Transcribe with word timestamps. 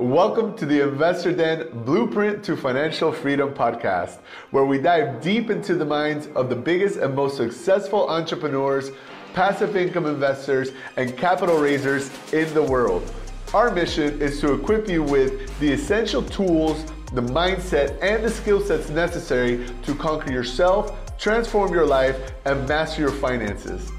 Welcome 0.00 0.56
to 0.56 0.64
the 0.64 0.80
Investor 0.80 1.30
Den 1.30 1.84
Blueprint 1.84 2.42
to 2.44 2.56
Financial 2.56 3.12
Freedom 3.12 3.52
podcast, 3.52 4.20
where 4.50 4.64
we 4.64 4.78
dive 4.78 5.20
deep 5.20 5.50
into 5.50 5.74
the 5.74 5.84
minds 5.84 6.26
of 6.28 6.48
the 6.48 6.56
biggest 6.56 6.96
and 6.96 7.14
most 7.14 7.36
successful 7.36 8.08
entrepreneurs, 8.08 8.92
passive 9.34 9.76
income 9.76 10.06
investors, 10.06 10.70
and 10.96 11.18
capital 11.18 11.58
raisers 11.58 12.10
in 12.32 12.50
the 12.54 12.62
world. 12.62 13.12
Our 13.52 13.70
mission 13.74 14.22
is 14.22 14.40
to 14.40 14.54
equip 14.54 14.88
you 14.88 15.02
with 15.02 15.58
the 15.60 15.70
essential 15.70 16.22
tools, 16.22 16.82
the 17.12 17.20
mindset, 17.20 18.02
and 18.02 18.24
the 18.24 18.30
skill 18.30 18.62
sets 18.62 18.88
necessary 18.88 19.68
to 19.82 19.94
conquer 19.94 20.32
yourself, 20.32 20.96
transform 21.18 21.74
your 21.74 21.84
life, 21.84 22.32
and 22.46 22.66
master 22.66 23.02
your 23.02 23.12
finances. 23.12 23.92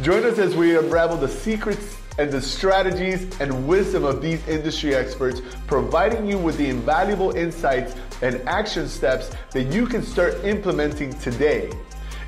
Join 0.00 0.24
us 0.24 0.38
as 0.38 0.56
we 0.56 0.78
unravel 0.78 1.18
the 1.18 1.28
secrets 1.28 1.98
and 2.18 2.30
the 2.30 2.40
strategies 2.40 3.40
and 3.40 3.66
wisdom 3.66 4.04
of 4.04 4.22
these 4.22 4.46
industry 4.46 4.94
experts, 4.94 5.40
providing 5.66 6.26
you 6.26 6.38
with 6.38 6.56
the 6.56 6.68
invaluable 6.68 7.32
insights 7.32 7.94
and 8.22 8.40
action 8.48 8.88
steps 8.88 9.30
that 9.50 9.64
you 9.72 9.86
can 9.86 10.02
start 10.02 10.34
implementing 10.44 11.12
today. 11.18 11.70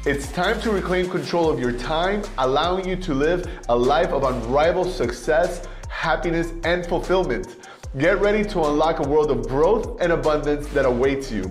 It's 0.04 0.30
time 0.32 0.60
to 0.60 0.70
reclaim 0.70 1.08
control 1.08 1.50
of 1.50 1.58
your 1.58 1.72
time, 1.72 2.22
allowing 2.38 2.88
you 2.88 2.96
to 2.96 3.14
live 3.14 3.48
a 3.68 3.76
life 3.76 4.12
of 4.12 4.24
unrivaled 4.24 4.92
success, 4.92 5.66
happiness, 5.88 6.52
and 6.64 6.86
fulfillment. 6.86 7.56
Get 7.98 8.20
ready 8.20 8.44
to 8.50 8.64
unlock 8.64 9.00
a 9.00 9.08
world 9.08 9.30
of 9.30 9.48
growth 9.48 10.00
and 10.00 10.12
abundance 10.12 10.66
that 10.68 10.84
awaits 10.84 11.30
you. 11.30 11.50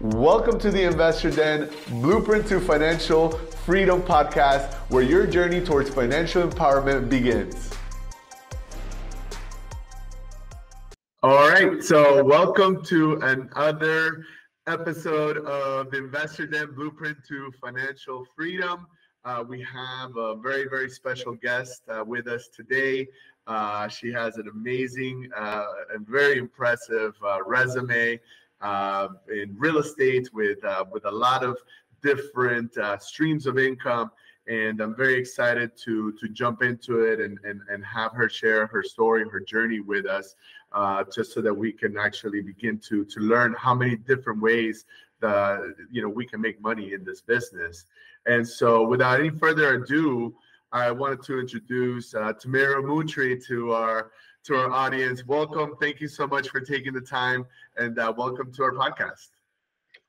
Welcome 0.00 0.58
to 0.60 0.70
the 0.70 0.82
Investor 0.82 1.30
Den 1.30 1.70
Blueprint 2.00 2.46
to 2.48 2.60
Financial 2.60 3.38
Freedom 3.64 4.02
podcast, 4.02 4.74
where 4.90 5.02
your 5.02 5.26
journey 5.26 5.58
towards 5.58 5.88
financial 5.88 6.46
empowerment 6.46 7.08
begins. 7.08 7.70
All 11.22 11.48
right, 11.48 11.82
so 11.82 12.22
welcome 12.22 12.84
to 12.84 13.14
another 13.22 14.26
episode 14.66 15.38
of 15.46 15.90
the 15.90 15.96
Investor 15.96 16.46
Den 16.46 16.74
Blueprint 16.74 17.16
to 17.26 17.50
Financial 17.58 18.26
Freedom. 18.36 18.86
Uh, 19.24 19.42
we 19.48 19.62
have 19.62 20.14
a 20.18 20.36
very, 20.36 20.68
very 20.68 20.90
special 20.90 21.32
guest 21.32 21.84
uh, 21.88 22.04
with 22.04 22.28
us 22.28 22.50
today. 22.54 23.08
Uh, 23.46 23.88
she 23.88 24.12
has 24.12 24.36
an 24.36 24.48
amazing 24.48 25.30
uh, 25.34 25.64
and 25.94 26.06
very 26.06 26.36
impressive 26.36 27.14
uh, 27.26 27.38
resume 27.46 28.20
uh, 28.60 29.08
in 29.32 29.54
real 29.58 29.78
estate 29.78 30.28
with 30.34 30.58
with 30.92 31.06
a 31.06 31.10
lot 31.10 31.42
of 31.42 31.56
different 32.04 32.76
uh, 32.76 32.98
streams 32.98 33.46
of 33.46 33.58
income. 33.58 34.10
And 34.46 34.80
I'm 34.82 34.94
very 34.94 35.14
excited 35.14 35.70
to 35.84 36.12
to 36.20 36.28
jump 36.28 36.62
into 36.62 37.00
it 37.00 37.18
and 37.18 37.38
and, 37.44 37.62
and 37.70 37.82
have 37.84 38.12
her 38.12 38.28
share 38.28 38.66
her 38.66 38.82
story, 38.82 39.24
her 39.28 39.40
journey 39.40 39.80
with 39.80 40.04
us, 40.06 40.36
uh, 40.72 41.02
just 41.04 41.32
so 41.32 41.40
that 41.40 41.54
we 41.54 41.72
can 41.72 41.96
actually 41.96 42.42
begin 42.42 42.78
to 42.88 43.06
to 43.06 43.20
learn 43.20 43.54
how 43.58 43.74
many 43.74 43.96
different 43.96 44.42
ways 44.42 44.84
the 45.20 45.74
you 45.90 46.02
know 46.02 46.10
we 46.10 46.26
can 46.26 46.40
make 46.42 46.60
money 46.60 46.92
in 46.92 47.04
this 47.04 47.22
business. 47.22 47.86
And 48.26 48.46
so, 48.46 48.86
without 48.86 49.18
any 49.20 49.30
further 49.30 49.82
ado, 49.82 50.34
I 50.72 50.90
wanted 50.90 51.22
to 51.22 51.40
introduce 51.40 52.14
uh, 52.14 52.32
Tamairo 52.34 52.82
Moutry 52.82 53.42
to 53.46 53.72
our 53.72 54.10
to 54.44 54.56
our 54.56 54.70
audience. 54.70 55.24
Welcome. 55.26 55.76
Thank 55.80 56.02
you 56.02 56.08
so 56.08 56.26
much 56.26 56.50
for 56.50 56.60
taking 56.60 56.92
the 56.92 57.00
time, 57.00 57.46
and 57.78 57.98
uh, 57.98 58.12
welcome 58.14 58.52
to 58.52 58.62
our 58.64 58.72
podcast. 58.72 59.33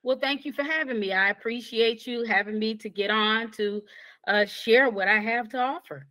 Well, 0.06 0.20
thank 0.22 0.46
you 0.46 0.54
for 0.54 0.62
having 0.62 1.00
me. 1.00 1.14
I 1.14 1.32
appreciate 1.32 2.06
you 2.06 2.26
having 2.26 2.60
me 2.60 2.76
to 2.76 2.90
get 2.90 3.10
on 3.10 3.50
to 3.54 3.82
uh, 4.28 4.46
share 4.46 4.88
what 4.88 5.08
I 5.08 5.18
have 5.18 5.50
to 5.50 5.58
offer. 5.58 6.06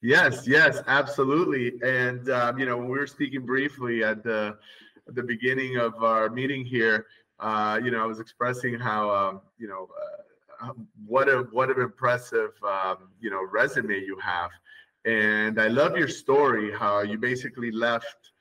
Yes, 0.00 0.48
yes, 0.48 0.80
absolutely. 0.86 1.74
And 1.82 2.30
um, 2.30 2.58
you 2.58 2.64
know, 2.64 2.78
when 2.78 2.88
we 2.88 2.96
were 2.96 3.06
speaking 3.06 3.44
briefly 3.44 4.02
at 4.02 4.24
the 4.24 4.56
at 5.06 5.14
the 5.14 5.22
beginning 5.22 5.76
of 5.76 6.02
our 6.02 6.30
meeting 6.30 6.64
here, 6.64 7.04
uh, 7.38 7.78
you 7.84 7.90
know, 7.90 8.02
I 8.02 8.06
was 8.06 8.18
expressing 8.18 8.78
how 8.78 9.10
um, 9.10 9.40
you 9.58 9.68
know 9.68 9.88
uh, 10.62 10.72
what 11.06 11.28
a 11.28 11.46
what 11.52 11.68
an 11.68 11.82
impressive 11.82 12.52
um, 12.66 13.10
you 13.20 13.28
know 13.28 13.46
resume 13.52 13.92
you 13.92 14.18
have, 14.24 14.50
and 15.04 15.60
I 15.60 15.68
love 15.68 15.98
your 15.98 16.08
story. 16.08 16.72
How 16.72 17.02
you 17.02 17.18
basically 17.18 17.72
left 17.72 18.32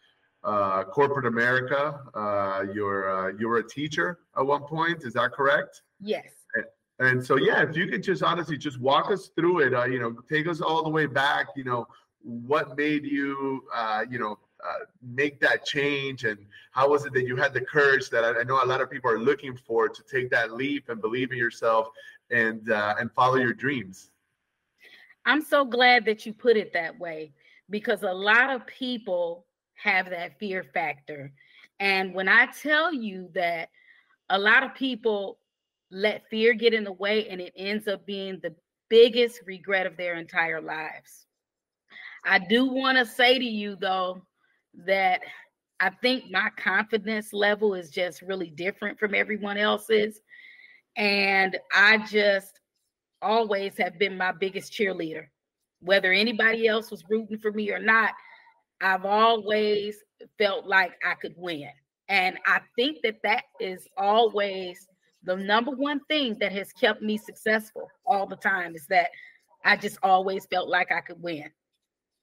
uh, 0.44 0.84
corporate 0.86 1.25
America. 1.25 2.00
Uh, 2.14 2.66
you're 2.74 3.09
uh, 3.09 3.34
you're 3.40 3.58
a 3.58 3.68
teacher 3.68 4.20
at 4.38 4.46
one 4.46 4.64
point. 4.64 5.03
Is 5.03 5.14
that 5.14 5.31
correct? 5.31 5.81
Yes. 6.00 6.28
And, 6.56 6.66
and 7.00 7.25
so 7.25 7.38
yeah, 7.38 7.64
if 7.64 7.75
you 7.75 7.88
could 7.88 8.03
just 8.03 8.24
honestly 8.24 8.58
just 8.58 8.80
walk 8.80 9.12
us 9.12 9.30
through 9.36 9.59
it. 9.59 9.74
Uh, 9.74 9.86
you 9.86 10.00
know, 10.00 10.16
take 10.30 10.48
us 10.48 10.62
all 10.62 10.84
the 10.84 10.90
way 10.90 11.06
back. 11.06 11.48
You 11.56 11.64
know, 11.64 11.88
what 12.22 12.78
made 12.78 13.06
you 13.06 13.64
uh, 13.74 14.06
you 14.09 14.20
know 14.20 14.40
uh, 14.66 14.86
make 15.02 15.40
that 15.42 15.66
change, 15.66 16.24
and 16.24 16.38
how 16.72 16.90
was 16.90 17.06
it 17.06 17.14
that 17.14 17.25
you 17.25 17.36
had 17.36 17.54
the 17.54 17.62
courage 17.62 18.09
that 18.09 18.24
I, 18.24 18.40
I, 18.40 18.44
know 18.44 18.64
a 18.64 18.66
lot 18.66 18.81
of 18.81 18.90
people 18.90 19.12
are 19.12 19.19
looking 19.19 19.56
for 19.56 19.88
to 19.88 20.04
take 20.04 20.30
that 20.31 20.54
leap 20.54 20.90
and 20.90 21.00
believe 21.00 21.31
in 21.31 21.38
yourself 21.38 21.90
and 22.31 22.69
uh, 22.72 22.96
and 23.00 23.12
follow 23.12 23.36
your 23.36 23.54
dreams. 23.54 24.12
I'm 25.25 25.42
so 25.42 25.66
glad 25.66 26.06
that 26.06 26.25
you 26.25 26.34
put 26.34 26.58
it 26.58 26.74
that 26.74 26.98
way 26.98 27.34
because 27.69 28.04
a 28.04 28.12
lot 28.12 28.50
of 28.50 28.66
people 28.66 29.46
have 29.81 30.09
that 30.09 30.39
fear 30.39 30.63
factor. 30.73 31.31
And 31.79 32.13
when 32.13 32.27
I 32.27 32.47
tell 32.47 32.93
you 32.93 33.29
that 33.33 33.69
a 34.29 34.38
lot 34.38 34.63
of 34.63 34.73
people 34.73 35.39
let 35.91 36.29
fear 36.29 36.53
get 36.53 36.73
in 36.73 36.83
the 36.83 36.91
way 36.91 37.29
and 37.29 37.39
it 37.39 37.53
ends 37.55 37.88
up 37.88 38.05
being 38.05 38.39
the 38.41 38.53
biggest 38.89 39.41
regret 39.45 39.85
of 39.85 39.97
their 39.97 40.15
entire 40.15 40.61
lives. 40.61 41.25
I 42.25 42.39
do 42.39 42.65
want 42.65 42.97
to 42.97 43.05
say 43.05 43.38
to 43.38 43.45
you 43.45 43.77
though 43.79 44.21
that 44.85 45.21
I 45.79 45.89
think 45.89 46.29
my 46.31 46.49
confidence 46.57 47.33
level 47.33 47.73
is 47.73 47.89
just 47.89 48.21
really 48.21 48.49
different 48.49 48.99
from 48.99 49.13
everyone 49.13 49.57
else's. 49.57 50.19
And 50.95 51.57
I 51.71 51.99
just 51.99 52.59
always 53.21 53.77
have 53.77 53.99
been 53.99 54.17
my 54.17 54.31
biggest 54.31 54.73
cheerleader. 54.73 55.27
Whether 55.79 56.11
anybody 56.11 56.67
else 56.67 56.89
was 56.89 57.03
rooting 57.09 57.38
for 57.38 57.51
me 57.51 57.71
or 57.71 57.79
not, 57.79 58.13
I've 58.81 59.05
always 59.05 59.97
felt 60.38 60.65
like 60.67 60.93
I 61.05 61.15
could 61.15 61.33
win. 61.38 61.69
And 62.09 62.38
I 62.45 62.61
think 62.75 62.99
that 63.03 63.17
that 63.23 63.43
is 63.59 63.88
always 63.97 64.88
the 65.23 65.35
number 65.35 65.71
one 65.71 65.99
thing 66.05 66.38
that 66.39 66.51
has 66.53 66.71
kept 66.71 67.01
me 67.01 67.17
successful 67.17 67.89
all 68.05 68.25
the 68.25 68.38
time 68.38 68.75
is 68.75 68.85
that 68.88 69.09
I 69.65 69.75
just 69.75 69.97
always 70.03 70.45
felt 70.45 70.69
like 70.69 70.91
I 70.91 71.01
could 71.01 71.21
win. 71.21 71.51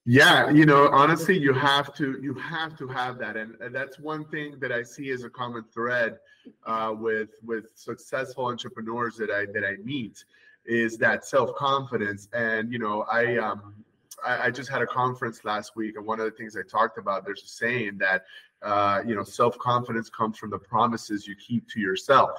Yeah, 0.06 0.50
you 0.50 0.66
know, 0.66 0.88
honestly, 0.90 1.38
you 1.38 1.54
have 1.54 1.94
to 1.94 2.18
you 2.20 2.34
have 2.34 2.76
to 2.76 2.86
have 2.88 3.18
that, 3.20 3.38
and, 3.38 3.54
and 3.60 3.74
that's 3.74 3.98
one 3.98 4.26
thing 4.26 4.58
that 4.60 4.70
I 4.70 4.82
see 4.82 5.10
as 5.10 5.24
a 5.24 5.30
common 5.30 5.64
thread 5.72 6.18
uh, 6.66 6.94
with 6.96 7.30
with 7.42 7.70
successful 7.74 8.46
entrepreneurs 8.46 9.16
that 9.16 9.30
I 9.30 9.46
that 9.52 9.64
I 9.66 9.76
meet 9.82 10.22
is 10.66 10.98
that 10.98 11.24
self 11.24 11.54
confidence. 11.56 12.28
And 12.34 12.70
you 12.70 12.78
know, 12.78 13.06
I 13.10 13.38
um, 13.38 13.74
I, 14.24 14.46
I, 14.46 14.50
just 14.50 14.70
had 14.70 14.82
a 14.82 14.86
conference 14.86 15.44
last 15.44 15.76
week, 15.76 15.96
and 15.96 16.06
one 16.06 16.20
of 16.20 16.26
the 16.26 16.30
things 16.32 16.56
I 16.56 16.62
talked 16.62 16.98
about, 16.98 17.24
there's 17.24 17.42
a 17.42 17.46
saying 17.46 17.98
that 17.98 18.24
uh, 18.62 19.02
you 19.06 19.14
know 19.14 19.24
self 19.24 19.58
confidence 19.58 20.10
comes 20.10 20.38
from 20.38 20.50
the 20.50 20.58
promises 20.58 21.26
you 21.26 21.34
keep 21.36 21.68
to 21.70 21.80
yourself, 21.80 22.38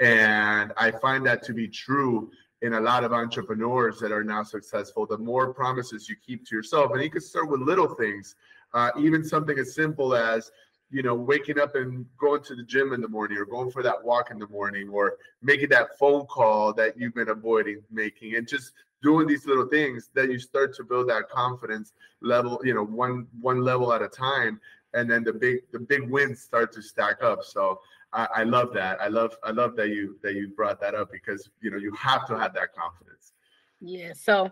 and 0.00 0.72
I 0.76 0.90
find 0.90 1.26
that 1.26 1.42
to 1.44 1.52
be 1.52 1.68
true 1.68 2.30
in 2.62 2.74
a 2.74 2.80
lot 2.80 3.04
of 3.04 3.12
entrepreneurs 3.12 3.98
that 4.00 4.12
are 4.12 4.24
now 4.24 4.42
successful. 4.42 5.06
The 5.06 5.18
more 5.18 5.52
promises 5.52 6.08
you 6.08 6.16
keep 6.24 6.46
to 6.48 6.56
yourself, 6.56 6.92
and 6.92 7.02
you 7.02 7.10
can 7.10 7.20
start 7.20 7.48
with 7.48 7.60
little 7.60 7.94
things, 7.94 8.36
uh, 8.72 8.90
even 8.98 9.24
something 9.24 9.58
as 9.58 9.74
simple 9.74 10.14
as 10.14 10.50
you 10.90 11.02
know, 11.02 11.14
waking 11.14 11.58
up 11.58 11.74
and 11.74 12.06
going 12.18 12.40
to 12.44 12.54
the 12.54 12.62
gym 12.62 12.92
in 12.92 13.00
the 13.00 13.08
morning 13.08 13.36
or 13.36 13.44
going 13.44 13.68
for 13.68 13.82
that 13.82 14.04
walk 14.04 14.30
in 14.30 14.38
the 14.38 14.46
morning 14.46 14.88
or 14.88 15.16
making 15.42 15.68
that 15.68 15.98
phone 15.98 16.24
call 16.26 16.72
that 16.72 16.96
you've 16.96 17.14
been 17.14 17.30
avoiding 17.30 17.82
making 17.90 18.36
and 18.36 18.46
just 18.46 18.72
doing 19.04 19.28
these 19.28 19.46
little 19.46 19.68
things 19.68 20.10
that 20.14 20.30
you 20.32 20.38
start 20.38 20.74
to 20.74 20.82
build 20.82 21.08
that 21.10 21.28
confidence 21.28 21.92
level, 22.22 22.58
you 22.64 22.74
know, 22.74 22.84
one 22.84 23.28
one 23.40 23.60
level 23.60 23.92
at 23.92 24.02
a 24.02 24.08
time. 24.08 24.58
And 24.94 25.08
then 25.10 25.22
the 25.22 25.32
big 25.32 25.58
the 25.72 25.78
big 25.78 26.08
wins 26.10 26.40
start 26.40 26.72
to 26.72 26.82
stack 26.82 27.22
up. 27.22 27.44
So 27.44 27.80
I, 28.12 28.26
I 28.36 28.42
love 28.44 28.72
that. 28.74 29.00
I 29.00 29.08
love 29.08 29.36
I 29.44 29.50
love 29.50 29.76
that 29.76 29.88
you 29.90 30.18
that 30.22 30.34
you 30.34 30.48
brought 30.48 30.80
that 30.80 30.94
up 30.94 31.12
because 31.12 31.50
you 31.60 31.70
know 31.70 31.76
you 31.76 31.92
have 31.92 32.26
to 32.28 32.38
have 32.38 32.54
that 32.54 32.74
confidence. 32.74 33.32
Yeah. 33.80 34.12
So 34.14 34.50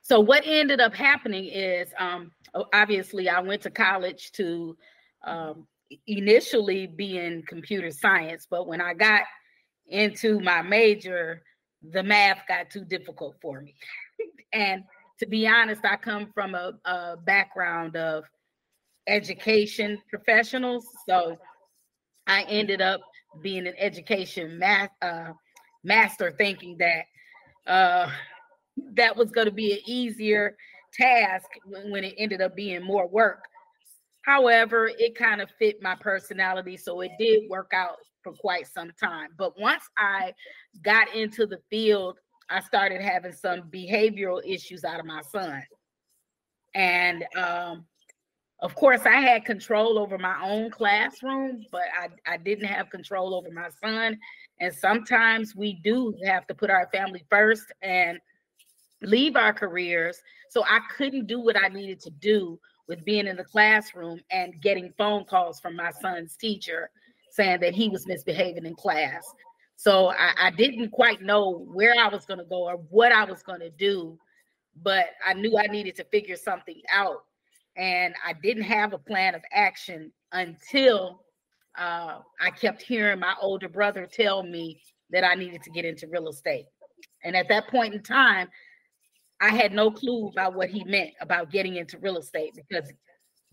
so 0.00 0.18
what 0.18 0.42
ended 0.46 0.80
up 0.80 0.94
happening 0.94 1.44
is 1.46 1.88
um 1.98 2.32
obviously 2.72 3.28
I 3.28 3.40
went 3.40 3.62
to 3.62 3.70
college 3.70 4.32
to 4.32 4.76
um 5.24 5.66
initially 6.06 6.86
be 6.86 7.18
in 7.18 7.42
computer 7.42 7.90
science, 7.90 8.46
but 8.48 8.66
when 8.66 8.80
I 8.80 8.94
got 8.94 9.22
into 9.88 10.40
my 10.40 10.62
major, 10.62 11.42
the 11.90 12.02
math 12.02 12.46
got 12.48 12.70
too 12.70 12.84
difficult 12.84 13.36
for 13.40 13.60
me. 13.60 13.74
and 14.52 14.84
to 15.18 15.26
be 15.26 15.46
honest, 15.46 15.84
I 15.84 15.96
come 15.96 16.30
from 16.34 16.54
a, 16.54 16.72
a 16.84 17.16
background 17.16 17.96
of 17.96 18.24
education 19.06 19.98
professionals. 20.08 20.86
So 21.08 21.38
I 22.26 22.42
ended 22.42 22.80
up 22.80 23.00
being 23.40 23.66
an 23.66 23.74
education 23.78 24.58
math 24.58 24.90
uh, 25.00 25.32
master, 25.84 26.34
thinking 26.36 26.76
that 26.78 27.04
uh, 27.66 28.10
that 28.94 29.16
was 29.16 29.30
going 29.30 29.46
to 29.46 29.52
be 29.52 29.72
an 29.72 29.80
easier 29.86 30.56
task 30.92 31.46
when, 31.64 31.90
when 31.90 32.04
it 32.04 32.14
ended 32.18 32.40
up 32.40 32.54
being 32.54 32.82
more 32.82 33.06
work. 33.06 33.44
However, 34.22 34.90
it 34.98 35.16
kind 35.16 35.40
of 35.40 35.50
fit 35.58 35.82
my 35.82 35.96
personality, 35.96 36.76
so 36.76 37.00
it 37.00 37.10
did 37.18 37.50
work 37.50 37.72
out 37.74 37.96
for 38.22 38.32
quite 38.32 38.66
some 38.66 38.92
time. 39.00 39.30
But 39.36 39.58
once 39.60 39.84
I 39.96 40.32
got 40.82 41.14
into 41.14 41.46
the 41.46 41.58
field, 41.70 42.18
I 42.50 42.60
started 42.60 43.00
having 43.00 43.32
some 43.32 43.62
behavioral 43.62 44.40
issues 44.44 44.84
out 44.84 45.00
of 45.00 45.06
my 45.06 45.22
son. 45.22 45.62
And 46.74 47.24
um, 47.36 47.86
of 48.60 48.74
course, 48.74 49.02
I 49.06 49.20
had 49.20 49.44
control 49.44 49.98
over 49.98 50.18
my 50.18 50.40
own 50.42 50.70
classroom, 50.70 51.64
but 51.72 51.82
I, 51.98 52.08
I 52.32 52.36
didn't 52.36 52.66
have 52.66 52.90
control 52.90 53.34
over 53.34 53.50
my 53.50 53.68
son. 53.82 54.18
And 54.60 54.72
sometimes 54.72 55.56
we 55.56 55.80
do 55.82 56.14
have 56.24 56.46
to 56.46 56.54
put 56.54 56.70
our 56.70 56.88
family 56.92 57.24
first 57.28 57.72
and 57.82 58.18
leave 59.02 59.34
our 59.36 59.52
careers. 59.52 60.20
So 60.48 60.62
I 60.64 60.80
couldn't 60.96 61.26
do 61.26 61.40
what 61.40 61.56
I 61.56 61.68
needed 61.68 62.00
to 62.00 62.10
do 62.10 62.58
with 62.86 63.04
being 63.04 63.26
in 63.26 63.36
the 63.36 63.44
classroom 63.44 64.20
and 64.30 64.60
getting 64.60 64.92
phone 64.96 65.24
calls 65.24 65.58
from 65.58 65.74
my 65.74 65.90
son's 65.90 66.36
teacher 66.36 66.90
saying 67.32 67.60
that 67.60 67.74
he 67.74 67.88
was 67.88 68.06
misbehaving 68.06 68.66
in 68.66 68.74
class. 68.74 69.24
So 69.76 70.10
I, 70.10 70.32
I 70.38 70.50
didn't 70.50 70.90
quite 70.90 71.22
know 71.22 71.66
where 71.72 71.94
I 71.98 72.08
was 72.08 72.24
going 72.26 72.38
to 72.38 72.44
go 72.44 72.68
or 72.68 72.76
what 72.90 73.10
I 73.10 73.24
was 73.24 73.42
going 73.42 73.60
to 73.60 73.70
do, 73.70 74.18
but 74.82 75.06
I 75.26 75.34
knew 75.34 75.58
I 75.58 75.66
needed 75.66 75.96
to 75.96 76.04
figure 76.04 76.36
something 76.36 76.80
out. 76.92 77.24
And 77.76 78.14
I 78.24 78.34
didn't 78.34 78.64
have 78.64 78.92
a 78.92 78.98
plan 78.98 79.34
of 79.34 79.42
action 79.50 80.12
until 80.32 81.22
uh, 81.78 82.18
I 82.40 82.50
kept 82.50 82.82
hearing 82.82 83.18
my 83.18 83.34
older 83.40 83.68
brother 83.68 84.06
tell 84.06 84.42
me 84.42 84.82
that 85.10 85.24
I 85.24 85.34
needed 85.34 85.62
to 85.62 85.70
get 85.70 85.86
into 85.86 86.06
real 86.06 86.28
estate. 86.28 86.66
And 87.24 87.34
at 87.34 87.48
that 87.48 87.68
point 87.68 87.94
in 87.94 88.02
time, 88.02 88.48
I 89.40 89.48
had 89.48 89.72
no 89.72 89.90
clue 89.90 90.28
about 90.28 90.54
what 90.54 90.68
he 90.68 90.84
meant 90.84 91.10
about 91.20 91.50
getting 91.50 91.76
into 91.76 91.98
real 91.98 92.18
estate 92.18 92.52
because 92.54 92.92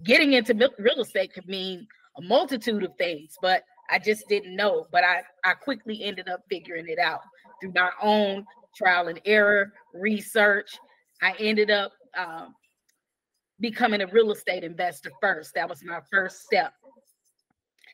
getting 0.03 0.33
into 0.33 0.53
real 0.77 1.01
estate 1.01 1.33
could 1.33 1.47
mean 1.47 1.87
a 2.17 2.21
multitude 2.21 2.83
of 2.83 2.95
things, 2.97 3.37
but 3.41 3.63
I 3.89 3.99
just 3.99 4.27
didn't 4.27 4.55
know. 4.55 4.87
But 4.91 5.03
I, 5.03 5.21
I 5.43 5.53
quickly 5.53 6.03
ended 6.03 6.29
up 6.29 6.41
figuring 6.49 6.87
it 6.87 6.99
out 6.99 7.21
through 7.61 7.73
my 7.73 7.89
own 8.01 8.45
trial 8.75 9.07
and 9.07 9.19
error 9.25 9.73
research. 9.93 10.77
I 11.21 11.33
ended 11.39 11.71
up 11.71 11.91
um, 12.17 12.55
becoming 13.59 14.01
a 14.01 14.07
real 14.07 14.31
estate 14.31 14.63
investor 14.63 15.11
first. 15.21 15.53
That 15.55 15.69
was 15.69 15.83
my 15.83 15.99
first 16.11 16.43
step. 16.43 16.73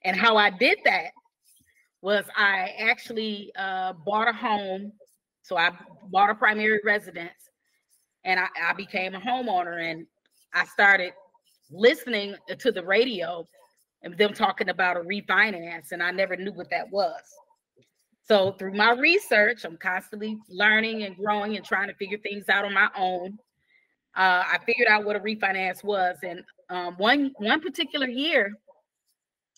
And 0.03 0.15
how 0.15 0.37
I 0.37 0.49
did 0.49 0.77
that 0.85 1.11
was 2.01 2.25
I 2.35 2.73
actually 2.77 3.51
uh, 3.57 3.93
bought 3.93 4.27
a 4.27 4.33
home. 4.33 4.91
So 5.41 5.57
I 5.57 5.71
bought 6.09 6.29
a 6.29 6.35
primary 6.35 6.79
residence 6.83 7.49
and 8.23 8.39
I, 8.39 8.47
I 8.63 8.73
became 8.73 9.15
a 9.15 9.19
homeowner 9.19 9.81
and 9.81 10.05
I 10.53 10.65
started 10.65 11.13
listening 11.71 12.35
to 12.57 12.71
the 12.71 12.83
radio 12.83 13.47
and 14.05 14.15
them 14.17 14.33
talking 14.33 14.69
about 14.69 14.95
a 14.95 15.01
refinance, 15.01 15.91
and 15.91 16.01
I 16.01 16.11
never 16.11 16.37
knew 16.37 16.53
what 16.53 16.69
that 16.69 16.89
was. 16.91 17.19
So 18.23 18.53
through 18.53 18.73
my 18.73 18.91
research, 18.91 19.65
I'm 19.65 19.77
constantly 19.77 20.37
learning 20.47 21.03
and 21.03 21.17
growing 21.17 21.57
and 21.57 21.65
trying 21.65 21.89
to 21.89 21.95
figure 21.95 22.19
things 22.19 22.47
out 22.47 22.65
on 22.65 22.73
my 22.73 22.89
own. 22.95 23.39
Uh, 24.15 24.43
I 24.45 24.59
figured 24.65 24.87
out 24.87 25.05
what 25.05 25.15
a 25.15 25.19
refinance 25.19 25.83
was, 25.83 26.17
and 26.23 26.43
um, 26.69 26.95
one 26.97 27.33
one 27.37 27.59
particular 27.59 28.07
year, 28.07 28.53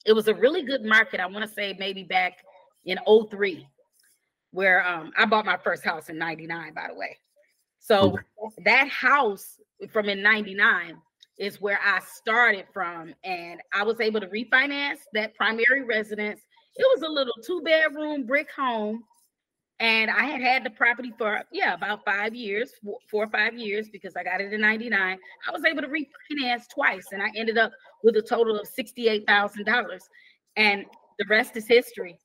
it 0.06 0.14
was 0.14 0.30
a 0.30 0.34
really 0.34 0.64
good 0.64 0.84
market. 0.84 1.20
I 1.20 1.28
want 1.28 1.46
to 1.46 1.54
say 1.54 1.76
maybe 1.78 2.04
back 2.04 2.38
in 2.86 2.98
03, 3.06 3.68
where 4.52 4.86
um, 4.88 5.12
I 5.18 5.26
bought 5.26 5.46
my 5.46 5.58
first 5.58 5.84
house 5.84 6.10
in 6.10 6.18
99, 6.18 6.74
by 6.74 6.88
the 6.88 6.96
way. 6.96 7.18
So 7.80 8.18
that 8.66 8.88
house 8.88 9.60
from 9.92 10.10
in 10.10 10.22
99 10.22 10.98
is 11.38 11.62
where 11.62 11.80
I 11.84 12.00
started 12.00 12.66
from. 12.74 13.14
And 13.24 13.62
I 13.74 13.84
was 13.84 14.00
able 14.00 14.20
to 14.20 14.28
refinance 14.28 15.00
that 15.14 15.36
primary 15.36 15.84
residence. 15.88 16.42
It 16.76 16.86
was 16.96 17.04
a 17.08 17.12
little 17.12 17.34
two 17.44 17.62
bedroom 17.62 18.26
brick 18.26 18.50
home. 18.56 19.04
And 19.80 20.10
I 20.10 20.24
had 20.24 20.42
had 20.42 20.64
the 20.64 20.72
property 20.72 21.14
for, 21.20 21.44
yeah, 21.52 21.76
about 21.76 22.04
five 22.04 22.34
years, 22.34 22.72
four, 23.12 23.24
or 23.26 23.28
five 23.28 23.56
years, 23.56 23.90
because 23.90 24.16
I 24.16 24.24
got 24.24 24.42
it 24.42 24.52
in 24.52 24.60
99. 24.60 25.20
I 25.48 25.52
was 25.52 25.64
able 25.66 25.84
to 25.84 25.88
refinance 25.88 26.64
twice. 26.74 27.06
And 27.12 27.22
I 27.22 27.30
ended 27.36 27.60
up 27.60 27.72
with 28.04 28.16
a 28.18 28.22
total 28.22 28.60
of 28.60 28.68
$68,000. 28.68 30.00
And 30.56 30.86
the 31.20 31.26
rest 31.30 31.56
is 31.58 31.68
history. 31.68 32.18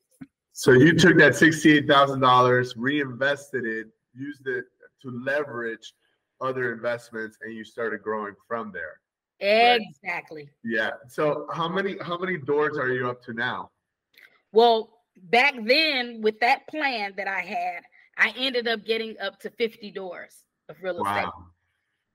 So 0.53 0.73
you 0.73 0.94
took 0.94 1.19
that 1.19 1.32
$68,000, 1.32 2.73
reinvested 2.76 3.67
it, 3.67 3.88
used 4.15 4.47
it 4.47 4.65
to 5.03 5.11
leverage 5.11 5.93
other 6.43 6.73
investments 6.73 7.39
and 7.43 7.55
you 7.55 7.65
started 7.65 8.03
growing 8.03 8.35
from 8.47 8.73
there. 8.73 9.00
Exactly. 9.41 10.43
Right? 10.43 10.49
Yeah. 10.65 10.91
So 11.09 11.47
how 11.53 11.69
many 11.69 11.97
how 12.00 12.17
many 12.17 12.39
doors 12.39 12.79
are 12.79 12.91
you 12.91 13.09
up 13.09 13.23
to 13.25 13.33
now? 13.33 13.71
Well, 14.53 15.00
back 15.17 15.55
then 15.65 16.21
with 16.23 16.39
that 16.41 16.67
plan 16.69 17.15
that 17.17 17.27
I 17.27 17.41
had, 17.41 17.83
I 18.19 18.33
ended 18.37 18.69
up 18.69 18.85
getting 18.85 19.17
up 19.21 19.41
to 19.41 19.50
50 19.50 19.91
doors 19.91 20.44
of 20.69 20.77
real 20.83 21.03
estate. 21.03 21.25
Wow. 21.25 21.47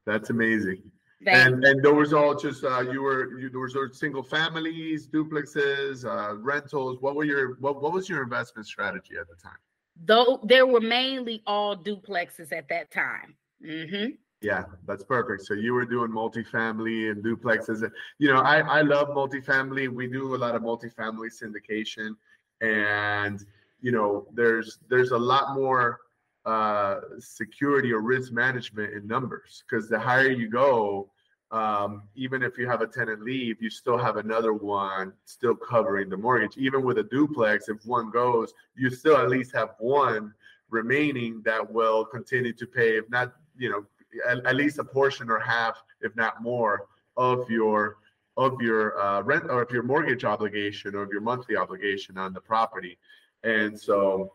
That's 0.06 0.30
amazing. 0.30 0.84
Thank 1.26 1.56
and 1.56 1.66
and 1.66 1.84
those 1.84 2.14
all 2.14 2.36
just 2.36 2.64
uh, 2.64 2.82
you 2.82 3.02
were 3.02 3.40
you 3.40 3.50
those 3.50 3.76
are 3.76 3.92
single 3.92 4.22
families, 4.22 5.08
duplexes, 5.08 6.06
uh, 6.06 6.38
rentals. 6.38 7.02
What 7.02 7.16
were 7.16 7.24
your 7.24 7.56
what 7.56 7.82
what 7.82 7.92
was 7.92 8.08
your 8.08 8.22
investment 8.22 8.68
strategy 8.68 9.16
at 9.20 9.28
the 9.28 9.36
time? 9.36 9.58
Though 10.06 10.40
there 10.44 10.68
were 10.68 10.80
mainly 10.80 11.42
all 11.48 11.76
duplexes 11.76 12.52
at 12.54 12.70
that 12.70 12.92
time. 12.92 13.36
Mm-hmm. 13.66 14.12
Yeah, 14.42 14.66
that's 14.86 15.04
perfect. 15.04 15.44
So 15.44 15.56
you 15.56 15.74
were 15.74 15.86
doing 15.86 16.12
multifamily 16.12 17.12
and 17.12 17.24
duplexes. 17.24 17.90
You 18.20 18.28
know, 18.32 18.40
I, 18.40 18.60
I 18.60 18.82
love 18.82 19.10
multifamily. 19.10 19.90
We 19.90 20.08
do 20.08 20.36
a 20.36 20.38
lot 20.38 20.56
of 20.56 20.62
multifamily 20.62 21.30
syndication, 21.42 22.16
and 22.62 23.44
you 23.82 23.92
know, 23.92 24.28
there's 24.34 24.78
there's 24.90 25.10
a 25.10 25.18
lot 25.18 25.56
more 25.56 26.00
uh, 26.46 27.00
security 27.20 27.92
or 27.92 28.02
risk 28.02 28.32
management 28.32 28.94
in 28.94 29.08
numbers 29.08 29.64
because 29.68 29.90
the 29.90 30.00
higher 30.00 30.30
you 30.30 30.50
go, 30.50 31.10
um, 31.52 32.04
even 32.16 32.44
if 32.44 32.60
you 32.60 32.68
have 32.68 32.82
a 32.82 32.88
tenant 32.88 33.24
leave, 33.24 33.60
you 33.60 33.72
still 33.72 33.98
have 33.98 34.18
another 34.18 34.54
one 34.54 35.14
still 35.26 35.56
covering 35.56 36.10
the 36.10 36.18
mortgage. 36.18 36.58
Even 36.58 36.84
with 36.84 37.00
a 37.00 37.04
duplex, 37.04 37.70
if 37.70 37.84
one 37.86 38.12
goes, 38.12 38.54
you 38.76 38.92
still 38.92 39.18
at 39.18 39.30
least 39.30 39.54
have 39.56 39.70
one 39.80 40.32
remaining 40.70 41.42
that 41.44 41.72
will 41.72 42.06
continue 42.06 42.54
to 42.54 42.68
pay, 42.68 42.98
if 42.98 43.10
not, 43.10 43.34
you 43.58 43.70
know, 43.70 43.86
at, 44.28 44.46
at 44.46 44.56
least 44.56 44.80
a 44.80 44.84
portion 44.84 45.30
or 45.30 45.40
half, 45.40 45.82
if 46.02 46.16
not 46.16 46.42
more, 46.42 46.88
of 47.16 47.50
your 47.50 47.98
of 48.38 48.62
your 48.62 49.00
uh, 49.02 49.22
rent 49.22 49.46
or 49.50 49.64
of 49.64 49.72
your 49.72 49.82
mortgage 49.82 50.24
obligation 50.24 50.94
or 50.94 51.02
of 51.02 51.12
your 51.12 51.22
monthly 51.22 51.56
obligation 51.56 52.18
on 52.20 52.34
the 52.34 52.40
property. 52.40 52.98
And 53.44 53.80
so 53.80 54.34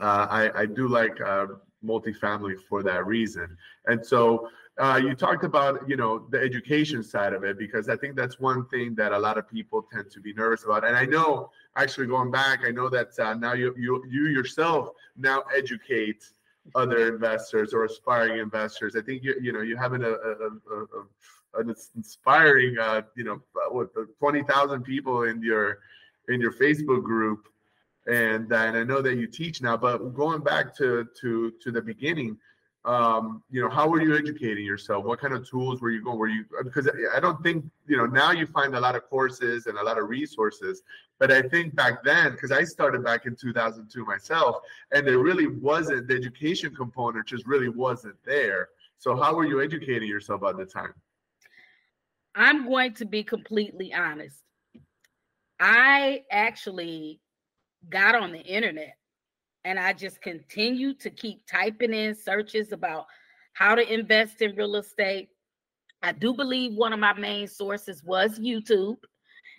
uh, 0.00 0.26
I, 0.28 0.62
I 0.62 0.66
do 0.66 0.88
like 0.88 1.20
uh, 1.20 1.46
multifamily 1.84 2.56
for 2.68 2.82
that 2.82 3.06
reason. 3.06 3.56
And 3.86 4.04
so 4.04 4.48
uh, 4.78 4.98
you 5.02 5.14
talked 5.14 5.44
about 5.44 5.88
you 5.88 5.96
know 5.96 6.26
the 6.30 6.40
education 6.40 7.02
side 7.02 7.34
of 7.34 7.44
it 7.44 7.58
because 7.58 7.88
I 7.88 7.96
think 7.96 8.16
that's 8.16 8.40
one 8.40 8.66
thing 8.66 8.94
that 8.96 9.12
a 9.12 9.18
lot 9.18 9.36
of 9.36 9.48
people 9.48 9.86
tend 9.92 10.10
to 10.10 10.20
be 10.20 10.32
nervous 10.32 10.64
about. 10.64 10.84
And 10.84 10.96
I 10.96 11.04
know 11.04 11.50
actually 11.76 12.06
going 12.06 12.30
back, 12.30 12.60
I 12.64 12.70
know 12.70 12.88
that 12.88 13.18
uh, 13.18 13.34
now 13.34 13.52
you 13.52 13.74
you 13.78 14.02
you 14.08 14.28
yourself 14.28 14.90
now 15.16 15.44
educate 15.54 16.24
other 16.74 17.12
investors 17.12 17.74
or 17.74 17.84
aspiring 17.84 18.38
investors. 18.38 18.94
I 18.96 19.02
think 19.02 19.22
you 19.22 19.34
you 19.40 19.52
know 19.52 19.60
you 19.60 19.76
having 19.76 20.02
a, 20.02 20.10
a, 20.10 20.12
a, 20.12 20.82
a 20.82 21.60
an 21.60 21.74
inspiring 21.96 22.78
uh, 22.78 23.02
you 23.16 23.24
know 23.24 23.40
what 23.70 23.90
twenty 24.18 24.42
thousand 24.42 24.82
people 24.82 25.24
in 25.24 25.42
your 25.42 25.78
in 26.28 26.40
your 26.40 26.52
Facebook 26.52 27.02
group, 27.02 27.48
and 28.06 28.52
and 28.52 28.76
I 28.76 28.84
know 28.84 29.02
that 29.02 29.16
you 29.16 29.26
teach 29.26 29.60
now. 29.60 29.76
But 29.76 30.14
going 30.14 30.42
back 30.42 30.74
to 30.76 31.06
to 31.20 31.52
to 31.62 31.70
the 31.70 31.82
beginning 31.82 32.38
um, 32.84 33.42
you 33.50 33.60
know, 33.60 33.70
how 33.70 33.88
were 33.88 34.02
you 34.02 34.16
educating 34.16 34.64
yourself? 34.64 35.04
What 35.04 35.20
kind 35.20 35.34
of 35.34 35.48
tools 35.48 35.80
were 35.80 35.90
you 35.90 36.02
going? 36.02 36.18
Were 36.18 36.28
you 36.28 36.44
because 36.64 36.88
I 37.14 37.20
don't 37.20 37.40
think 37.42 37.64
you 37.86 37.96
know 37.96 38.06
now 38.06 38.32
you 38.32 38.46
find 38.46 38.74
a 38.74 38.80
lot 38.80 38.96
of 38.96 39.08
courses 39.08 39.66
and 39.66 39.78
a 39.78 39.82
lot 39.82 39.98
of 39.98 40.08
resources, 40.08 40.82
but 41.20 41.30
I 41.30 41.42
think 41.42 41.76
back 41.76 42.02
then 42.02 42.32
because 42.32 42.50
I 42.50 42.64
started 42.64 43.04
back 43.04 43.26
in 43.26 43.36
2002 43.36 44.04
myself, 44.04 44.56
and 44.90 45.06
there 45.06 45.18
really 45.18 45.46
wasn't 45.46 46.08
the 46.08 46.16
education 46.16 46.74
component 46.74 47.26
just 47.26 47.46
really 47.46 47.68
wasn't 47.68 48.16
there. 48.24 48.70
So 48.98 49.16
how 49.16 49.34
were 49.34 49.46
you 49.46 49.62
educating 49.62 50.08
yourself 50.08 50.42
at 50.42 50.56
the 50.56 50.66
time? 50.66 50.94
I'm 52.34 52.66
going 52.66 52.94
to 52.94 53.04
be 53.04 53.22
completely 53.22 53.94
honest. 53.94 54.38
I 55.60 56.22
actually 56.30 57.20
got 57.88 58.16
on 58.16 58.32
the 58.32 58.40
internet 58.40 58.96
and 59.64 59.78
I 59.78 59.92
just 59.92 60.20
continue 60.20 60.94
to 60.94 61.10
keep 61.10 61.46
typing 61.46 61.92
in 61.92 62.14
searches 62.14 62.72
about 62.72 63.06
how 63.52 63.74
to 63.74 63.92
invest 63.92 64.42
in 64.42 64.56
real 64.56 64.76
estate. 64.76 65.28
I 66.02 66.12
do 66.12 66.34
believe 66.34 66.74
one 66.74 66.92
of 66.92 66.98
my 66.98 67.12
main 67.12 67.46
sources 67.46 68.02
was 68.02 68.38
YouTube. 68.38 68.96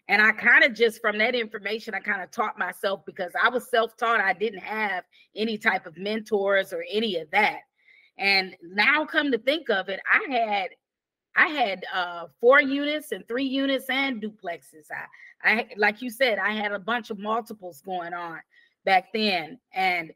And 0.09 0.21
I 0.21 0.33
kind 0.33 0.65
of 0.65 0.73
just 0.73 0.99
from 0.99 1.17
that 1.19 1.33
information, 1.33 1.93
I 1.93 1.99
kind 1.99 2.21
of 2.21 2.29
taught 2.31 2.59
myself 2.59 3.05
because 3.05 3.31
I 3.41 3.47
was 3.47 3.69
self 3.69 3.95
taught. 3.95 4.19
I 4.19 4.33
didn't 4.33 4.59
have 4.59 5.05
any 5.35 5.57
type 5.57 5.85
of 5.85 5.97
mentors 5.97 6.73
or 6.73 6.83
any 6.91 7.17
of 7.17 7.31
that. 7.31 7.59
And 8.17 8.55
now, 8.61 9.05
come 9.05 9.31
to 9.31 9.37
think 9.37 9.69
of 9.69 9.87
it, 9.87 10.01
I 10.05 10.29
had 10.29 10.69
I 11.35 11.47
had 11.47 11.85
uh, 11.93 12.25
four 12.41 12.61
units 12.61 13.13
and 13.13 13.25
three 13.27 13.45
units 13.45 13.89
and 13.89 14.21
duplexes. 14.21 14.87
I, 14.91 15.49
I, 15.49 15.67
like 15.77 16.01
you 16.01 16.09
said, 16.09 16.37
I 16.37 16.51
had 16.51 16.73
a 16.73 16.79
bunch 16.79 17.09
of 17.09 17.17
multiples 17.17 17.81
going 17.81 18.13
on 18.13 18.39
back 18.85 19.13
then. 19.13 19.59
And 19.73 20.11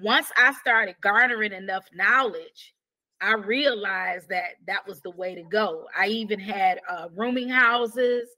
once 0.00 0.30
I 0.36 0.52
started 0.54 0.96
garnering 1.02 1.52
enough 1.52 1.84
knowledge, 1.94 2.74
I 3.20 3.34
realized 3.34 4.28
that 4.30 4.56
that 4.66 4.86
was 4.86 5.00
the 5.00 5.10
way 5.10 5.34
to 5.34 5.42
go. 5.42 5.86
I 5.98 6.06
even 6.06 6.40
had 6.40 6.80
uh, 6.88 7.08
rooming 7.14 7.50
houses, 7.50 8.28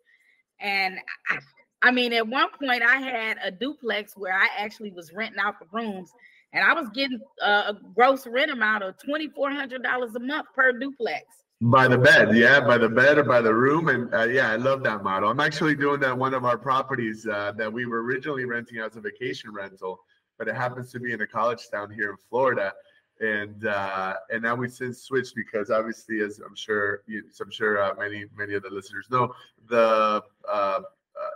and 0.61 0.99
I, 1.31 1.39
I 1.83 1.91
mean, 1.93 2.13
at 2.13 2.27
one 2.27 2.49
point, 2.61 2.83
I 2.83 2.97
had 2.97 3.39
a 3.45 3.51
duplex 3.51 4.17
where 4.17 4.35
I 4.35 4.49
actually 4.59 4.91
was 4.91 5.13
renting 5.13 5.39
out 5.41 5.61
the 5.61 5.67
rooms, 5.73 6.11
and 6.53 6.65
I 6.65 6.73
was 6.75 6.89
getting 6.95 7.21
uh, 7.41 7.75
a 7.75 7.79
gross 7.95 8.27
rent 8.27 8.51
amount 8.51 8.83
of 8.83 8.99
twenty 8.99 9.29
four 9.29 9.51
hundred 9.51 9.83
dollars 9.83 10.15
a 10.17 10.21
month 10.21 10.47
per 10.55 10.73
duplex. 10.73 11.42
By 11.65 11.87
the 11.87 11.97
bed, 11.97 12.35
yeah, 12.35 12.59
by 12.59 12.77
the 12.77 12.89
bed 12.89 13.19
or 13.19 13.23
by 13.23 13.41
the 13.41 13.55
room, 13.55 13.87
and 13.89 14.13
uh, 14.13 14.25
yeah, 14.25 14.51
I 14.51 14.57
love 14.57 14.83
that 14.83 15.05
model. 15.05 15.31
I'm 15.31 15.39
actually 15.39 15.77
doing 15.77 16.01
that 16.01 16.19
one 16.19 16.35
of 16.35 16.45
our 16.45 16.59
properties 16.59 17.25
uh, 17.25 17.53
that 17.53 17.73
we 17.73 17.87
were 17.87 18.03
originally 18.03 18.45
renting 18.47 18.79
as 18.79 18.97
a 18.97 19.01
vacation 19.01 19.53
rental, 19.53 20.01
but 20.39 20.49
it 20.49 20.57
happens 20.57 20.91
to 20.91 20.99
be 20.99 21.13
in 21.13 21.21
a 21.21 21.27
college 21.27 21.71
town 21.71 21.89
here 21.93 22.11
in 22.11 22.17
Florida, 22.29 22.73
and 23.21 23.65
uh, 23.65 24.15
and 24.33 24.43
now 24.43 24.57
we've 24.57 24.73
since 24.73 25.03
switched 25.03 25.37
because 25.37 25.71
obviously, 25.71 26.21
as 26.21 26.41
I'm 26.41 26.57
sure, 26.57 27.03
you, 27.07 27.23
I'm 27.41 27.53
sure 27.53 27.81
uh, 27.81 27.95
many 27.97 28.25
many 28.37 28.55
of 28.55 28.65
the 28.65 28.71
listeners 28.71 29.07
know, 29.09 29.33
the 29.69 30.21
uh, 30.49 30.53
uh, 30.53 30.81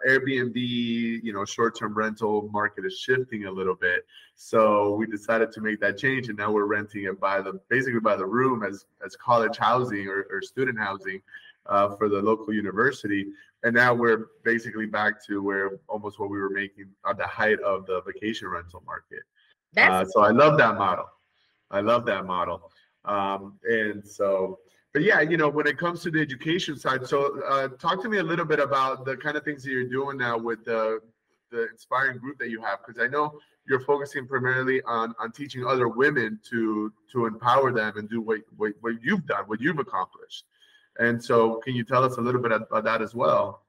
Airbnb, 0.09 0.55
you 0.57 1.33
know, 1.33 1.45
short-term 1.45 1.95
rental 1.95 2.49
market 2.52 2.85
is 2.85 2.99
shifting 2.99 3.47
a 3.47 3.50
little 3.50 3.75
bit. 3.75 4.07
So 4.35 4.95
we 4.95 5.07
decided 5.07 5.52
to 5.52 5.61
make 5.61 5.81
that 5.81 5.99
change, 5.99 6.28
and 6.28 6.37
now 6.37 6.52
we're 6.52 6.66
renting 6.66 7.05
it 7.05 7.19
by 7.19 7.40
the 7.40 7.61
basically 7.69 8.00
by 8.00 8.16
the 8.16 8.26
room 8.26 8.62
as 8.62 8.87
as 9.05 9.16
college 9.16 9.57
housing 9.57 10.09
or, 10.09 10.26
or 10.31 10.43
student 10.43 10.78
housing 10.78 11.21
uh, 11.66 11.97
for 11.97 12.09
the 12.09 12.21
local 12.21 12.52
university. 12.52 13.26
And 13.62 13.75
now 13.75 13.95
we're 13.95 14.26
basically 14.45 14.87
back 14.87 15.25
to 15.26 15.43
where 15.43 15.78
almost 15.88 16.19
what 16.21 16.31
we 16.31 16.38
were 16.38 16.50
making 16.50 16.88
at 17.09 17.16
the 17.16 17.26
height 17.26 17.61
of 17.61 17.87
the 17.87 18.02
vacation 18.02 18.49
rental 18.49 18.83
market. 18.87 19.23
Uh, 19.76 20.05
so 20.05 20.21
I 20.21 20.31
love 20.31 20.57
that 20.59 20.76
model. 20.76 21.07
I 21.71 21.81
love 21.81 22.07
that 22.07 22.26
model. 22.26 22.71
Um, 23.05 23.59
and 23.64 24.07
so 24.07 24.61
but 24.97 25.05
yeah, 25.05 25.21
you 25.21 25.37
know, 25.37 25.50
when 25.50 25.67
it 25.67 25.76
comes 25.76 26.00
to 26.05 26.11
the 26.11 26.23
education 26.23 26.75
side, 26.75 27.07
so 27.07 27.38
uh, 27.43 27.69
talk 27.69 28.00
to 28.00 28.09
me 28.09 28.17
a 28.17 28.23
little 28.23 28.47
bit 28.47 28.59
about 28.59 29.05
the 29.05 29.15
kind 29.15 29.37
of 29.37 29.45
things 29.45 29.62
that 29.62 29.71
you're 29.71 29.85
doing 29.85 30.17
now 30.17 30.38
with 30.38 30.65
the 30.65 31.00
the 31.50 31.69
inspiring 31.69 32.17
group 32.17 32.38
that 32.38 32.49
you 32.49 32.62
have, 32.62 32.79
because 32.79 32.99
I 32.99 33.07
know 33.07 33.38
you're 33.69 33.81
focusing 33.81 34.26
primarily 34.26 34.81
on 34.87 35.15
on 35.21 35.33
teaching 35.33 35.67
other 35.67 35.87
women 35.87 36.41
to 36.49 36.91
to 37.12 37.26
empower 37.26 37.75
them 37.75 37.99
and 37.99 38.09
do 38.09 38.23
what 38.23 38.41
what, 38.57 38.73
what 38.81 38.95
you've 39.03 39.26
done, 39.26 39.45
what 39.45 39.61
you've 39.61 39.79
accomplished. 39.79 40.47
And 40.99 41.23
so, 41.23 41.57
can 41.57 41.75
you 41.75 41.85
tell 41.85 42.03
us 42.03 42.17
a 42.17 42.23
little 42.23 42.41
bit 42.41 42.53
about 42.53 42.85
that 42.85 43.03
as 43.03 43.15
well? 43.15 43.67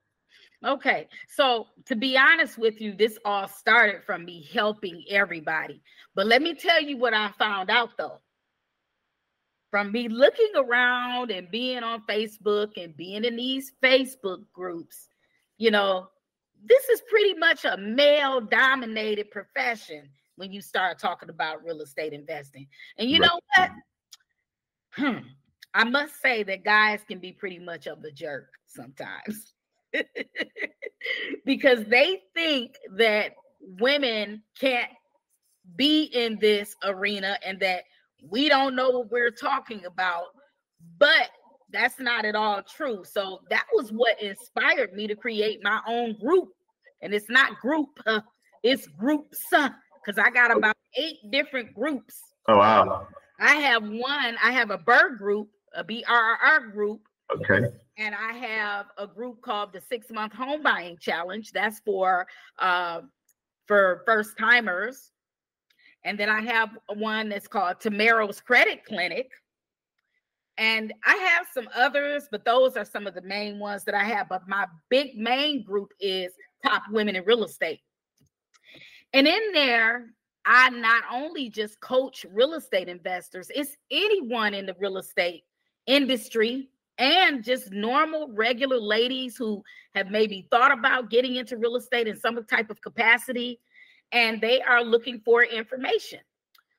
Okay, 0.66 1.10
so 1.28 1.68
to 1.88 1.98
be 1.98 2.18
honest 2.18 2.58
with 2.58 2.80
you, 2.80 2.94
this 2.94 3.18
all 3.26 3.50
started 3.50 4.02
from 4.06 4.24
me 4.24 4.48
helping 4.54 5.04
everybody. 5.10 5.82
But 6.16 6.28
let 6.28 6.42
me 6.42 6.54
tell 6.54 6.82
you 6.82 6.96
what 6.96 7.14
I 7.14 7.34
found 7.38 7.70
out 7.70 7.98
though 7.98 8.22
from 9.70 9.92
me 9.92 10.08
looking 10.08 10.52
around 10.56 11.32
and 11.32 11.50
being 11.52 11.84
on 11.84 12.04
Facebook 12.08 12.82
and 12.82 12.96
being 12.96 13.26
in 13.26 13.36
these 13.36 13.74
Facebook 13.84 14.44
groups, 14.54 15.08
you 15.58 15.72
know, 15.72 16.08
this 16.66 16.86
is 16.90 17.02
pretty 17.10 17.34
much 17.34 17.66
a 17.66 17.78
male 17.78 18.42
dominated 18.42 19.30
profession 19.32 20.10
when 20.36 20.52
you 20.52 20.62
start 20.62 21.00
talking 21.00 21.30
about 21.30 21.64
real 21.64 21.82
estate 21.82 22.14
investing. 22.14 22.68
And 22.98 23.10
you 23.10 23.20
right. 23.20 23.30
know 23.30 23.40
what? 23.56 23.72
Hmm. 24.92 25.28
I 25.74 25.84
must 25.84 26.22
say 26.22 26.44
that 26.44 26.64
guys 26.64 27.02
can 27.08 27.20
be 27.20 27.32
pretty 27.32 27.60
much 27.60 27.88
of 27.88 28.04
a 28.04 28.12
jerk 28.12 28.50
sometimes 28.66 29.54
because 31.46 31.84
they 31.86 32.22
think 32.34 32.76
that 32.96 33.34
women 33.62 34.42
can't 34.60 34.92
be 35.76 36.04
in 36.04 36.40
this 36.40 36.76
arena 36.84 37.38
and 37.46 37.60
that 37.60 37.84
we 38.22 38.50
don't 38.50 38.76
know 38.76 38.90
what 38.90 39.12
we're 39.12 39.32
talking 39.32 39.86
about, 39.86 40.26
but 40.98 41.30
that's 41.72 42.00
not 42.00 42.26
at 42.26 42.36
all 42.36 42.62
true. 42.64 43.04
So 43.04 43.42
that 43.50 43.66
was 43.74 43.92
what 43.92 44.22
inspired 44.22 44.94
me 44.94 45.08
to 45.08 45.16
create 45.16 45.60
my 45.64 45.82
own 45.88 46.18
group. 46.20 46.50
And 47.02 47.14
it's 47.14 47.30
not 47.30 47.60
group, 47.60 47.90
uh, 48.06 48.22
it's 48.64 48.88
groups 48.88 49.44
because 49.50 50.18
I 50.18 50.30
got 50.30 50.56
about 50.56 50.76
eight 50.96 51.18
different 51.32 51.74
groups. 51.74 52.20
Oh, 52.48 52.58
wow. 52.58 53.08
I 53.40 53.56
have 53.56 53.84
one, 53.84 54.38
I 54.42 54.52
have 54.52 54.72
a 54.72 54.78
bird 54.78 55.18
group, 55.18 55.50
a 55.76 55.84
BRRRR 55.84 56.72
group. 56.72 57.02
Okay. 57.36 57.68
And 57.98 58.16
I 58.16 58.34
have 58.34 58.88
a 58.98 59.06
group 59.06 59.42
called 59.42 59.74
the 59.74 59.82
six 59.82 60.10
month 60.10 60.34
home 60.34 60.64
buying 60.64 60.98
challenge. 61.00 61.52
That's 61.52 61.80
for 61.82 62.26
uh, 62.60 63.02
for 63.68 64.04
first 64.06 64.38
timers. 64.38 65.12
And 66.08 66.18
then 66.18 66.30
I 66.30 66.40
have 66.40 66.70
one 66.96 67.28
that's 67.28 67.50
called 67.50 67.82
Tamairo's 67.82 68.40
Credit 68.40 68.86
Clinic. 68.86 69.30
And 70.58 70.94
I 71.06 71.14
have 71.16 71.48
some 71.54 71.68
others, 71.76 72.30
but 72.32 72.46
those 72.46 72.78
are 72.78 72.86
some 72.86 73.08
of 73.08 73.14
the 73.14 73.22
main 73.24 73.60
ones 73.60 73.84
that 73.84 73.94
I 73.94 74.06
have. 74.06 74.30
But 74.30 74.48
my 74.48 74.68
big 74.90 75.18
main 75.18 75.66
group 75.66 75.92
is 76.00 76.32
Top 76.66 76.84
Women 76.92 77.18
in 77.18 77.26
Real 77.26 77.44
Estate. 77.44 77.82
And 79.12 79.28
in 79.28 79.52
there, 79.54 80.12
I 80.46 80.70
not 80.70 81.04
only 81.12 81.50
just 81.50 81.82
coach 81.82 82.26
real 82.32 82.54
estate 82.54 82.88
investors, 82.88 83.52
it's 83.54 83.76
anyone 83.92 84.54
in 84.54 84.66
the 84.66 84.78
real 84.80 85.00
estate 85.00 85.44
industry 85.88 86.70
and 87.00 87.44
just 87.44 87.74
normal, 87.74 88.30
regular 88.32 88.80
ladies 88.80 89.36
who 89.36 89.62
have 89.94 90.10
maybe 90.10 90.48
thought 90.52 90.72
about 90.72 91.10
getting 91.10 91.36
into 91.36 91.58
real 91.58 91.76
estate 91.76 92.08
in 92.08 92.16
some 92.16 92.42
type 92.46 92.70
of 92.70 92.82
capacity 92.82 93.60
and 94.12 94.40
they 94.42 94.62
are 94.62 94.84
looking 94.84 95.20
for 95.20 95.44
information. 95.44 96.20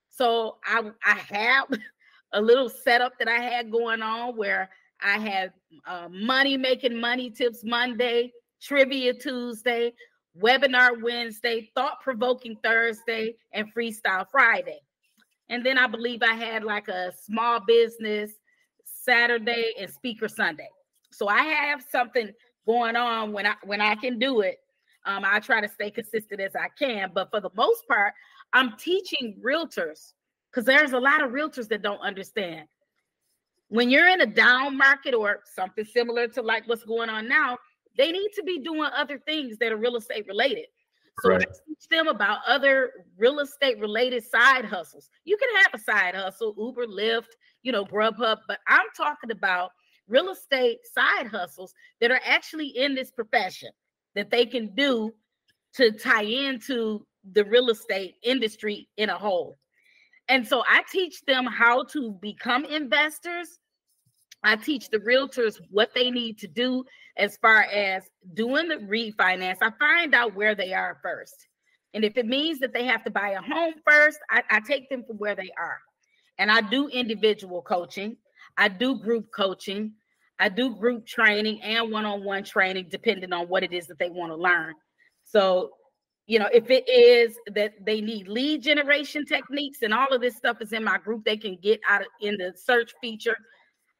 So 0.08 0.56
I 0.64 0.90
I 1.04 1.14
have 1.14 1.68
a 2.32 2.40
little 2.40 2.68
setup 2.68 3.18
that 3.18 3.28
I 3.28 3.40
had 3.40 3.70
going 3.70 4.02
on 4.02 4.36
where 4.36 4.70
I 5.00 5.18
had 5.18 5.52
uh, 5.86 6.08
money 6.10 6.56
making 6.56 7.00
money 7.00 7.30
tips 7.30 7.62
Monday, 7.64 8.32
trivia 8.60 9.14
Tuesday, 9.14 9.92
webinar 10.40 11.00
Wednesday, 11.02 11.70
thought 11.74 12.00
provoking 12.02 12.56
Thursday, 12.62 13.36
and 13.52 13.72
freestyle 13.74 14.26
Friday. 14.30 14.80
And 15.48 15.64
then 15.64 15.78
I 15.78 15.86
believe 15.86 16.22
I 16.22 16.34
had 16.34 16.64
like 16.64 16.88
a 16.88 17.12
small 17.24 17.60
business 17.60 18.32
Saturday 18.84 19.72
and 19.78 19.90
speaker 19.90 20.28
Sunday. 20.28 20.68
So 21.10 21.28
I 21.28 21.42
have 21.42 21.82
something 21.90 22.30
going 22.66 22.96
on 22.96 23.32
when 23.32 23.46
I 23.46 23.54
when 23.64 23.80
I 23.80 23.94
can 23.94 24.18
do 24.18 24.40
it 24.40 24.58
um, 25.08 25.24
I 25.24 25.40
try 25.40 25.60
to 25.62 25.68
stay 25.68 25.90
consistent 25.90 26.38
as 26.40 26.54
I 26.54 26.68
can, 26.78 27.10
but 27.14 27.30
for 27.30 27.40
the 27.40 27.50
most 27.56 27.88
part, 27.88 28.12
I'm 28.52 28.76
teaching 28.76 29.40
realtors 29.42 30.12
because 30.50 30.66
there's 30.66 30.92
a 30.92 31.00
lot 31.00 31.22
of 31.22 31.30
realtors 31.30 31.66
that 31.68 31.82
don't 31.82 32.00
understand. 32.00 32.68
When 33.68 33.88
you're 33.88 34.08
in 34.08 34.20
a 34.20 34.26
down 34.26 34.76
market 34.76 35.14
or 35.14 35.40
something 35.54 35.84
similar 35.84 36.28
to 36.28 36.42
like 36.42 36.68
what's 36.68 36.84
going 36.84 37.08
on 37.08 37.26
now, 37.26 37.56
they 37.96 38.12
need 38.12 38.28
to 38.36 38.42
be 38.42 38.60
doing 38.60 38.90
other 38.94 39.18
things 39.18 39.56
that 39.58 39.72
are 39.72 39.76
real 39.78 39.96
estate 39.96 40.26
related. 40.28 40.66
So 41.20 41.30
right. 41.30 41.40
Teach 41.40 41.88
them 41.90 42.06
about 42.06 42.40
other 42.46 42.90
real 43.16 43.40
estate 43.40 43.78
related 43.80 44.24
side 44.24 44.66
hustles. 44.66 45.08
You 45.24 45.36
can 45.38 45.48
have 45.62 45.74
a 45.74 45.78
side 45.82 46.14
hustle, 46.14 46.54
Uber, 46.58 46.86
Lyft, 46.86 47.32
you 47.62 47.72
know, 47.72 47.84
Grubhub, 47.84 48.38
but 48.46 48.58
I'm 48.68 48.86
talking 48.96 49.30
about 49.30 49.70
real 50.06 50.30
estate 50.30 50.78
side 50.84 51.26
hustles 51.26 51.74
that 52.00 52.10
are 52.10 52.20
actually 52.24 52.68
in 52.68 52.94
this 52.94 53.10
profession 53.10 53.70
that 54.18 54.32
they 54.32 54.44
can 54.44 54.74
do 54.74 55.14
to 55.74 55.92
tie 55.92 56.24
into 56.24 57.06
the 57.32 57.44
real 57.44 57.70
estate 57.70 58.16
industry 58.24 58.88
in 58.96 59.10
a 59.10 59.16
whole. 59.16 59.58
And 60.28 60.46
so 60.46 60.64
I 60.68 60.82
teach 60.90 61.22
them 61.24 61.46
how 61.46 61.84
to 61.92 62.18
become 62.20 62.64
investors. 62.64 63.60
I 64.42 64.56
teach 64.56 64.90
the 64.90 64.98
realtors 64.98 65.60
what 65.70 65.90
they 65.94 66.10
need 66.10 66.36
to 66.38 66.48
do 66.48 66.84
as 67.16 67.36
far 67.36 67.62
as 67.62 68.10
doing 68.34 68.66
the 68.66 68.76
refinance. 68.76 69.58
I 69.62 69.70
find 69.78 70.16
out 70.16 70.34
where 70.34 70.56
they 70.56 70.72
are 70.72 70.98
first. 71.00 71.46
And 71.94 72.04
if 72.04 72.16
it 72.16 72.26
means 72.26 72.58
that 72.58 72.72
they 72.72 72.86
have 72.86 73.04
to 73.04 73.10
buy 73.12 73.30
a 73.30 73.40
home 73.40 73.74
first, 73.86 74.18
I, 74.30 74.42
I 74.50 74.60
take 74.60 74.90
them 74.90 75.04
from 75.06 75.18
where 75.18 75.36
they 75.36 75.50
are. 75.56 75.78
And 76.38 76.50
I 76.50 76.60
do 76.60 76.88
individual 76.88 77.62
coaching, 77.62 78.16
I 78.56 78.66
do 78.66 78.98
group 78.98 79.26
coaching, 79.32 79.92
I 80.38 80.48
do 80.48 80.74
group 80.74 81.06
training 81.06 81.60
and 81.62 81.90
one-on-one 81.90 82.44
training 82.44 82.86
depending 82.90 83.32
on 83.32 83.48
what 83.48 83.62
it 83.62 83.72
is 83.72 83.86
that 83.88 83.98
they 83.98 84.10
want 84.10 84.32
to 84.32 84.36
learn. 84.36 84.74
So, 85.24 85.70
you 86.26 86.38
know, 86.38 86.48
if 86.52 86.70
it 86.70 86.88
is 86.88 87.36
that 87.54 87.72
they 87.84 88.00
need 88.00 88.28
lead 88.28 88.62
generation 88.62 89.24
techniques 89.24 89.82
and 89.82 89.92
all 89.92 90.08
of 90.08 90.20
this 90.20 90.36
stuff 90.36 90.58
is 90.60 90.72
in 90.72 90.84
my 90.84 90.98
group, 90.98 91.24
they 91.24 91.36
can 91.36 91.58
get 91.60 91.80
out 91.88 92.02
of, 92.02 92.06
in 92.20 92.36
the 92.36 92.52
search 92.56 92.92
feature. 93.00 93.36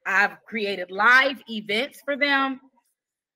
I've 0.07 0.37
created 0.47 0.91
live 0.91 1.43
events 1.51 2.01
for 2.05 2.17
them. 2.17 2.61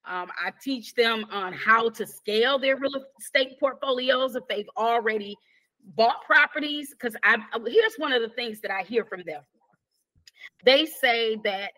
Um, 0.04 0.30
I 0.44 0.52
teach 0.62 0.94
them 0.94 1.26
on 1.30 1.52
how 1.52 1.90
to 1.90 2.06
scale 2.06 2.58
their 2.58 2.76
real 2.76 3.04
estate 3.20 3.58
portfolios 3.60 4.34
if 4.36 4.42
they've 4.48 4.68
already 4.76 5.36
bought 5.96 6.22
properties. 6.26 6.90
Because 6.90 7.16
I 7.24 7.36
here's 7.66 7.94
one 7.96 8.12
of 8.12 8.22
the 8.22 8.30
things 8.30 8.60
that 8.60 8.70
I 8.70 8.82
hear 8.82 9.04
from 9.04 9.22
them. 9.24 9.42
They 10.64 10.86
say 10.86 11.36
that 11.44 11.72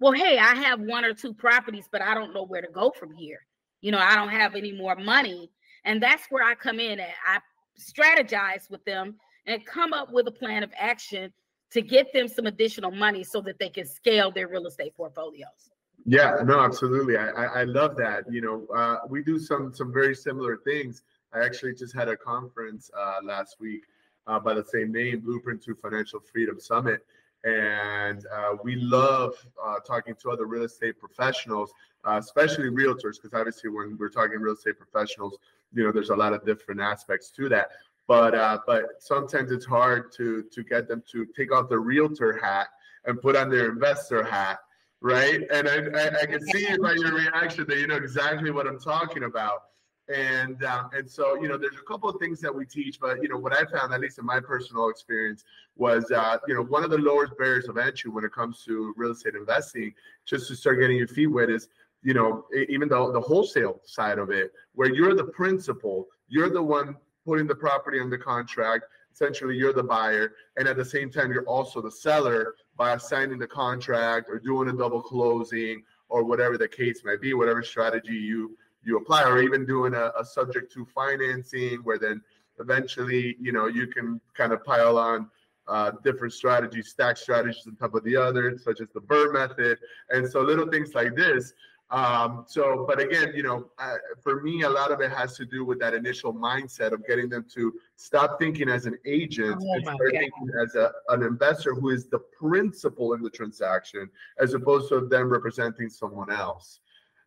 well, 0.00 0.12
hey, 0.12 0.38
I 0.38 0.54
have 0.54 0.80
one 0.80 1.04
or 1.04 1.14
two 1.14 1.34
properties, 1.34 1.88
but 1.90 2.02
I 2.02 2.14
don't 2.14 2.32
know 2.32 2.44
where 2.44 2.62
to 2.62 2.68
go 2.68 2.90
from 2.90 3.12
here. 3.12 3.40
You 3.80 3.92
know, 3.92 3.98
I 3.98 4.14
don't 4.14 4.30
have 4.30 4.54
any 4.54 4.72
more 4.72 4.96
money. 4.96 5.50
And 5.84 6.02
that's 6.02 6.24
where 6.30 6.44
I 6.44 6.54
come 6.54 6.80
in 6.80 7.00
and 7.00 7.12
I 7.26 7.38
strategize 7.78 8.70
with 8.70 8.84
them 8.84 9.16
and 9.46 9.64
come 9.64 9.92
up 9.92 10.12
with 10.12 10.26
a 10.28 10.32
plan 10.32 10.62
of 10.62 10.70
action 10.76 11.32
to 11.70 11.82
get 11.82 12.12
them 12.12 12.28
some 12.28 12.46
additional 12.46 12.90
money 12.90 13.22
so 13.22 13.40
that 13.42 13.58
they 13.58 13.68
can 13.68 13.86
scale 13.86 14.30
their 14.30 14.48
real 14.48 14.66
estate 14.66 14.96
portfolios. 14.96 15.70
Yeah, 16.04 16.36
no, 16.44 16.60
absolutely. 16.60 17.16
I, 17.16 17.30
I, 17.30 17.64
love 17.64 17.96
that. 17.96 18.24
You 18.30 18.40
know, 18.40 18.66
uh, 18.74 18.98
we 19.08 19.22
do 19.22 19.38
some 19.38 19.74
some 19.74 19.92
very 19.92 20.14
similar 20.14 20.58
things. 20.64 21.02
I 21.34 21.44
actually 21.44 21.74
just 21.74 21.94
had 21.94 22.08
a 22.08 22.16
conference 22.16 22.90
uh, 22.98 23.16
last 23.22 23.56
week 23.60 23.82
uh, 24.26 24.38
by 24.38 24.54
the 24.54 24.64
same 24.64 24.92
name, 24.92 25.20
Blueprint 25.20 25.62
to 25.64 25.74
Financial 25.74 26.20
Freedom 26.20 26.58
Summit, 26.58 27.04
and 27.44 28.26
uh, 28.34 28.56
we 28.62 28.76
love 28.76 29.34
uh, 29.64 29.76
talking 29.86 30.14
to 30.22 30.30
other 30.30 30.46
real 30.46 30.64
estate 30.64 30.98
professionals, 30.98 31.72
uh, 32.06 32.16
especially 32.18 32.70
realtors, 32.70 33.16
because 33.20 33.34
obviously 33.34 33.70
when 33.70 33.96
we're 33.98 34.08
talking 34.08 34.38
real 34.40 34.54
estate 34.54 34.76
professionals, 34.78 35.38
you 35.72 35.84
know, 35.84 35.92
there's 35.92 36.10
a 36.10 36.16
lot 36.16 36.32
of 36.32 36.44
different 36.44 36.80
aspects 36.80 37.30
to 37.30 37.48
that. 37.48 37.68
But 38.06 38.34
uh, 38.34 38.58
but 38.66 38.86
sometimes 39.00 39.52
it's 39.52 39.66
hard 39.66 40.10
to 40.12 40.42
to 40.50 40.64
get 40.64 40.88
them 40.88 41.02
to 41.12 41.26
take 41.36 41.52
off 41.52 41.68
the 41.68 41.78
realtor 41.78 42.38
hat 42.42 42.68
and 43.04 43.20
put 43.20 43.36
on 43.36 43.50
their 43.50 43.70
investor 43.70 44.24
hat, 44.24 44.58
right? 45.00 45.42
And 45.52 45.68
I, 45.68 45.76
I, 45.94 46.22
I 46.22 46.26
can 46.26 46.40
see 46.40 46.66
by 46.80 46.94
your 46.94 47.14
reaction 47.14 47.66
that 47.68 47.78
you 47.78 47.86
know 47.86 47.96
exactly 47.96 48.50
what 48.50 48.66
I'm 48.66 48.80
talking 48.80 49.24
about. 49.24 49.64
And 50.08 50.64
um, 50.64 50.88
and 50.96 51.10
so 51.10 51.34
you 51.34 51.48
know, 51.48 51.58
there's 51.58 51.76
a 51.76 51.86
couple 51.86 52.08
of 52.08 52.18
things 52.18 52.40
that 52.40 52.54
we 52.54 52.64
teach, 52.64 52.98
but 52.98 53.22
you 53.22 53.28
know, 53.28 53.36
what 53.36 53.52
I 53.52 53.64
found, 53.66 53.92
at 53.92 54.00
least 54.00 54.18
in 54.18 54.24
my 54.24 54.40
personal 54.40 54.88
experience, 54.88 55.44
was 55.76 56.10
uh, 56.10 56.38
you 56.46 56.54
know 56.54 56.62
one 56.62 56.82
of 56.82 56.90
the 56.90 56.96
lowest 56.98 57.36
barriers 57.36 57.68
of 57.68 57.76
entry 57.76 58.10
when 58.10 58.24
it 58.24 58.32
comes 58.32 58.64
to 58.64 58.94
real 58.96 59.12
estate 59.12 59.34
investing, 59.34 59.92
just 60.24 60.48
to 60.48 60.56
start 60.56 60.80
getting 60.80 60.96
your 60.96 61.08
feet 61.08 61.26
wet, 61.26 61.50
is 61.50 61.68
you 62.02 62.14
know 62.14 62.46
even 62.70 62.88
though 62.88 63.12
the 63.12 63.20
wholesale 63.20 63.80
side 63.84 64.18
of 64.18 64.30
it, 64.30 64.52
where 64.74 64.92
you're 64.92 65.14
the 65.14 65.24
principal, 65.24 66.06
you're 66.28 66.50
the 66.50 66.62
one 66.62 66.96
putting 67.26 67.46
the 67.46 67.54
property 67.54 68.00
under 68.00 68.16
contract. 68.16 68.86
Essentially, 69.12 69.56
you're 69.56 69.74
the 69.74 69.82
buyer, 69.82 70.32
and 70.56 70.66
at 70.68 70.76
the 70.76 70.84
same 70.84 71.10
time, 71.10 71.30
you're 71.32 71.44
also 71.44 71.82
the 71.82 71.90
seller 71.90 72.54
by 72.78 72.96
signing 72.96 73.38
the 73.38 73.46
contract 73.46 74.30
or 74.30 74.38
doing 74.38 74.70
a 74.70 74.72
double 74.72 75.02
closing 75.02 75.82
or 76.08 76.24
whatever 76.24 76.56
the 76.56 76.68
case 76.68 77.04
might 77.04 77.20
be, 77.20 77.34
whatever 77.34 77.62
strategy 77.62 78.14
you 78.14 78.56
you 78.88 78.96
apply, 78.96 79.22
or 79.24 79.40
even 79.40 79.64
doing 79.64 79.94
a, 79.94 80.12
a 80.18 80.24
subject 80.24 80.72
to 80.72 80.86
financing, 80.86 81.78
where 81.84 81.98
then 81.98 82.20
eventually, 82.58 83.36
you 83.40 83.52
know, 83.52 83.66
you 83.66 83.86
can 83.86 84.20
kind 84.34 84.52
of 84.52 84.64
pile 84.64 84.98
on 84.98 85.30
uh, 85.68 85.92
different 86.02 86.32
strategies, 86.32 86.88
stack 86.88 87.16
strategies 87.16 87.64
on 87.66 87.76
top 87.76 87.94
of 87.94 88.02
the 88.04 88.16
other, 88.16 88.58
such 88.58 88.80
as 88.80 88.88
the 88.94 89.00
BRRRR 89.00 89.32
method. 89.34 89.78
And 90.10 90.28
so 90.28 90.40
little 90.40 90.66
things 90.66 90.94
like 90.94 91.14
this 91.14 91.52
um, 91.90 92.44
so, 92.46 92.84
but 92.86 93.00
again, 93.00 93.32
you 93.34 93.42
know, 93.42 93.70
uh, 93.78 93.94
for 94.22 94.42
me, 94.42 94.62
a 94.62 94.68
lot 94.68 94.92
of 94.92 95.00
it 95.00 95.10
has 95.10 95.36
to 95.38 95.46
do 95.46 95.64
with 95.64 95.78
that 95.80 95.94
initial 95.94 96.34
mindset 96.34 96.92
of 96.92 97.06
getting 97.06 97.30
them 97.30 97.46
to 97.54 97.72
stop 97.96 98.38
thinking 98.38 98.68
as 98.68 98.84
an 98.84 98.98
agent 99.06 99.62
oh 99.62 99.74
and 99.74 99.82
start 99.82 99.98
God. 99.98 100.10
thinking 100.10 100.50
as 100.62 100.74
a, 100.74 100.92
an 101.08 101.22
investor 101.22 101.74
who 101.74 101.88
is 101.88 102.06
the 102.06 102.18
principal 102.18 103.14
in 103.14 103.22
the 103.22 103.30
transaction, 103.30 104.10
as 104.38 104.52
opposed 104.52 104.90
to 104.90 105.06
them 105.06 105.30
representing 105.30 105.88
someone 105.88 106.30
else. 106.30 106.80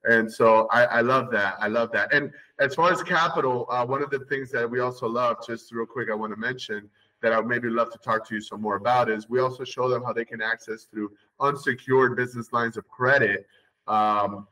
And 0.04 0.32
so 0.32 0.68
I, 0.72 0.86
I 0.86 1.02
love 1.02 1.30
that. 1.32 1.56
I 1.60 1.68
love 1.68 1.92
that. 1.92 2.14
And 2.14 2.32
as 2.60 2.74
far 2.74 2.92
as 2.92 3.04
capital, 3.04 3.68
uh, 3.70 3.86
one 3.86 4.02
of 4.02 4.10
the 4.10 4.20
things 4.20 4.52
that 4.52 4.70
we 4.70 4.80
also 4.80 5.08
love, 5.08 5.38
just 5.46 5.72
real 5.72 5.86
quick, 5.86 6.10
I 6.10 6.16
want 6.16 6.34
to 6.34 6.40
mention 6.40 6.90
that 7.22 7.34
I 7.34 7.38
would 7.38 7.48
maybe 7.48 7.70
love 7.70 7.92
to 7.92 8.00
talk 8.00 8.28
to 8.30 8.36
you 8.36 8.42
some 8.42 8.62
more 8.62 8.78
about 8.78 9.10
is 9.10 9.30
we 9.30 9.40
also 9.40 9.64
show 9.64 9.88
them 9.90 10.04
how 10.04 10.12
they 10.12 10.26
can 10.26 10.42
access 10.42 10.86
through 10.86 11.12
unsecured 11.40 12.18
business 12.18 12.52
lines 12.52 12.78
of 12.78 12.88
credit 12.88 13.46
um, 13.88 14.48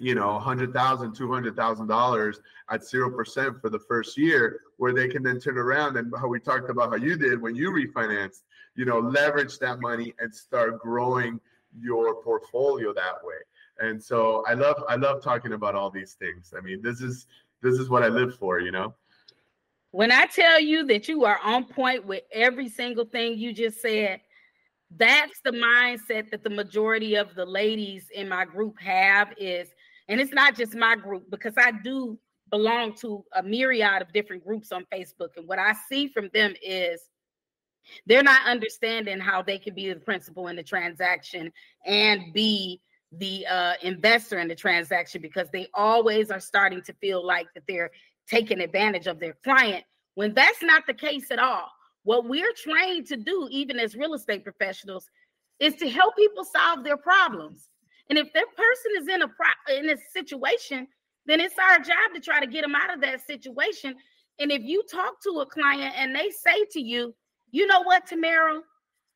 you 0.00 0.14
know, 0.14 0.40
$100,000, 0.42 0.72
$200,000 0.72 2.36
at 2.70 2.80
0% 2.80 3.60
for 3.60 3.70
the 3.70 3.78
first 3.78 4.18
year, 4.18 4.60
where 4.76 4.92
they 4.92 5.08
can 5.08 5.22
then 5.22 5.38
turn 5.38 5.58
around 5.58 5.96
and 5.96 6.12
how 6.18 6.26
we 6.26 6.40
talked 6.40 6.70
about 6.70 6.90
how 6.90 6.96
you 6.96 7.16
did 7.16 7.40
when 7.40 7.54
you 7.54 7.70
refinanced, 7.70 8.42
you 8.74 8.84
know, 8.84 8.98
leverage 8.98 9.58
that 9.58 9.80
money 9.80 10.12
and 10.18 10.34
start 10.34 10.80
growing 10.80 11.40
your 11.78 12.22
portfolio 12.22 12.92
that 12.92 13.22
way. 13.22 13.34
And 13.78 14.02
so 14.02 14.44
I 14.46 14.54
love, 14.54 14.82
I 14.88 14.96
love 14.96 15.22
talking 15.22 15.52
about 15.52 15.74
all 15.74 15.90
these 15.90 16.14
things. 16.14 16.54
I 16.56 16.60
mean, 16.60 16.80
this 16.82 17.00
is, 17.00 17.26
this 17.62 17.78
is 17.78 17.88
what 17.88 18.02
I 18.02 18.08
live 18.08 18.36
for, 18.36 18.60
you 18.60 18.70
know? 18.70 18.94
When 19.90 20.10
I 20.10 20.26
tell 20.26 20.60
you 20.60 20.86
that 20.86 21.08
you 21.08 21.24
are 21.24 21.38
on 21.42 21.64
point 21.64 22.04
with 22.04 22.22
every 22.32 22.68
single 22.68 23.04
thing 23.04 23.38
you 23.38 23.52
just 23.52 23.80
said, 23.80 24.20
that's 24.96 25.40
the 25.44 25.50
mindset 25.50 26.30
that 26.30 26.42
the 26.44 26.50
majority 26.50 27.16
of 27.16 27.34
the 27.34 27.44
ladies 27.44 28.08
in 28.14 28.28
my 28.28 28.44
group 28.44 28.78
have 28.80 29.32
is 29.38 29.68
and 30.08 30.20
it's 30.20 30.32
not 30.32 30.54
just 30.56 30.74
my 30.74 30.94
group 30.94 31.28
because 31.30 31.54
i 31.56 31.72
do 31.82 32.18
belong 32.50 32.94
to 32.94 33.24
a 33.34 33.42
myriad 33.42 34.02
of 34.02 34.12
different 34.12 34.44
groups 34.44 34.70
on 34.70 34.86
facebook 34.92 35.30
and 35.36 35.48
what 35.48 35.58
i 35.58 35.72
see 35.88 36.08
from 36.08 36.28
them 36.32 36.54
is 36.62 37.00
they're 38.06 38.22
not 38.22 38.46
understanding 38.46 39.18
how 39.18 39.42
they 39.42 39.58
can 39.58 39.74
be 39.74 39.92
the 39.92 40.00
principal 40.00 40.48
in 40.48 40.56
the 40.56 40.62
transaction 40.62 41.50
and 41.84 42.32
be 42.32 42.80
the 43.18 43.46
uh, 43.46 43.74
investor 43.82 44.38
in 44.38 44.48
the 44.48 44.54
transaction 44.54 45.20
because 45.20 45.48
they 45.52 45.66
always 45.74 46.30
are 46.30 46.40
starting 46.40 46.82
to 46.82 46.92
feel 46.94 47.24
like 47.24 47.46
that 47.54 47.64
they're 47.68 47.90
taking 48.28 48.60
advantage 48.60 49.06
of 49.06 49.18
their 49.20 49.36
client 49.44 49.84
when 50.14 50.32
that's 50.32 50.62
not 50.62 50.86
the 50.86 50.94
case 50.94 51.30
at 51.30 51.38
all 51.38 51.68
what 52.04 52.26
we're 52.26 52.52
trained 52.52 53.06
to 53.06 53.16
do, 53.16 53.48
even 53.50 53.80
as 53.80 53.96
real 53.96 54.14
estate 54.14 54.44
professionals, 54.44 55.08
is 55.58 55.74
to 55.76 55.88
help 55.88 56.14
people 56.16 56.44
solve 56.44 56.84
their 56.84 56.96
problems. 56.96 57.70
And 58.08 58.18
if 58.18 58.32
that 58.34 58.46
person 58.56 58.92
is 59.00 59.08
in 59.08 59.22
a 59.22 59.28
pro- 59.28 59.76
in 59.76 59.90
a 59.90 59.96
situation, 60.12 60.86
then 61.26 61.40
it's 61.40 61.56
our 61.58 61.78
job 61.78 62.14
to 62.14 62.20
try 62.20 62.38
to 62.40 62.46
get 62.46 62.62
them 62.62 62.74
out 62.74 62.92
of 62.92 63.00
that 63.00 63.26
situation. 63.26 63.94
And 64.38 64.52
if 64.52 64.62
you 64.62 64.82
talk 64.90 65.22
to 65.22 65.40
a 65.40 65.46
client 65.46 65.94
and 65.96 66.14
they 66.14 66.30
say 66.30 66.66
to 66.72 66.80
you, 66.80 67.14
you 67.50 67.66
know 67.66 67.82
what, 67.82 68.06
Tamairo, 68.06 68.60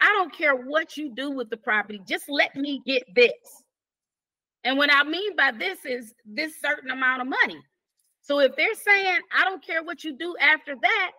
I 0.00 0.06
don't 0.14 0.32
care 0.32 0.54
what 0.54 0.96
you 0.96 1.14
do 1.14 1.30
with 1.30 1.50
the 1.50 1.56
property, 1.56 2.00
just 2.06 2.24
let 2.28 2.56
me 2.56 2.80
get 2.86 3.02
this. 3.14 3.32
And 4.64 4.76
what 4.76 4.90
I 4.92 5.04
mean 5.04 5.36
by 5.36 5.52
this 5.52 5.84
is 5.84 6.14
this 6.24 6.60
certain 6.60 6.90
amount 6.90 7.22
of 7.22 7.28
money. 7.28 7.60
So 8.20 8.40
if 8.40 8.56
they're 8.56 8.74
saying, 8.74 9.20
I 9.32 9.44
don't 9.44 9.64
care 9.64 9.82
what 9.82 10.04
you 10.04 10.16
do 10.16 10.34
after 10.40 10.74
that, 10.80 11.12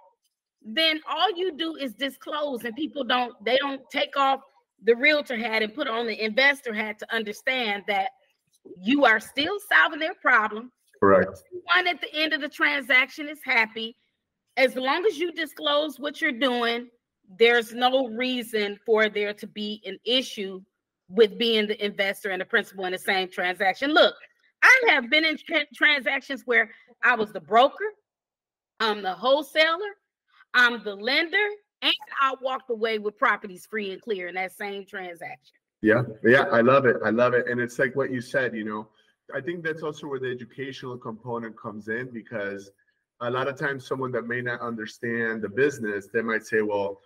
then 0.62 0.99
all 1.10 1.32
you 1.36 1.56
do 1.58 1.75
is 1.75 1.93
disclose 1.93 2.65
and 2.65 2.75
people 2.75 3.04
don't 3.04 3.34
they 3.43 3.58
don't 3.58 3.82
take 3.89 4.17
off 4.17 4.41
the 4.84 4.95
realtor 4.95 5.38
hat 5.38 5.63
and 5.63 5.73
put 5.73 5.88
on 5.88 6.06
the 6.06 6.23
investor 6.23 6.73
hat 6.73 6.99
to 6.99 7.15
understand 7.15 7.84
that 7.88 8.10
you 8.82 9.06
are 9.06 9.19
still 9.19 9.58
solving 9.71 9.99
their 9.99 10.15
problem. 10.15 10.71
Correct. 10.99 11.43
One 11.73 11.88
at 11.88 12.02
the 12.02 12.13
end 12.13 12.34
of 12.34 12.41
the 12.41 12.49
transaction 12.49 13.30
is 13.30 13.39
happy. 13.43 13.95
As 14.58 14.75
long 14.75 15.06
as 15.06 15.17
you 15.17 15.32
disclose 15.32 15.97
what 15.97 16.19
you're 16.21 16.34
doing 16.34 16.89
there's 17.38 17.73
no 17.73 18.08
reason 18.08 18.80
for 18.86 19.08
there 19.10 19.34
to 19.34 19.47
be 19.47 19.82
an 19.86 19.99
issue 20.06 20.62
with 21.09 21.37
being 21.37 21.67
the 21.67 21.83
investor 21.83 22.29
and 22.29 22.41
the 22.41 22.45
principal 22.45 22.85
in 22.85 22.91
the 22.91 22.97
same 22.97 23.29
transaction 23.29 23.93
look 23.93 24.15
i 24.61 24.81
have 24.89 25.09
been 25.09 25.25
in 25.25 25.37
tra- 25.37 25.65
transactions 25.73 26.43
where 26.45 26.71
i 27.03 27.15
was 27.15 27.31
the 27.31 27.39
broker 27.39 27.85
i'm 28.79 29.01
the 29.01 29.13
wholesaler 29.13 29.95
I'm 30.53 30.83
the 30.83 30.95
lender, 30.95 31.47
and 31.81 31.93
I 32.21 32.35
walked 32.41 32.69
away 32.69 32.99
with 32.99 33.17
properties 33.17 33.65
free 33.65 33.91
and 33.91 34.01
clear 34.01 34.27
in 34.27 34.35
that 34.35 34.51
same 34.51 34.85
transaction. 34.85 35.55
Yeah, 35.81 36.03
yeah, 36.23 36.43
I 36.51 36.61
love 36.61 36.85
it. 36.85 36.97
I 37.05 37.09
love 37.09 37.33
it. 37.33 37.47
And 37.47 37.61
it's 37.61 37.79
like 37.79 37.95
what 37.95 38.11
you 38.11 38.19
said, 38.19 38.55
you 38.55 38.65
know, 38.65 38.87
I 39.33 39.39
think 39.39 39.63
that's 39.63 39.83
also 39.83 40.07
where 40.07 40.19
the 40.19 40.29
educational 40.29 40.97
component 40.97 41.57
comes 41.57 41.87
in 41.87 42.09
because 42.11 42.71
a 43.21 43.29
lot 43.29 43.47
of 43.47 43.57
times 43.57 43.87
someone 43.87 44.11
that 44.13 44.27
may 44.27 44.41
not 44.41 44.59
understand 44.59 45.41
the 45.41 45.49
business, 45.49 46.07
they 46.11 46.21
might 46.21 46.45
say, 46.45 46.61
well, 46.61 46.99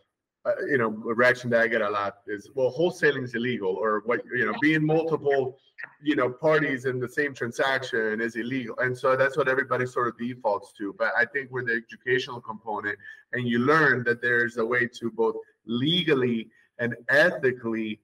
uh, 0.45 0.51
you 0.69 0.77
know, 0.77 0.89
a 1.09 1.13
reaction 1.13 1.49
that 1.49 1.61
I 1.61 1.67
get 1.67 1.81
a 1.81 1.89
lot 1.89 2.17
is, 2.27 2.49
well, 2.53 2.71
wholesaling 2.71 3.23
is 3.23 3.33
illegal, 3.33 3.73
or 3.75 4.01
what, 4.05 4.21
you 4.35 4.45
know, 4.45 4.53
being 4.61 4.85
multiple, 4.85 5.57
you 6.01 6.15
know, 6.15 6.29
parties 6.29 6.85
in 6.85 6.99
the 6.99 7.07
same 7.07 7.33
transaction 7.33 8.19
is 8.19 8.35
illegal. 8.35 8.75
And 8.79 8.97
so 8.97 9.15
that's 9.15 9.37
what 9.37 9.47
everybody 9.47 9.85
sort 9.85 10.07
of 10.09 10.17
defaults 10.17 10.73
to. 10.79 10.93
But 10.97 11.13
I 11.17 11.25
think 11.25 11.51
with 11.51 11.67
the 11.67 11.73
educational 11.73 12.41
component, 12.41 12.97
and 13.31 13.47
you 13.47 13.59
learn 13.59 14.03
that 14.03 14.21
there's 14.21 14.57
a 14.57 14.65
way 14.65 14.87
to 14.99 15.11
both 15.11 15.35
legally 15.65 16.49
and 16.79 16.95
ethically 17.09 17.99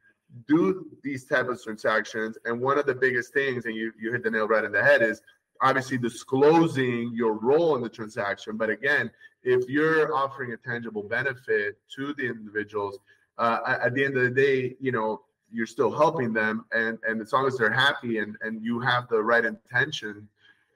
do 0.47 0.85
these 1.03 1.25
type 1.25 1.49
of 1.49 1.61
transactions. 1.61 2.37
And 2.45 2.61
one 2.61 2.77
of 2.77 2.85
the 2.85 2.95
biggest 2.95 3.33
things, 3.33 3.65
and 3.65 3.75
you, 3.75 3.91
you 3.99 4.11
hit 4.11 4.23
the 4.23 4.31
nail 4.31 4.47
right 4.47 4.63
in 4.63 4.71
the 4.71 4.83
head, 4.83 5.01
is 5.01 5.21
obviously 5.61 5.97
disclosing 5.97 7.11
your 7.13 7.33
role 7.33 7.75
in 7.75 7.81
the 7.81 7.89
transaction. 7.89 8.57
But 8.57 8.69
again, 8.69 9.11
if 9.43 9.69
you're 9.69 10.13
offering 10.15 10.53
a 10.53 10.57
tangible 10.57 11.03
benefit 11.03 11.77
to 11.95 12.13
the 12.13 12.27
individuals, 12.27 12.99
uh, 13.37 13.77
at 13.81 13.93
the 13.93 14.03
end 14.03 14.17
of 14.17 14.23
the 14.23 14.29
day, 14.29 14.75
you 14.79 14.91
know, 14.91 15.21
you're 15.51 15.65
still 15.65 15.91
helping 15.91 16.33
them, 16.33 16.65
and 16.73 16.99
and 17.07 17.21
as 17.21 17.33
long 17.33 17.47
as 17.47 17.57
they're 17.57 17.71
happy 17.71 18.19
and 18.19 18.35
and 18.41 18.63
you 18.63 18.79
have 18.79 19.07
the 19.09 19.21
right 19.21 19.45
intention, 19.45 20.27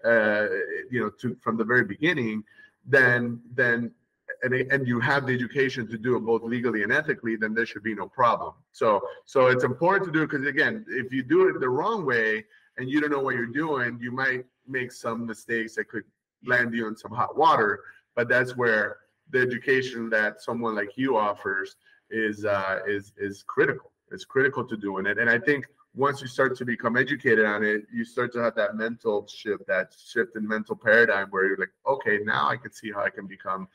uh, 0.03 0.47
you 0.89 0.99
know, 0.99 1.09
to 1.09 1.35
from 1.41 1.57
the 1.57 1.63
very 1.63 1.83
beginning, 1.83 2.43
then 2.85 3.39
then 3.53 3.91
and 4.41 4.53
and 4.53 4.87
you 4.87 4.99
have 4.99 5.27
the 5.27 5.33
education 5.33 5.87
to 5.89 5.97
do 5.97 6.15
it 6.15 6.21
both 6.21 6.43
legally 6.43 6.83
and 6.83 6.91
ethically, 6.91 7.35
then 7.35 7.53
there 7.53 7.65
should 7.65 7.83
be 7.83 7.93
no 7.93 8.07
problem. 8.07 8.53
So 8.71 9.01
so 9.25 9.47
it's 9.47 9.63
important 9.63 10.05
to 10.05 10.11
do 10.11 10.23
it 10.23 10.29
because 10.31 10.47
again, 10.47 10.85
if 10.89 11.13
you 11.13 11.21
do 11.21 11.49
it 11.49 11.59
the 11.59 11.69
wrong 11.69 12.05
way 12.05 12.45
and 12.77 12.89
you 12.89 13.01
don't 13.01 13.11
know 13.11 13.19
what 13.19 13.35
you're 13.35 13.45
doing, 13.45 13.99
you 14.01 14.11
might 14.11 14.45
make 14.67 14.91
some 14.91 15.25
mistakes 15.25 15.75
that 15.75 15.87
could 15.87 16.03
land 16.45 16.73
you 16.73 16.87
in 16.87 16.95
some 16.95 17.11
hot 17.11 17.37
water. 17.37 17.81
But 18.15 18.29
that's 18.29 18.55
where 18.55 18.97
the 19.29 19.39
education 19.39 20.09
that 20.09 20.41
someone 20.41 20.75
like 20.75 20.97
you 20.97 21.17
offers 21.17 21.75
is 22.09 22.45
uh, 22.45 22.79
is 22.87 23.13
is 23.17 23.43
critical. 23.43 23.91
It's 24.11 24.25
critical 24.25 24.63
to 24.65 24.77
doing 24.77 25.05
it, 25.05 25.17
and 25.17 25.29
I 25.29 25.39
think 25.39 25.65
once 25.95 26.21
you 26.21 26.27
start 26.27 26.57
to 26.57 26.65
become 26.65 26.97
educated 26.97 27.45
on 27.45 27.63
it, 27.63 27.83
you 27.93 28.03
start 28.03 28.33
to 28.33 28.39
have 28.39 28.55
that 28.55 28.75
mental 28.75 29.27
shift, 29.27 29.67
that 29.67 29.95
shift 29.95 30.35
in 30.35 30.47
mental 30.47 30.75
paradigm 30.75 31.27
where 31.29 31.45
you're 31.45 31.57
like, 31.57 31.71
okay, 31.87 32.19
now 32.23 32.49
I 32.49 32.57
can 32.57 32.71
see 32.71 32.91
how 32.91 33.03
I 33.03 33.11
can 33.11 33.27
become 33.27 33.67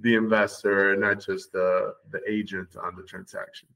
the 0.00 0.14
investor, 0.14 0.96
not 0.96 1.20
just 1.20 1.52
the 1.52 1.94
the 2.10 2.20
agent 2.28 2.76
on 2.82 2.96
the 2.96 3.02
transaction. 3.02 3.68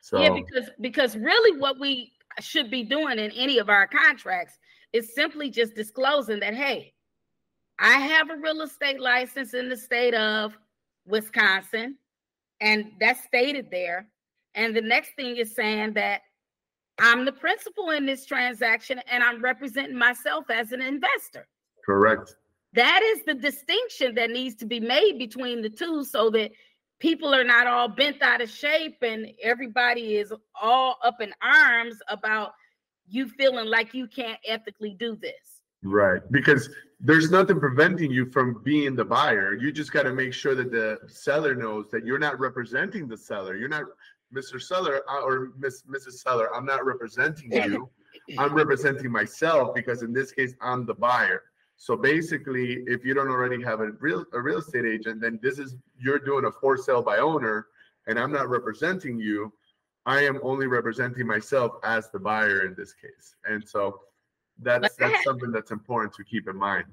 So 0.00 0.20
yeah, 0.22 0.30
because 0.30 0.70
because 0.80 1.16
really 1.16 1.58
what 1.58 1.78
we 1.78 2.12
should 2.38 2.70
be 2.70 2.84
doing 2.84 3.18
in 3.18 3.30
any 3.32 3.58
of 3.58 3.68
our 3.68 3.86
contracts 3.86 4.58
is 4.92 5.14
simply 5.14 5.50
just 5.50 5.74
disclosing 5.74 6.40
that 6.40 6.54
hey, 6.54 6.92
I 7.78 7.92
have 7.92 8.30
a 8.30 8.36
real 8.36 8.62
estate 8.62 9.00
license 9.00 9.54
in 9.54 9.68
the 9.68 9.76
state 9.76 10.14
of 10.14 10.56
Wisconsin, 11.06 11.96
and 12.60 12.92
that's 13.00 13.24
stated 13.24 13.70
there. 13.70 14.06
And 14.54 14.76
the 14.76 14.82
next 14.82 15.12
thing 15.16 15.36
is 15.36 15.54
saying 15.54 15.94
that 15.94 16.22
I'm 16.98 17.24
the 17.24 17.32
principal 17.32 17.90
in 17.90 18.04
this 18.04 18.26
transaction 18.26 19.00
and 19.10 19.24
I'm 19.24 19.42
representing 19.42 19.96
myself 19.96 20.50
as 20.50 20.72
an 20.72 20.82
investor. 20.82 21.46
Correct. 21.84 22.34
That 22.74 23.02
is 23.02 23.24
the 23.24 23.34
distinction 23.34 24.14
that 24.16 24.30
needs 24.30 24.54
to 24.56 24.66
be 24.66 24.80
made 24.80 25.18
between 25.18 25.62
the 25.62 25.70
two 25.70 26.04
so 26.04 26.30
that 26.30 26.52
people 27.00 27.34
are 27.34 27.44
not 27.44 27.66
all 27.66 27.88
bent 27.88 28.22
out 28.22 28.40
of 28.40 28.48
shape 28.48 28.98
and 29.02 29.26
everybody 29.42 30.16
is 30.16 30.32
all 30.60 30.98
up 31.02 31.20
in 31.20 31.32
arms 31.42 31.96
about 32.08 32.52
you 33.08 33.28
feeling 33.28 33.66
like 33.66 33.92
you 33.92 34.06
can't 34.06 34.38
ethically 34.46 34.94
do 34.98 35.16
this. 35.16 35.62
Right. 35.82 36.20
Because 36.30 36.68
there's 37.00 37.30
nothing 37.30 37.58
preventing 37.58 38.10
you 38.10 38.26
from 38.30 38.62
being 38.62 38.94
the 38.94 39.04
buyer. 39.04 39.54
You 39.54 39.72
just 39.72 39.92
got 39.92 40.02
to 40.02 40.12
make 40.12 40.34
sure 40.34 40.54
that 40.54 40.70
the 40.70 40.98
seller 41.08 41.54
knows 41.54 41.90
that 41.90 42.04
you're 42.04 42.18
not 42.18 42.38
representing 42.38 43.08
the 43.08 43.16
seller. 43.16 43.56
You're 43.56 43.70
not 43.70 43.84
Mr. 44.34 44.60
Seller 44.62 45.00
uh, 45.10 45.22
or 45.22 45.52
Miss 45.58 45.82
Mrs. 45.82 46.20
Seller. 46.20 46.54
I'm 46.54 46.66
not 46.66 46.84
representing 46.84 47.50
you. 47.52 47.88
I'm 48.38 48.54
representing 48.54 49.10
myself 49.10 49.74
because 49.74 50.02
in 50.02 50.12
this 50.12 50.30
case 50.30 50.54
I'm 50.60 50.86
the 50.86 50.94
buyer. 50.94 51.42
So 51.82 51.96
basically, 51.96 52.84
if 52.86 53.06
you 53.06 53.14
don't 53.14 53.28
already 53.28 53.62
have 53.62 53.80
a 53.80 53.92
real 54.00 54.26
a 54.34 54.40
real 54.40 54.58
estate 54.58 54.84
agent, 54.84 55.22
then 55.22 55.40
this 55.42 55.58
is 55.58 55.76
you're 55.98 56.18
doing 56.18 56.44
a 56.44 56.52
for 56.52 56.76
sale 56.76 57.00
by 57.00 57.16
owner, 57.16 57.68
and 58.06 58.18
I'm 58.18 58.30
not 58.30 58.50
representing 58.50 59.18
you. 59.18 59.50
I 60.04 60.20
am 60.20 60.38
only 60.42 60.66
representing 60.66 61.26
myself 61.26 61.72
as 61.82 62.10
the 62.10 62.18
buyer 62.18 62.66
in 62.66 62.74
this 62.76 62.92
case. 62.92 63.34
And 63.46 63.66
so 63.66 63.98
that's 64.58 64.94
that's 64.96 65.24
something 65.24 65.50
that's 65.52 65.70
important 65.70 66.12
to 66.16 66.24
keep 66.24 66.50
in 66.50 66.56
mind. 66.56 66.84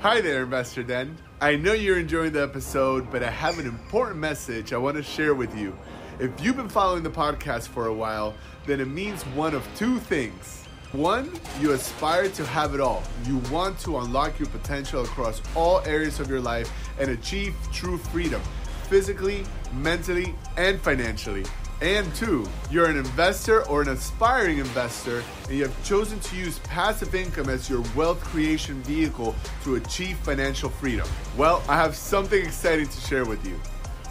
Hi 0.00 0.20
there, 0.20 0.42
Investor 0.42 0.82
Den. 0.82 1.16
I 1.40 1.54
know 1.54 1.72
you're 1.72 2.00
enjoying 2.00 2.32
the 2.32 2.42
episode, 2.42 3.12
but 3.12 3.22
I 3.22 3.30
have 3.30 3.60
an 3.60 3.66
important 3.66 4.18
message 4.18 4.72
I 4.72 4.78
want 4.78 4.96
to 4.96 5.02
share 5.04 5.34
with 5.34 5.56
you. 5.56 5.78
If 6.18 6.32
you've 6.42 6.56
been 6.56 6.68
following 6.68 7.04
the 7.04 7.10
podcast 7.10 7.68
for 7.68 7.86
a 7.86 7.94
while, 7.94 8.34
then 8.66 8.80
it 8.80 8.88
means 8.88 9.22
one 9.22 9.54
of 9.54 9.64
two 9.76 10.00
things. 10.00 10.67
One, 10.92 11.30
you 11.60 11.72
aspire 11.72 12.30
to 12.30 12.46
have 12.46 12.74
it 12.74 12.80
all. 12.80 13.02
You 13.24 13.42
want 13.50 13.78
to 13.80 13.98
unlock 13.98 14.38
your 14.38 14.48
potential 14.48 15.04
across 15.04 15.42
all 15.54 15.80
areas 15.80 16.18
of 16.18 16.30
your 16.30 16.40
life 16.40 16.72
and 16.98 17.10
achieve 17.10 17.54
true 17.70 17.98
freedom, 17.98 18.40
physically, 18.88 19.44
mentally, 19.74 20.34
and 20.56 20.80
financially. 20.80 21.44
And 21.82 22.12
two, 22.14 22.48
you're 22.70 22.86
an 22.86 22.96
investor 22.96 23.68
or 23.68 23.82
an 23.82 23.90
aspiring 23.90 24.58
investor 24.58 25.22
and 25.48 25.58
you 25.58 25.64
have 25.64 25.84
chosen 25.84 26.20
to 26.20 26.36
use 26.36 26.58
passive 26.60 27.14
income 27.14 27.50
as 27.50 27.68
your 27.68 27.84
wealth 27.94 28.20
creation 28.22 28.82
vehicle 28.84 29.36
to 29.64 29.74
achieve 29.74 30.16
financial 30.16 30.70
freedom. 30.70 31.06
Well, 31.36 31.62
I 31.68 31.76
have 31.76 31.96
something 31.96 32.42
exciting 32.42 32.88
to 32.88 33.00
share 33.02 33.26
with 33.26 33.46
you. 33.46 33.60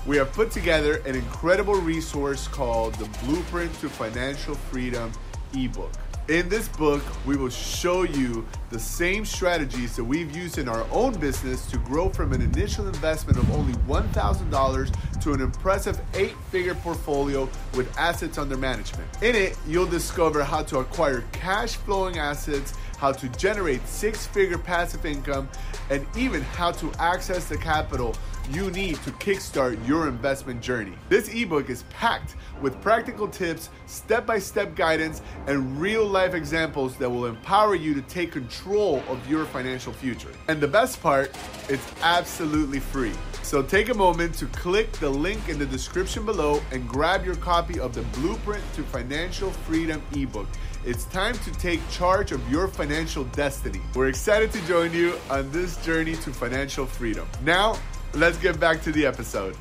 We 0.06 0.16
have 0.18 0.32
put 0.32 0.52
together 0.52 1.02
an 1.08 1.16
incredible 1.16 1.76
resource 1.76 2.48
called 2.48 2.94
the 2.96 3.06
Blueprint 3.26 3.74
to 3.80 3.90
Financial 3.90 4.54
Freedom 4.54 5.12
ebook. 5.56 5.92
In 6.30 6.50
this 6.50 6.68
book, 6.68 7.02
we 7.26 7.38
will 7.38 7.50
show 7.50 8.04
you 8.04 8.46
the 8.70 8.78
same 8.78 9.24
strategies 9.24 9.96
that 9.96 10.04
we've 10.04 10.36
used 10.36 10.58
in 10.58 10.68
our 10.68 10.86
own 10.92 11.18
business 11.18 11.66
to 11.68 11.78
grow 11.78 12.10
from 12.10 12.34
an 12.34 12.42
initial 12.42 12.86
investment 12.86 13.38
of 13.38 13.50
only 13.54 13.72
$1,000 13.84 15.22
to 15.22 15.32
an 15.32 15.40
impressive 15.40 16.02
eight 16.16 16.36
figure 16.52 16.76
portfolio 16.76 17.48
with 17.76 17.98
assets 17.98 18.38
under 18.38 18.58
management. 18.58 19.08
In 19.24 19.38
it, 19.38 19.58
you'll 19.66 19.86
discover 19.86 20.44
how 20.44 20.64
to 20.64 20.80
acquire 20.80 21.24
cash 21.32 21.78
flowing 21.78 22.18
assets, 22.18 22.74
how 22.98 23.14
to 23.14 23.30
generate 23.30 23.88
six 23.88 24.28
figure 24.28 24.58
passive 24.58 25.06
income, 25.06 25.48
and 25.90 26.06
even 26.18 26.42
how 26.42 26.74
to 26.74 26.92
access 27.00 27.46
the 27.46 27.58
capital 27.58 28.18
you 28.52 28.72
need 28.72 28.96
to 29.04 29.12
kickstart 29.12 29.86
your 29.88 30.08
investment 30.08 30.62
journey. 30.62 30.94
This 31.10 31.34
ebook 31.34 31.70
is 31.70 31.84
packed 31.90 32.36
with 32.62 32.80
practical 32.82 33.28
tips, 33.28 33.70
step 33.86 34.26
by 34.26 34.40
step 34.40 34.76
guidance, 34.76 35.22
and 35.48 35.80
real 35.80 36.06
life 36.06 36.34
examples 36.34 36.96
that 36.98 37.10
will 37.10 37.26
empower 37.26 37.76
you 37.76 37.94
to 37.94 38.02
take 38.04 38.32
control 38.32 39.04
of 39.08 39.30
your 39.30 39.46
financial 39.46 39.94
future. 39.94 40.32
And 40.48 40.62
the 40.62 40.68
best 40.68 41.02
part, 41.02 41.36
it's 41.70 41.86
absolutely 42.02 42.80
free. 42.80 43.14
So 43.44 43.62
take 43.62 43.90
a 43.90 43.94
moment 43.94 44.34
to 44.36 44.46
click 44.48 44.92
the 44.94 45.10
link 45.10 45.48
in 45.50 45.58
the 45.58 45.66
description 45.66 46.26
below 46.26 46.62
and 46.72 46.88
grab 46.88 47.26
your 47.26 47.36
copy 47.36 47.80
of 47.80 47.94
the 47.94 48.02
Blueprint 48.20 48.64
to 48.76 48.84
Financial 48.84 49.52
Freedom 49.52 50.02
ebook. 50.14 50.48
It's 50.86 51.06
time 51.06 51.38
to 51.40 51.52
take 51.54 51.80
charge 51.90 52.32
of 52.32 52.50
your 52.52 52.68
financial 52.68 53.24
destiny. 53.26 53.82
We're 53.96 54.08
excited 54.08 54.52
to 54.54 54.68
join 54.68 54.94
you 54.94 55.18
on 55.30 55.52
this 55.52 55.84
journey 55.86 56.16
to 56.16 56.32
financial 56.32 56.86
freedom. 56.86 57.28
Now, 57.44 57.78
let's 58.18 58.38
get 58.38 58.60
back 58.60 58.82
to 58.82 58.92
the 58.92 59.06
episode. 59.06 59.56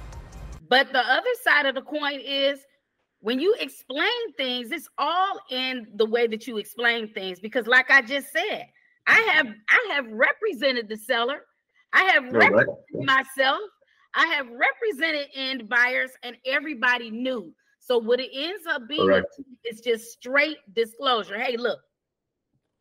But 0.69 0.93
the 0.93 1.01
other 1.01 1.31
side 1.43 1.67
of 1.67 1.75
the 1.75 1.83
coin 1.83 2.21
is 2.21 2.61
when 3.21 3.39
you 3.39 3.55
explain 3.61 4.33
things, 4.37 4.73
it's 4.73 4.89
all 4.99 5.41
in 5.51 5.87
the 5.95 6.07
way 6.07 6.27
that 6.27 6.47
you 6.47 6.57
explain 6.57 7.13
things. 7.13 7.39
Because, 7.39 7.67
like 7.67 7.91
I 7.91 8.03
just 8.03 8.33
said, 8.33 8.67
I 9.07 9.21
have 9.33 9.47
I 9.69 9.95
have 9.95 10.07
represented 10.11 10.89
the 10.89 10.97
seller, 10.97 11.43
I 11.93 12.05
have 12.05 12.25
represented 12.33 13.05
myself, 13.05 13.61
I 14.15 14.27
have 14.27 14.47
represented 14.49 15.29
end 15.35 15.69
buyers, 15.69 16.11
and 16.23 16.37
everybody 16.47 17.11
knew. 17.11 17.53
So 17.79 17.99
what 17.99 18.19
it 18.19 18.31
ends 18.35 18.67
up 18.69 18.89
being 18.89 19.07
Correct. 19.07 19.41
is 19.65 19.81
just 19.81 20.11
straight 20.11 20.57
disclosure. 20.75 21.39
Hey, 21.39 21.57
look, 21.57 21.79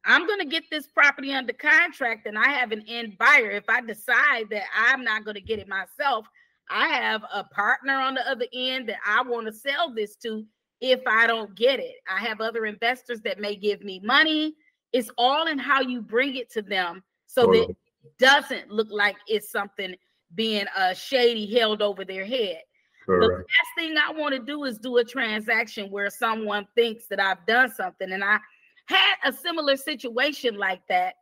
I'm 0.05 0.27
going 0.27 0.39
to 0.39 0.45
get 0.45 0.63
this 0.69 0.87
property 0.87 1.33
under 1.33 1.53
contract 1.53 2.27
and 2.27 2.37
I 2.37 2.49
have 2.49 2.71
an 2.71 2.83
end 2.87 3.17
buyer. 3.17 3.49
If 3.51 3.65
I 3.67 3.81
decide 3.81 4.49
that 4.51 4.63
I'm 4.77 5.03
not 5.03 5.25
going 5.25 5.35
to 5.35 5.41
get 5.41 5.59
it 5.59 5.67
myself, 5.67 6.27
I 6.69 6.87
have 6.89 7.23
a 7.33 7.43
partner 7.43 7.93
on 7.93 8.15
the 8.15 8.29
other 8.29 8.45
end 8.53 8.89
that 8.89 8.99
I 9.05 9.23
want 9.23 9.47
to 9.47 9.53
sell 9.53 9.93
this 9.93 10.15
to 10.17 10.45
if 10.81 11.01
I 11.07 11.27
don't 11.27 11.55
get 11.55 11.79
it. 11.79 11.95
I 12.09 12.19
have 12.19 12.41
other 12.41 12.65
investors 12.65 13.21
that 13.21 13.39
may 13.39 13.55
give 13.55 13.83
me 13.83 13.99
money. 14.03 14.55
It's 14.93 15.09
all 15.17 15.47
in 15.47 15.57
how 15.57 15.81
you 15.81 16.01
bring 16.01 16.35
it 16.35 16.51
to 16.51 16.61
them 16.61 17.03
so 17.25 17.47
that 17.47 17.69
it 17.69 17.77
doesn't 18.19 18.69
look 18.69 18.87
like 18.91 19.15
it's 19.27 19.51
something 19.51 19.95
being 20.35 20.65
uh, 20.75 20.93
shady 20.93 21.51
held 21.53 21.81
over 21.81 22.05
their 22.05 22.25
head. 22.25 22.61
Correct. 23.05 23.21
The 23.21 23.37
last 23.37 23.47
thing 23.77 23.97
I 23.97 24.11
want 24.11 24.33
to 24.33 24.39
do 24.39 24.63
is 24.63 24.77
do 24.79 24.97
a 24.97 25.03
transaction 25.03 25.91
where 25.91 26.09
someone 26.09 26.67
thinks 26.75 27.07
that 27.07 27.19
I've 27.19 27.45
done 27.45 27.71
something 27.71 28.11
and 28.11 28.23
I 28.23 28.39
had 28.85 29.15
a 29.23 29.33
similar 29.33 29.75
situation 29.77 30.57
like 30.57 30.81
that. 30.89 31.15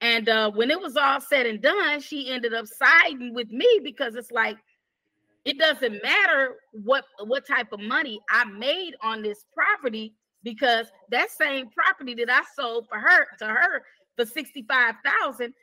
And 0.00 0.28
uh, 0.28 0.50
when 0.50 0.70
it 0.70 0.80
was 0.80 0.96
all 0.96 1.20
said 1.20 1.46
and 1.46 1.62
done, 1.62 2.00
she 2.00 2.30
ended 2.30 2.52
up 2.52 2.66
siding 2.66 3.32
with 3.34 3.50
me 3.50 3.80
because 3.82 4.16
it's 4.16 4.30
like 4.30 4.56
it 5.44 5.58
doesn't 5.58 6.02
matter 6.02 6.56
what 6.72 7.04
what 7.24 7.46
type 7.46 7.72
of 7.72 7.80
money 7.80 8.20
I 8.30 8.44
made 8.44 8.94
on 9.02 9.22
this 9.22 9.44
property 9.54 10.14
because 10.42 10.86
that 11.10 11.30
same 11.30 11.68
property 11.70 12.14
that 12.14 12.30
I 12.30 12.42
sold 12.56 12.86
for 12.88 12.98
her 12.98 13.26
to 13.38 13.46
her 13.46 13.82
for 14.16 14.26
65,000 14.26 15.54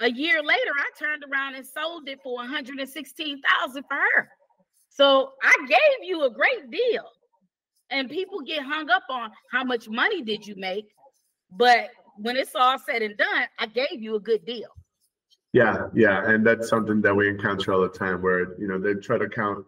a 0.00 0.10
year 0.10 0.42
later 0.42 0.70
I 0.78 0.90
turned 0.98 1.24
around 1.30 1.54
and 1.56 1.66
sold 1.66 2.08
it 2.08 2.20
for 2.22 2.36
116,000 2.36 3.82
for 3.82 3.94
her. 3.94 4.28
So 4.88 5.32
I 5.42 5.54
gave 5.68 6.08
you 6.08 6.24
a 6.24 6.30
great 6.30 6.70
deal. 6.70 7.04
And 7.90 8.08
people 8.08 8.40
get 8.40 8.62
hung 8.62 8.88
up 8.88 9.02
on 9.10 9.30
how 9.50 9.64
much 9.64 9.88
money 9.88 10.22
did 10.22 10.46
you 10.46 10.54
make? 10.56 10.86
But 11.56 11.90
when 12.16 12.36
it's 12.36 12.54
all 12.54 12.78
said 12.78 13.02
and 13.02 13.16
done, 13.16 13.46
I 13.58 13.66
gave 13.66 14.00
you 14.00 14.16
a 14.16 14.20
good 14.20 14.44
deal. 14.44 14.68
Yeah, 15.52 15.88
yeah, 15.94 16.30
and 16.30 16.46
that's 16.46 16.68
something 16.68 17.00
that 17.02 17.14
we 17.14 17.28
encounter 17.28 17.72
all 17.72 17.80
the 17.80 17.88
time, 17.88 18.22
where 18.22 18.56
you 18.60 18.68
know 18.68 18.78
they 18.78 18.94
try 18.94 19.18
to 19.18 19.28
count, 19.28 19.64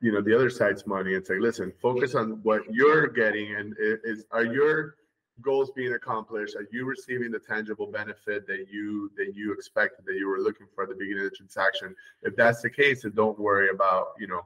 you 0.00 0.12
know, 0.12 0.20
the 0.20 0.34
other 0.34 0.50
side's 0.50 0.86
money 0.86 1.14
and 1.14 1.26
say, 1.26 1.38
listen, 1.38 1.72
focus 1.80 2.14
on 2.14 2.40
what 2.42 2.62
you're 2.70 3.06
getting, 3.06 3.54
and 3.54 3.74
is 3.78 4.26
are 4.32 4.44
your 4.44 4.96
goals 5.40 5.70
being 5.74 5.94
accomplished? 5.94 6.56
Are 6.56 6.66
you 6.70 6.84
receiving 6.84 7.30
the 7.30 7.38
tangible 7.38 7.86
benefit 7.86 8.46
that 8.46 8.66
you 8.70 9.10
that 9.16 9.34
you 9.34 9.52
expected 9.52 10.04
that 10.06 10.16
you 10.16 10.28
were 10.28 10.40
looking 10.40 10.66
for 10.74 10.84
at 10.84 10.90
the 10.90 10.94
beginning 10.94 11.24
of 11.24 11.30
the 11.30 11.36
transaction? 11.36 11.94
If 12.22 12.36
that's 12.36 12.60
the 12.60 12.70
case, 12.70 13.02
then 13.02 13.12
don't 13.14 13.38
worry 13.38 13.70
about 13.70 14.08
you 14.18 14.26
know 14.26 14.42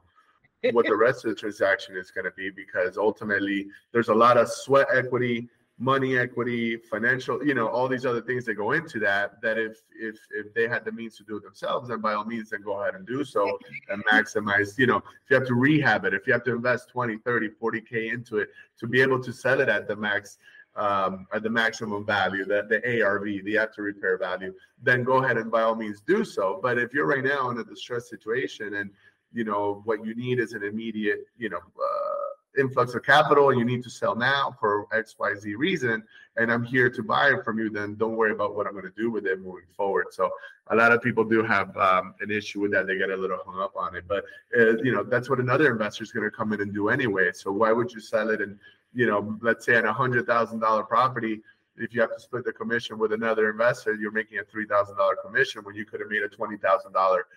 what 0.71 0.85
the 0.85 0.95
rest 0.97 1.25
of 1.25 1.31
the 1.31 1.35
transaction 1.35 1.97
is 1.97 2.09
going 2.09 2.25
to 2.25 2.31
be 2.31 2.49
because 2.49 2.97
ultimately 2.97 3.67
there's 3.91 4.09
a 4.09 4.15
lot 4.15 4.37
of 4.37 4.49
sweat 4.49 4.87
equity 4.93 5.49
money 5.79 6.17
equity 6.17 6.75
financial 6.75 7.43
you 7.45 7.53
know 7.53 7.67
all 7.67 7.87
these 7.87 8.05
other 8.05 8.21
things 8.21 8.43
that 8.43 8.55
go 8.55 8.73
into 8.73 8.99
that 8.99 9.41
that 9.41 9.57
if 9.57 9.77
if 9.97 10.17
if 10.31 10.53
they 10.53 10.67
had 10.67 10.83
the 10.83 10.91
means 10.91 11.15
to 11.15 11.23
do 11.23 11.37
it 11.37 11.43
themselves 11.43 11.87
then 11.87 12.01
by 12.01 12.13
all 12.13 12.25
means 12.25 12.49
then 12.49 12.61
go 12.61 12.81
ahead 12.81 12.95
and 12.95 13.07
do 13.07 13.23
so 13.23 13.57
and 13.87 14.03
maximize 14.05 14.77
you 14.77 14.85
know 14.85 14.97
if 14.97 15.29
you 15.29 15.35
have 15.37 15.47
to 15.47 15.55
rehab 15.55 16.03
it 16.03 16.13
if 16.13 16.27
you 16.27 16.33
have 16.33 16.43
to 16.43 16.53
invest 16.53 16.89
20 16.89 17.17
30 17.19 17.49
40k 17.61 18.13
into 18.13 18.39
it 18.39 18.49
to 18.77 18.87
be 18.87 19.01
able 19.01 19.23
to 19.23 19.31
sell 19.31 19.61
it 19.61 19.69
at 19.69 19.87
the 19.87 19.95
max 19.95 20.37
um, 20.75 21.27
at 21.33 21.43
the 21.43 21.49
maximum 21.49 22.05
value, 22.05 22.45
the, 22.45 22.65
the 22.69 23.03
ARV, 23.03 23.43
the 23.43 23.57
after 23.57 23.81
repair 23.81 24.17
value, 24.17 24.53
then 24.81 25.03
go 25.03 25.23
ahead 25.23 25.37
and 25.37 25.51
by 25.51 25.63
all 25.63 25.75
means 25.75 26.01
do 26.01 26.23
so. 26.23 26.59
But 26.61 26.77
if 26.77 26.93
you're 26.93 27.07
right 27.07 27.23
now 27.23 27.49
in 27.49 27.57
a 27.57 27.63
distressed 27.63 28.09
situation 28.09 28.75
and 28.75 28.89
you 29.33 29.43
know 29.43 29.81
what 29.85 30.05
you 30.05 30.15
need 30.15 30.39
is 30.39 30.53
an 30.53 30.63
immediate, 30.63 31.25
you 31.37 31.49
know, 31.49 31.57
uh, 31.57 32.08
influx 32.57 32.95
of 32.95 33.03
capital 33.03 33.49
and 33.49 33.59
you 33.59 33.65
need 33.65 33.83
to 33.83 33.89
sell 33.89 34.15
now 34.15 34.55
for 34.59 34.87
XYZ 34.93 35.55
reason, 35.57 36.03
and 36.37 36.51
I'm 36.51 36.63
here 36.63 36.89
to 36.89 37.03
buy 37.03 37.29
it 37.29 37.43
from 37.43 37.59
you, 37.59 37.69
then 37.69 37.95
don't 37.95 38.15
worry 38.15 38.31
about 38.31 38.55
what 38.55 38.65
I'm 38.65 38.73
going 38.73 38.85
to 38.85 38.93
do 38.97 39.11
with 39.11 39.25
it 39.25 39.39
moving 39.39 39.67
forward. 39.75 40.07
So 40.11 40.29
a 40.67 40.75
lot 40.75 40.91
of 40.91 41.01
people 41.01 41.23
do 41.23 41.43
have 41.43 41.75
um, 41.77 42.15
an 42.21 42.31
issue 42.31 42.61
with 42.61 42.71
that. 42.71 42.87
They 42.87 42.97
get 42.97 43.09
a 43.09 43.15
little 43.15 43.39
hung 43.45 43.61
up 43.61 43.73
on 43.75 43.95
it, 43.95 44.05
but 44.07 44.23
uh, 44.57 44.77
you 44.77 44.93
know 44.93 45.03
that's 45.03 45.29
what 45.29 45.39
another 45.39 45.71
investor 45.71 46.03
is 46.03 46.11
going 46.11 46.29
to 46.29 46.35
come 46.35 46.53
in 46.53 46.61
and 46.61 46.73
do 46.73 46.89
anyway. 46.89 47.31
So 47.33 47.51
why 47.51 47.71
would 47.71 47.91
you 47.91 47.99
sell 47.99 48.29
it? 48.29 48.41
And 48.41 48.57
you 48.93 49.05
know, 49.05 49.37
let's 49.41 49.65
say 49.65 49.75
on 49.77 49.85
a 49.85 49.93
hundred 49.93 50.25
thousand 50.25 50.59
dollar 50.59 50.83
property, 50.83 51.41
if 51.77 51.93
you 51.93 52.01
have 52.01 52.13
to 52.13 52.19
split 52.19 52.45
the 52.45 52.53
commission 52.53 52.97
with 52.97 53.13
another 53.13 53.49
investor, 53.49 53.93
you're 53.93 54.11
making 54.11 54.39
a 54.39 54.43
three 54.43 54.65
thousand 54.65 54.97
dollar 54.97 55.15
commission 55.23 55.63
when 55.63 55.75
you 55.75 55.85
could 55.85 55.99
have 55.99 56.09
made 56.09 56.23
a 56.23 56.29
twenty 56.29 56.57
thousand 56.57 56.93
dollar 56.93 57.27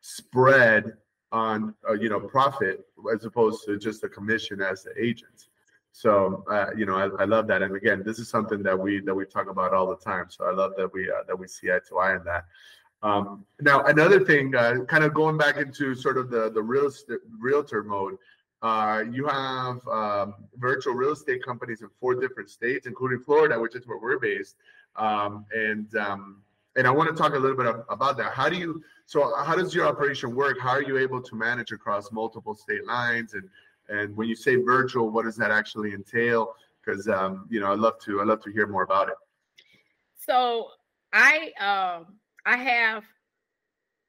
spread 0.00 0.96
on 1.32 1.74
uh, 1.88 1.92
you 1.94 2.08
know 2.08 2.20
profit 2.20 2.86
as 3.12 3.24
opposed 3.24 3.64
to 3.66 3.78
just 3.78 4.02
a 4.04 4.08
commission 4.08 4.60
as 4.60 4.82
the 4.82 4.92
agent. 5.00 5.48
So 5.92 6.44
uh, 6.50 6.66
you 6.76 6.86
know 6.86 6.96
I, 6.96 7.22
I, 7.22 7.24
love 7.24 7.46
that, 7.48 7.62
and 7.62 7.74
again, 7.74 8.02
this 8.04 8.18
is 8.18 8.28
something 8.28 8.62
that 8.62 8.78
we 8.78 9.00
that 9.00 9.14
we 9.14 9.24
talk 9.24 9.48
about 9.48 9.74
all 9.74 9.88
the 9.88 9.96
time. 9.96 10.26
So 10.28 10.46
I 10.46 10.52
love 10.52 10.72
that 10.76 10.92
we 10.92 11.10
uh, 11.10 11.24
that 11.26 11.38
we 11.38 11.48
see 11.48 11.70
eye 11.70 11.80
to 11.88 11.98
eye 11.98 12.16
on 12.16 12.24
that. 12.24 12.44
Um, 13.02 13.44
now 13.60 13.84
another 13.84 14.24
thing, 14.24 14.54
uh, 14.54 14.84
kind 14.86 15.04
of 15.04 15.14
going 15.14 15.36
back 15.36 15.56
into 15.56 15.94
sort 15.94 16.18
of 16.18 16.30
the 16.30 16.50
the 16.50 16.62
real 16.62 16.86
estate 16.86 17.18
realtor 17.38 17.82
mode. 17.82 18.18
Uh, 18.60 19.04
you 19.12 19.24
have 19.24 19.86
um, 19.86 20.34
virtual 20.56 20.92
real 20.92 21.12
estate 21.12 21.44
companies 21.44 21.80
in 21.80 21.88
four 22.00 22.16
different 22.16 22.50
states, 22.50 22.88
including 22.88 23.20
Florida, 23.20 23.60
which 23.60 23.76
is 23.76 23.86
where 23.86 23.98
we're 23.98 24.18
based. 24.18 24.56
Um, 24.96 25.46
and 25.54 25.94
um, 25.94 26.42
and 26.76 26.86
I 26.86 26.90
want 26.90 27.08
to 27.08 27.14
talk 27.14 27.34
a 27.34 27.38
little 27.38 27.56
bit 27.56 27.66
about 27.88 28.16
that. 28.18 28.32
How 28.32 28.48
do 28.48 28.56
you 28.56 28.82
so 29.06 29.34
how 29.42 29.56
does 29.56 29.74
your 29.74 29.86
operation 29.86 30.34
work? 30.34 30.58
How 30.60 30.70
are 30.70 30.82
you 30.82 30.98
able 30.98 31.22
to 31.22 31.34
manage 31.34 31.72
across 31.72 32.12
multiple 32.12 32.54
state 32.54 32.86
lines? 32.86 33.34
And 33.34 33.48
and 33.88 34.16
when 34.16 34.28
you 34.28 34.36
say 34.36 34.56
virtual, 34.56 35.10
what 35.10 35.24
does 35.24 35.36
that 35.36 35.50
actually 35.50 35.92
entail? 35.92 36.54
Because 36.84 37.08
um, 37.08 37.46
you 37.50 37.60
know, 37.60 37.66
I 37.66 37.74
love 37.74 37.98
to 38.00 38.20
I 38.20 38.24
love 38.24 38.42
to 38.44 38.52
hear 38.52 38.66
more 38.66 38.82
about 38.82 39.08
it. 39.08 39.14
So 40.16 40.68
I 41.12 41.52
um 41.58 42.16
I 42.44 42.56
have 42.56 43.04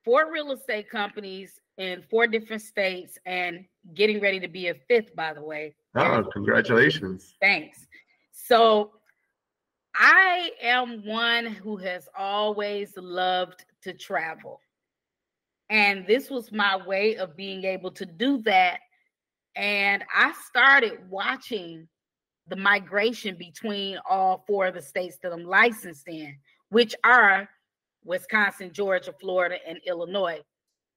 four 0.04 0.32
real 0.32 0.52
estate 0.52 0.90
companies 0.90 1.60
in 1.78 2.04
four 2.10 2.28
different 2.28 2.62
states 2.62 3.18
and 3.26 3.66
getting 3.94 4.20
ready 4.20 4.40
to 4.40 4.48
be 4.48 4.68
a 4.68 4.76
fifth, 4.88 5.16
by 5.16 5.34
the 5.34 5.42
way. 5.42 5.74
Oh, 5.96 6.24
congratulations. 6.34 7.36
Thanks. 7.42 7.88
So 8.32 8.92
I 9.96 10.52
am 10.62 11.06
one 11.06 11.46
who 11.46 11.78
has 11.78 12.08
always 12.18 12.94
loved 12.96 13.66
to 13.84 13.94
travel. 13.94 14.62
And 15.70 16.06
this 16.08 16.30
was 16.30 16.52
my 16.52 16.78
way 16.86 17.18
of 17.18 17.36
being 17.36 17.64
able 17.64 17.92
to 17.92 18.06
do 18.06 18.42
that. 18.44 18.80
And 19.56 20.04
I 20.14 20.34
started 20.48 21.00
watching 21.10 21.88
the 22.48 22.56
migration 22.56 23.36
between 23.38 24.00
all 24.10 24.44
four 24.48 24.68
of 24.68 24.74
the 24.74 24.82
states 24.82 25.18
that 25.22 25.32
I'm 25.32 25.46
licensed 25.46 26.08
in, 26.08 26.36
which 26.70 26.96
are 27.04 27.48
Wisconsin, 28.04 28.72
Georgia, 28.72 29.14
Florida, 29.20 29.58
and 29.68 29.80
Illinois. 29.86 30.40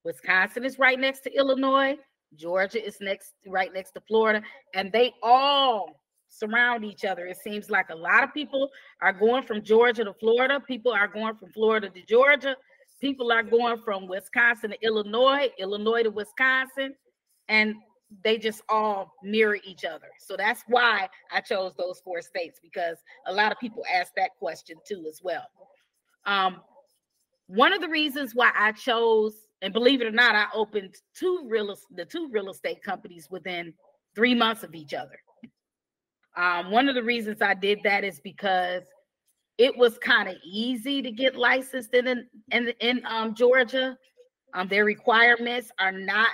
Wisconsin 0.05 0.65
is 0.65 0.79
right 0.79 0.99
next 0.99 1.21
to 1.21 1.35
Illinois. 1.35 1.97
Georgia 2.35 2.85
is 2.85 2.99
next, 3.01 3.35
right 3.47 3.73
next 3.75 3.93
to 3.93 4.01
Florida, 4.01 4.43
and 4.75 4.91
they 4.91 5.13
all 5.23 6.02
surround 6.33 6.85
each 6.85 7.05
other. 7.05 7.27
It 7.27 7.37
seems 7.37 7.71
like 7.71 7.91
a 7.91 7.95
lot 7.95 8.25
of 8.25 8.33
people 8.33 8.71
are 9.01 9.13
going 9.13 9.43
from 9.43 9.63
Georgia 9.63 10.05
to 10.05 10.15
Florida. 10.15 10.61
People 10.61 10.93
are 10.93 11.09
going 11.09 11.37
from 11.37 11.51
Florida 11.53 11.91
to 11.91 12.03
Georgia. 12.03 12.57
People 13.01 13.31
are 13.33 13.43
going 13.43 13.79
from 13.79 14.07
Wisconsin 14.07 14.71
to 14.71 14.83
Illinois, 14.83 15.49
Illinois 15.59 16.05
to 16.05 16.11
Wisconsin, 16.11 16.95
and 17.49 17.75
they 18.25 18.39
just 18.39 18.63
all 18.69 19.13
mirror 19.23 19.59
each 19.65 19.85
other. 19.85 20.09
So 20.19 20.37
that's 20.37 20.63
why 20.69 21.09
I 21.31 21.41
chose 21.41 21.73
those 21.77 22.01
four 22.05 22.23
states 22.23 22.61
because 22.63 22.99
a 23.27 23.33
lot 23.33 23.53
of 23.53 23.59
people 23.59 23.83
ask 23.93 24.13
that 24.17 24.31
question 24.39 24.77
too 24.87 25.05
as 25.09 25.21
well. 25.23 25.47
Um, 26.27 26.61
one 27.47 27.73
of 27.73 27.81
the 27.81 27.89
reasons 27.89 28.35
why 28.35 28.53
I 28.57 28.73
chose, 28.73 29.35
and 29.61 29.73
believe 29.73 30.01
it 30.01 30.07
or 30.07 30.13
not, 30.13 30.35
I 30.35 30.47
opened 30.55 30.95
two 31.15 31.47
real 31.49 31.75
the 31.95 32.05
two 32.05 32.29
real 32.31 32.51
estate 32.51 32.83
companies 32.83 33.29
within 33.31 33.75
three 34.15 34.35
months 34.35 34.63
of 34.63 34.75
each 34.75 34.95
other. 34.95 35.19
Um, 36.37 36.71
one 36.71 36.89
of 36.89 36.95
the 36.95 37.03
reasons 37.03 37.43
I 37.43 37.55
did 37.55 37.81
that 37.85 38.05
is 38.05 38.21
because 38.21 38.83
it 39.59 39.77
was 39.77 39.99
kind 39.99 40.29
of 40.29 40.37
easy 40.45 41.03
to 41.03 41.11
get 41.11 41.37
licensed 41.37 41.95
in 41.95 42.27
in 42.51 42.73
in 42.81 43.03
um, 43.07 43.35
Georgia. 43.35 43.97
Um, 44.55 44.69
their 44.69 44.85
requirements 44.85 45.71
are 45.79 45.93
not 45.93 46.29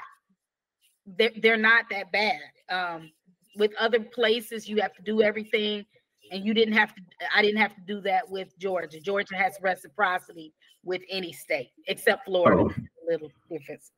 they're, 1.17 1.31
they're 1.43 1.57
not 1.57 1.85
that 1.91 2.13
bad. 2.13 2.41
Um, 2.69 3.11
with 3.57 3.73
other 3.79 4.01
places, 4.01 4.69
you 4.69 4.81
have 4.81 4.95
to 4.95 5.03
do 5.03 5.23
everything, 5.23 5.85
and 6.31 6.45
you 6.45 6.55
didn't 6.55 6.75
have 6.75 6.95
to. 6.95 7.03
I 7.35 7.43
didn't 7.43 7.61
have 7.61 7.75
to 7.75 7.81
do 7.87 8.01
that 8.03 8.29
with 8.29 8.57
Georgia. 8.59 9.01
Georgia 9.01 9.37
has 9.37 9.59
reciprocity 9.61 10.53
with 10.85 11.03
any 11.11 11.33
state 11.33 11.71
except 11.89 12.27
Florida. 12.27 12.63
Oh. 12.63 12.69
A 12.69 13.13
little 13.13 13.31
difference. 13.51 13.91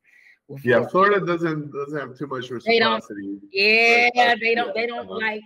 Yeah, 0.63 0.85
Florida 0.87 1.25
doesn't 1.25 1.71
doesn't 1.71 1.99
have 1.99 2.17
too 2.17 2.27
much 2.27 2.49
reciprocity. 2.49 2.67
They 2.67 2.79
don't, 2.79 3.03
yeah, 3.51 4.35
they 4.39 4.55
don't. 4.55 4.73
They 4.73 4.87
don't 4.87 5.09
like 5.09 5.43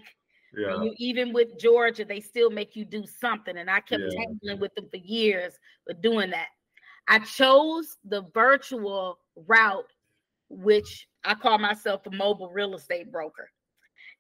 yeah. 0.58 0.82
You, 0.82 0.94
even 0.98 1.34
with 1.34 1.60
Georgia, 1.60 2.06
they 2.06 2.20
still 2.20 2.50
make 2.50 2.76
you 2.76 2.86
do 2.86 3.06
something. 3.06 3.58
And 3.58 3.70
I 3.70 3.80
kept 3.80 4.04
yeah. 4.04 4.24
tangling 4.24 4.60
with 4.60 4.74
them 4.76 4.88
for 4.90 4.98
years 4.98 5.54
with 5.88 6.02
doing 6.02 6.32
that. 6.32 6.48
I 7.08 7.20
chose 7.20 7.98
the 8.04 8.24
virtual 8.34 9.20
route, 9.48 9.92
which 10.50 11.08
I 11.24 11.36
call 11.36 11.58
myself 11.58 12.06
a 12.06 12.12
mobile 12.12 12.50
real 12.52 12.76
estate 12.76 13.12
broker. 13.12 13.50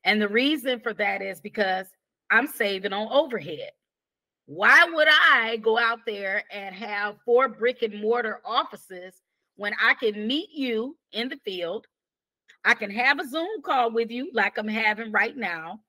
And 0.03 0.21
the 0.21 0.29
reason 0.29 0.79
for 0.79 0.93
that 0.93 1.21
is 1.21 1.41
because 1.41 1.87
I'm 2.29 2.47
saving 2.47 2.93
on 2.93 3.11
overhead. 3.11 3.71
Why 4.45 4.85
would 4.85 5.07
I 5.09 5.57
go 5.57 5.79
out 5.79 5.99
there 6.05 6.43
and 6.51 6.75
have 6.75 7.17
four 7.25 7.47
brick 7.47 7.81
and 7.81 7.99
mortar 7.99 8.41
offices 8.45 9.15
when 9.55 9.73
I 9.81 9.95
can 9.95 10.27
meet 10.27 10.49
you 10.51 10.95
in 11.11 11.29
the 11.29 11.37
field? 11.37 11.87
I 12.63 12.75
can 12.75 12.91
have 12.91 13.19
a 13.19 13.27
Zoom 13.27 13.61
call 13.63 13.91
with 13.91 14.11
you 14.11 14.29
like 14.33 14.57
I'm 14.57 14.67
having 14.67 15.11
right 15.11 15.35
now 15.35 15.79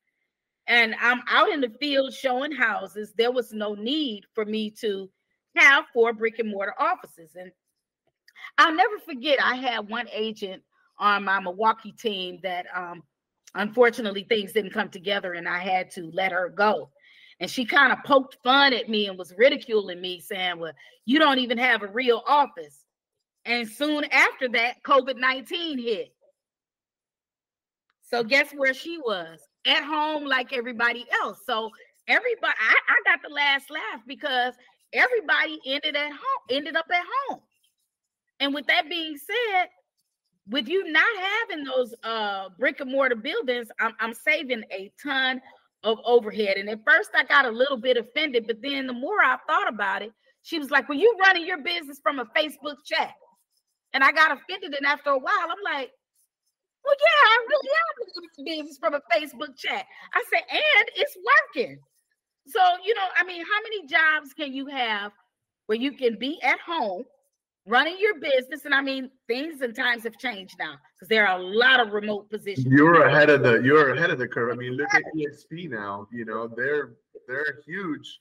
and 0.67 0.95
I'm 1.01 1.23
out 1.29 1.51
in 1.51 1.61
the 1.61 1.71
field 1.81 2.13
showing 2.13 2.53
houses, 2.53 3.13
there 3.17 3.31
was 3.31 3.53
no 3.53 3.75
need 3.75 4.25
for 4.35 4.45
me 4.45 4.71
to 4.81 5.09
have 5.55 5.85
four 5.93 6.13
brick 6.13 6.39
and 6.39 6.51
mortar 6.51 6.75
offices. 6.79 7.37
And 7.37 7.53
I'll 8.59 8.75
never 8.75 8.99
forget, 8.99 9.39
I 9.43 9.57
had 9.57 9.89
one 9.89 10.09
agent 10.13 10.63
on 10.99 11.25
my 11.25 11.41
Milwaukee 11.41 11.93
team 11.93 12.41
that 12.43 12.67
um, 12.75 13.03
unfortunately 13.55 14.25
things 14.25 14.53
didn't 14.53 14.73
come 14.73 14.89
together 14.89 15.35
and 15.35 15.49
I 15.49 15.59
had 15.59 15.91
to 15.93 16.11
let 16.13 16.33
her 16.33 16.49
go. 16.49 16.91
And 17.39 17.51
she 17.51 17.65
kind 17.65 17.93
of 17.93 17.99
poked 18.05 18.39
fun 18.43 18.73
at 18.73 18.89
me 18.89 19.09
and 19.09 19.19
was 19.19 19.35
ridiculing 19.37 20.01
me, 20.01 20.21
saying, 20.21 20.59
Well, 20.59 20.73
you 21.05 21.19
don't 21.19 21.39
even 21.39 21.59
have 21.59 21.83
a 21.83 21.89
real 21.89 22.23
office. 22.27 22.85
And 23.45 23.69
soon 23.69 24.05
after 24.11 24.49
that, 24.49 24.83
COVID 24.83 25.19
19 25.19 25.79
hit. 25.79 26.15
So, 28.03 28.25
guess 28.25 28.53
where 28.53 28.73
she 28.73 28.99
was? 28.99 29.41
At 29.67 29.85
home 29.85 30.25
like 30.25 30.53
everybody 30.53 31.07
else. 31.23 31.41
So 31.47 31.71
everybody, 32.09 32.55
I, 32.61 32.77
I 32.89 33.11
got 33.11 33.21
the 33.23 33.35
last 33.35 33.71
laugh 33.71 34.03
because 34.07 34.55
everybody 34.93 35.59
ended 35.67 35.97
at 35.97 36.11
home, 36.11 36.47
ended 36.51 36.77
up 36.77 36.87
at 36.93 37.05
home. 37.29 37.41
And 38.41 38.55
with 38.55 38.67
that 38.67 38.89
being 38.89 39.17
said, 39.17 39.69
with 40.49 40.69
you 40.69 40.91
not 40.93 41.05
having 41.19 41.65
those 41.65 41.95
uh 42.05 42.49
brick 42.59 42.81
and 42.81 42.91
mortar 42.93 43.17
buildings, 43.17 43.69
I'm, 43.81 43.93
I'm 43.99 44.15
saving 44.15 44.65
a 44.71 44.93
ton 45.03 45.41
of 45.83 45.99
overhead. 46.05 46.57
And 46.57 46.69
at 46.69 46.85
first 46.85 47.11
I 47.15 47.25
got 47.25 47.47
a 47.47 47.51
little 47.51 47.77
bit 47.77 47.97
offended, 47.97 48.47
but 48.47 48.63
then 48.63 48.87
the 48.87 48.93
more 48.93 49.23
I 49.23 49.37
thought 49.47 49.69
about 49.69 50.03
it, 50.03 50.13
she 50.43 50.59
was 50.59 50.71
like, 50.71 50.89
Well, 50.89 50.99
you 50.99 51.17
running 51.21 51.47
your 51.47 51.63
business 51.63 51.99
from 52.03 52.21
a 52.21 52.27
Facebook 52.27 52.77
chat. 52.85 53.15
And 53.93 54.05
I 54.05 54.13
got 54.13 54.33
offended. 54.33 54.75
And 54.75 54.87
after 54.87 55.11
a 55.11 55.19
while, 55.19 55.33
I'm 55.33 55.75
like, 55.75 55.91
well, 56.87 56.97
yeah, 57.01 57.29
I 57.29 57.37
really 57.49 57.69
am 57.69 57.97
business 58.45 58.79
from 58.79 58.95
a 58.95 59.01
Facebook 59.13 59.57
chat. 59.57 59.87
I 60.15 60.25
said, 60.31 60.43
and 60.51 60.89
it's 60.95 61.17
working. 61.55 61.79
So, 62.47 62.61
you 62.85 62.95
know, 62.95 63.07
I 63.17 63.25
mean, 63.25 63.43
how 63.43 63.63
many 63.63 63.87
jobs 63.87 64.33
can 64.33 64.53
you 64.53 64.67
have 64.67 65.13
where 65.67 65.79
you 65.79 65.93
can 65.93 66.17
be 66.19 66.41
at 66.43 66.61
home 66.61 67.05
running 67.67 67.97
your 67.99 68.21
business? 68.21 68.65
And 68.65 68.75
I 68.75 68.83
mean, 68.83 69.11
things 69.27 69.63
and 69.63 69.75
times 69.75 70.05
have 70.05 70.17
changed 70.19 70.55
now 70.59 70.75
because 70.95 71.09
there 71.09 71.27
are 71.27 71.39
a 71.39 71.43
lot 71.43 71.81
of 71.81 71.93
remote 71.93 72.31
positions. 72.31 72.67
You're 72.67 73.03
ahead 73.07 73.31
of 73.31 73.43
the 73.43 73.61
you're 73.63 73.95
ahead 73.95 74.11
of 74.11 74.19
the 74.19 74.29
curve. 74.29 74.53
I 74.53 74.57
mean, 74.57 74.75
look 74.75 74.95
at 74.95 75.03
EXP 75.17 75.71
now. 75.71 76.07
You 76.13 76.25
know, 76.25 76.47
they're 76.47 76.95
they're 77.27 77.61
huge 77.67 78.21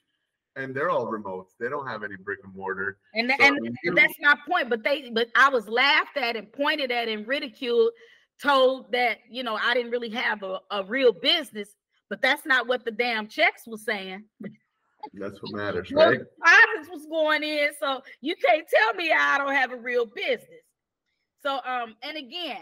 and 0.56 0.74
they're 0.74 0.90
all 0.90 1.06
remote. 1.06 1.50
They 1.60 1.70
don't 1.70 1.88
have 1.88 2.04
any 2.04 2.16
brick 2.16 2.40
and 2.44 2.56
mortar. 2.56 2.98
And, 3.14 3.30
so, 3.30 3.46
and, 3.46 3.78
and 3.84 3.98
that's 3.98 4.14
my 4.22 4.36
point. 4.48 4.70
But 4.70 4.84
they 4.84 5.12
but 5.12 5.28
I 5.36 5.50
was 5.50 5.68
laughed 5.68 6.18
at 6.18 6.36
and 6.36 6.52
pointed 6.52 6.92
at 6.92 7.08
and 7.08 7.28
ridiculed, 7.28 7.92
told 8.42 8.92
that 8.92 9.20
you 9.30 9.44
know 9.44 9.56
I 9.56 9.74
didn't 9.74 9.92
really 9.92 10.10
have 10.10 10.44
a, 10.44 10.60
a 10.72 10.84
real 10.84 11.14
business. 11.14 11.70
But 12.10 12.22
that's 12.22 12.46
not 12.46 12.68
what 12.68 12.86
the 12.86 12.92
damn 12.92 13.28
checks 13.28 13.64
was 13.66 13.84
saying. 13.84 14.26
That's 15.14 15.42
what 15.42 15.52
matters, 15.54 15.92
right? 15.92 16.20
Profits 16.40 16.90
was 16.92 17.06
going 17.10 17.44
in, 17.44 17.70
so 17.80 18.02
you 18.22 18.36
can't 18.36 18.68
tell 18.68 18.94
me 18.94 19.12
I 19.12 19.38
don't 19.38 19.54
have 19.54 19.72
a 19.72 19.78
real 19.78 20.06
business. 20.06 20.64
So, 21.42 21.60
um, 21.66 21.96
and 22.04 22.18
again, 22.18 22.62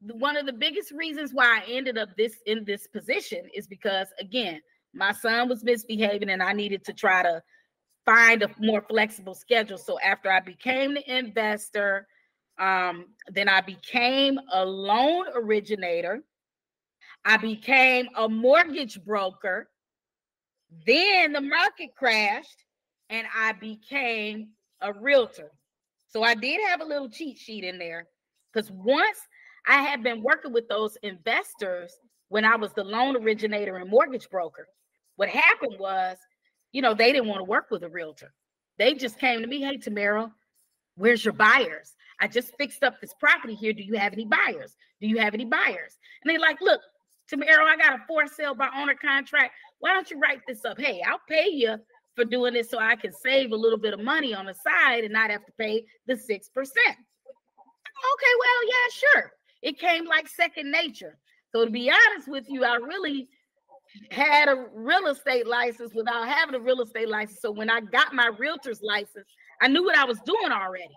one 0.00 0.36
of 0.36 0.46
the 0.46 0.52
biggest 0.52 0.92
reasons 0.92 1.32
why 1.32 1.62
I 1.62 1.70
ended 1.70 1.98
up 1.98 2.10
this 2.16 2.36
in 2.46 2.64
this 2.64 2.86
position 2.86 3.48
is 3.54 3.66
because 3.66 4.08
again, 4.20 4.60
my 4.94 5.12
son 5.12 5.48
was 5.48 5.64
misbehaving, 5.64 6.30
and 6.30 6.42
I 6.42 6.52
needed 6.52 6.84
to 6.84 6.92
try 6.92 7.22
to 7.22 7.42
find 8.04 8.42
a 8.42 8.50
more 8.60 8.82
flexible 8.88 9.34
schedule. 9.34 9.78
So 9.78 9.98
after 10.00 10.30
I 10.30 10.40
became 10.40 10.94
the 10.94 11.18
investor, 11.18 12.06
um, 12.58 13.06
then 13.28 13.48
I 13.48 13.60
became 13.60 14.38
a 14.52 14.64
loan 14.64 15.26
originator. 15.34 16.22
I 17.24 17.36
became 17.36 18.08
a 18.16 18.28
mortgage 18.28 19.02
broker. 19.04 19.68
Then 20.86 21.32
the 21.32 21.40
market 21.40 21.90
crashed 21.96 22.64
and 23.10 23.26
I 23.34 23.52
became 23.52 24.48
a 24.80 24.92
realtor. 24.92 25.50
So 26.08 26.22
I 26.22 26.34
did 26.34 26.60
have 26.68 26.80
a 26.80 26.84
little 26.84 27.08
cheat 27.08 27.38
sheet 27.38 27.64
in 27.64 27.78
there 27.78 28.06
because 28.52 28.70
once 28.70 29.18
I 29.66 29.82
had 29.82 30.02
been 30.02 30.22
working 30.22 30.52
with 30.52 30.68
those 30.68 30.96
investors 31.02 31.92
when 32.28 32.44
I 32.44 32.56
was 32.56 32.72
the 32.72 32.84
loan 32.84 33.16
originator 33.16 33.76
and 33.76 33.90
mortgage 33.90 34.28
broker, 34.30 34.66
what 35.16 35.28
happened 35.28 35.76
was, 35.78 36.16
you 36.72 36.82
know, 36.82 36.94
they 36.94 37.12
didn't 37.12 37.28
want 37.28 37.40
to 37.40 37.44
work 37.44 37.66
with 37.70 37.82
a 37.82 37.88
realtor. 37.88 38.32
They 38.78 38.94
just 38.94 39.18
came 39.18 39.40
to 39.40 39.46
me, 39.46 39.62
hey, 39.62 39.78
Tamairo, 39.78 40.30
where's 40.96 41.24
your 41.24 41.34
buyers? 41.34 41.95
I 42.20 42.28
just 42.28 42.56
fixed 42.56 42.82
up 42.82 43.00
this 43.00 43.14
property 43.18 43.54
here. 43.54 43.72
Do 43.72 43.82
you 43.82 43.94
have 43.94 44.12
any 44.12 44.24
buyers? 44.24 44.76
Do 45.00 45.06
you 45.06 45.18
have 45.18 45.34
any 45.34 45.44
buyers? 45.44 45.98
And 46.22 46.30
they're 46.30 46.40
like, 46.40 46.60
look, 46.60 46.80
Tamairo, 47.30 47.64
I 47.64 47.76
got 47.76 47.94
a 47.94 47.98
for 48.06 48.26
sale 48.26 48.54
by 48.54 48.68
owner 48.74 48.94
contract. 48.94 49.52
Why 49.80 49.92
don't 49.92 50.10
you 50.10 50.18
write 50.18 50.40
this 50.46 50.64
up? 50.64 50.80
Hey, 50.80 51.02
I'll 51.06 51.20
pay 51.28 51.48
you 51.48 51.76
for 52.14 52.24
doing 52.24 52.54
this 52.54 52.70
so 52.70 52.78
I 52.78 52.96
can 52.96 53.12
save 53.12 53.52
a 53.52 53.56
little 53.56 53.78
bit 53.78 53.92
of 53.92 54.00
money 54.00 54.34
on 54.34 54.46
the 54.46 54.54
side 54.54 55.04
and 55.04 55.12
not 55.12 55.30
have 55.30 55.44
to 55.44 55.52
pay 55.58 55.84
the 56.06 56.14
6%. 56.14 56.20
Okay, 56.28 56.96
well, 58.40 58.66
yeah, 58.66 58.88
sure. 58.90 59.32
It 59.62 59.78
came 59.78 60.06
like 60.06 60.28
second 60.28 60.70
nature. 60.70 61.18
So 61.52 61.64
to 61.64 61.70
be 61.70 61.90
honest 61.90 62.28
with 62.28 62.44
you, 62.48 62.64
I 62.64 62.76
really 62.76 63.28
had 64.10 64.48
a 64.48 64.66
real 64.74 65.06
estate 65.06 65.46
license 65.46 65.94
without 65.94 66.28
having 66.28 66.54
a 66.54 66.60
real 66.60 66.80
estate 66.80 67.08
license. 67.08 67.40
So 67.40 67.50
when 67.50 67.70
I 67.70 67.80
got 67.80 68.14
my 68.14 68.30
realtor's 68.38 68.82
license, 68.82 69.26
I 69.60 69.68
knew 69.68 69.84
what 69.84 69.96
I 69.96 70.04
was 70.04 70.20
doing 70.20 70.52
already. 70.52 70.94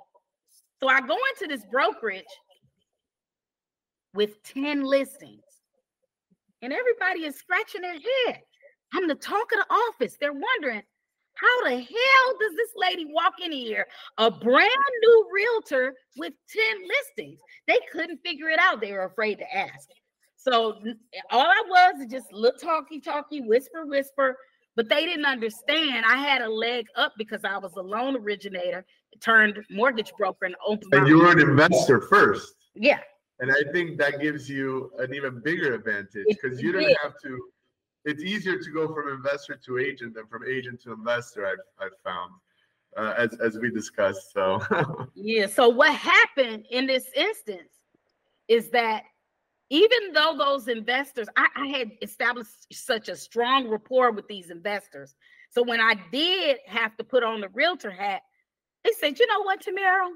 So 0.80 0.88
I 0.88 1.02
go 1.02 1.18
into 1.34 1.54
this 1.54 1.66
brokerage 1.70 2.24
with 4.14 4.42
10 4.44 4.84
listings 4.84 5.44
and 6.62 6.74
everybody 6.74 7.26
is 7.26 7.36
scratching 7.36 7.82
their 7.82 7.94
head. 7.94 8.42
I'm 8.94 9.08
the 9.08 9.16
talk 9.16 9.52
of 9.52 9.60
the 9.60 9.74
office. 9.74 10.18
They're 10.20 10.34
wondering, 10.34 10.82
how 11.36 11.64
the 11.64 11.76
hell 11.76 12.38
does 12.40 12.56
this 12.56 12.72
lady 12.76 13.06
walk 13.06 13.34
in 13.42 13.52
here, 13.52 13.86
a 14.18 14.32
brand 14.32 14.70
new 15.02 15.30
realtor 15.34 15.94
with 16.18 16.34
10 16.50 16.64
listings? 16.88 17.40
They 17.68 17.80
couldn't 17.92 18.20
figure 18.26 18.50
it 18.50 18.60
out. 18.60 18.82
They 18.82 18.92
were 18.92 19.06
afraid 19.06 19.38
to 19.40 19.56
ask. 19.56 19.88
So 20.36 20.82
all 21.32 21.46
I 21.46 21.64
was 21.68 22.02
is 22.02 22.12
just 22.12 22.34
little 22.34 22.60
talky 22.60 23.00
talky, 23.00 23.42
whisper, 23.42 23.86
whisper. 23.86 24.38
But 24.76 24.88
they 24.88 25.06
didn't 25.06 25.26
understand. 25.26 26.06
I 26.06 26.18
had 26.18 26.42
a 26.42 26.50
leg 26.50 26.86
up 26.96 27.14
because 27.18 27.44
I 27.44 27.58
was 27.58 27.76
a 27.76 27.82
loan 27.82 28.16
originator, 28.16 28.86
turned 29.20 29.60
mortgage 29.70 30.12
broker, 30.18 30.46
and 30.46 30.56
opened. 30.66 30.94
And 30.94 31.08
you 31.08 31.20
were 31.20 31.32
an 31.32 31.40
investor 31.40 32.02
first. 32.02 32.54
Yeah. 32.76 33.00
And 33.40 33.52
I 33.52 33.72
think 33.72 33.98
that 34.00 34.20
gives 34.20 34.50
you 34.50 34.92
an 35.00 35.14
even 35.14 35.42
bigger 35.42 35.74
advantage 35.74 36.26
because 36.30 36.62
you 36.62 36.72
don't 36.72 36.96
have 37.02 37.14
to. 37.24 37.40
It's 38.06 38.24
easier 38.24 38.58
to 38.58 38.72
go 38.72 38.94
from 38.94 39.10
investor 39.10 39.60
to 39.66 39.78
agent 39.78 40.16
than 40.16 40.26
from 40.28 40.44
agent 40.48 40.82
to 40.84 40.94
investor. 40.94 41.46
I've 41.46 41.58
I've 41.80 41.98
found, 42.04 42.32
uh, 42.98 43.14
as 43.18 43.38
as 43.40 43.58
we 43.58 43.72
discussed. 43.72 44.34
So 44.34 44.62
yeah. 45.16 45.48
So 45.48 45.70
what 45.70 45.94
happened 45.94 46.66
in 46.70 46.86
this 46.86 47.06
instance 47.16 47.72
is 48.48 48.70
that 48.72 49.04
even 49.70 50.14
though 50.14 50.36
those 50.38 50.68
investors, 50.68 51.28
I, 51.38 51.48
I 51.56 51.68
had 51.68 51.92
established 52.02 52.74
such 52.74 53.08
a 53.08 53.16
strong 53.16 53.70
rapport 53.70 54.12
with 54.12 54.28
these 54.28 54.50
investors. 54.50 55.16
So 55.52 55.64
when 55.64 55.80
I 55.80 55.96
did 56.12 56.58
have 56.66 56.98
to 56.98 57.04
put 57.04 57.24
on 57.24 57.42
the 57.42 57.50
realtor 57.50 57.92
hat, 57.92 58.24
they 58.84 58.92
said, 59.00 59.20
"You 59.20 59.28
know 59.28 59.44
what, 59.44 59.62
Tamairo? 59.62 60.12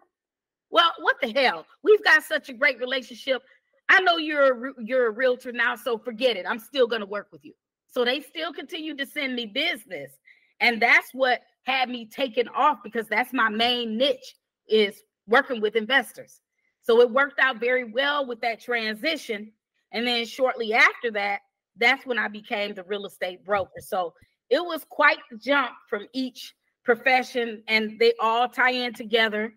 Well, 0.69 0.91
what 0.99 1.17
the 1.21 1.31
hell? 1.31 1.65
We've 1.83 2.03
got 2.03 2.23
such 2.23 2.49
a 2.49 2.53
great 2.53 2.79
relationship. 2.79 3.41
I 3.89 3.99
know 4.01 4.17
you're 4.17 4.69
a, 4.69 4.73
you're 4.79 5.07
a 5.07 5.11
realtor 5.11 5.51
now, 5.51 5.75
so 5.75 5.97
forget 5.97 6.35
it. 6.35 6.45
I'm 6.47 6.57
still 6.59 6.87
going 6.87 7.01
to 7.01 7.05
work 7.05 7.27
with 7.31 7.45
you. 7.45 7.53
So 7.87 8.03
they 8.03 8.21
still 8.21 8.51
continue 8.51 8.95
to 8.97 9.05
send 9.05 9.35
me 9.35 9.45
business. 9.45 10.11
And 10.59 10.81
that's 10.81 11.09
what 11.13 11.41
had 11.63 11.89
me 11.89 12.07
taken 12.07 12.47
off 12.49 12.79
because 12.83 13.07
that's 13.07 13.33
my 13.33 13.49
main 13.49 13.97
niche 13.97 14.35
is 14.67 15.03
working 15.27 15.61
with 15.61 15.75
investors. 15.75 16.41
So 16.81 17.01
it 17.01 17.11
worked 17.11 17.39
out 17.39 17.59
very 17.59 17.83
well 17.83 18.25
with 18.25 18.41
that 18.41 18.59
transition. 18.59 19.51
And 19.91 20.07
then 20.07 20.25
shortly 20.25 20.73
after 20.73 21.11
that, 21.11 21.41
that's 21.77 22.05
when 22.05 22.17
I 22.17 22.27
became 22.29 22.73
the 22.73 22.83
real 22.83 23.05
estate 23.05 23.45
broker. 23.45 23.79
So 23.79 24.13
it 24.49 24.63
was 24.63 24.85
quite 24.89 25.19
the 25.29 25.37
jump 25.37 25.71
from 25.89 26.07
each 26.13 26.53
profession 26.83 27.63
and 27.67 27.97
they 27.99 28.13
all 28.19 28.47
tie 28.47 28.71
in 28.71 28.93
together 28.93 29.53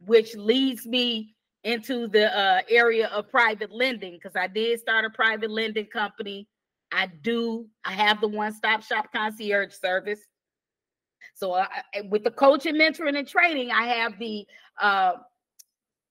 which 0.00 0.36
leads 0.36 0.86
me 0.86 1.34
into 1.64 2.06
the 2.08 2.36
uh, 2.36 2.60
area 2.68 3.08
of 3.08 3.28
private 3.28 3.72
lending 3.72 4.12
because 4.12 4.36
I 4.36 4.46
did 4.46 4.78
start 4.80 5.04
a 5.04 5.10
private 5.10 5.50
lending 5.50 5.86
company. 5.86 6.46
I 6.92 7.08
do. 7.22 7.66
I 7.84 7.92
have 7.92 8.20
the 8.20 8.28
one-stop 8.28 8.82
shop 8.82 9.08
concierge 9.14 9.74
service. 9.74 10.20
So 11.34 11.52
uh, 11.52 11.66
with 12.08 12.24
the 12.24 12.30
coaching, 12.30 12.74
mentoring, 12.74 13.18
and 13.18 13.28
training, 13.28 13.70
I 13.70 13.86
have 13.86 14.18
the 14.18 14.46
uh, 14.80 15.12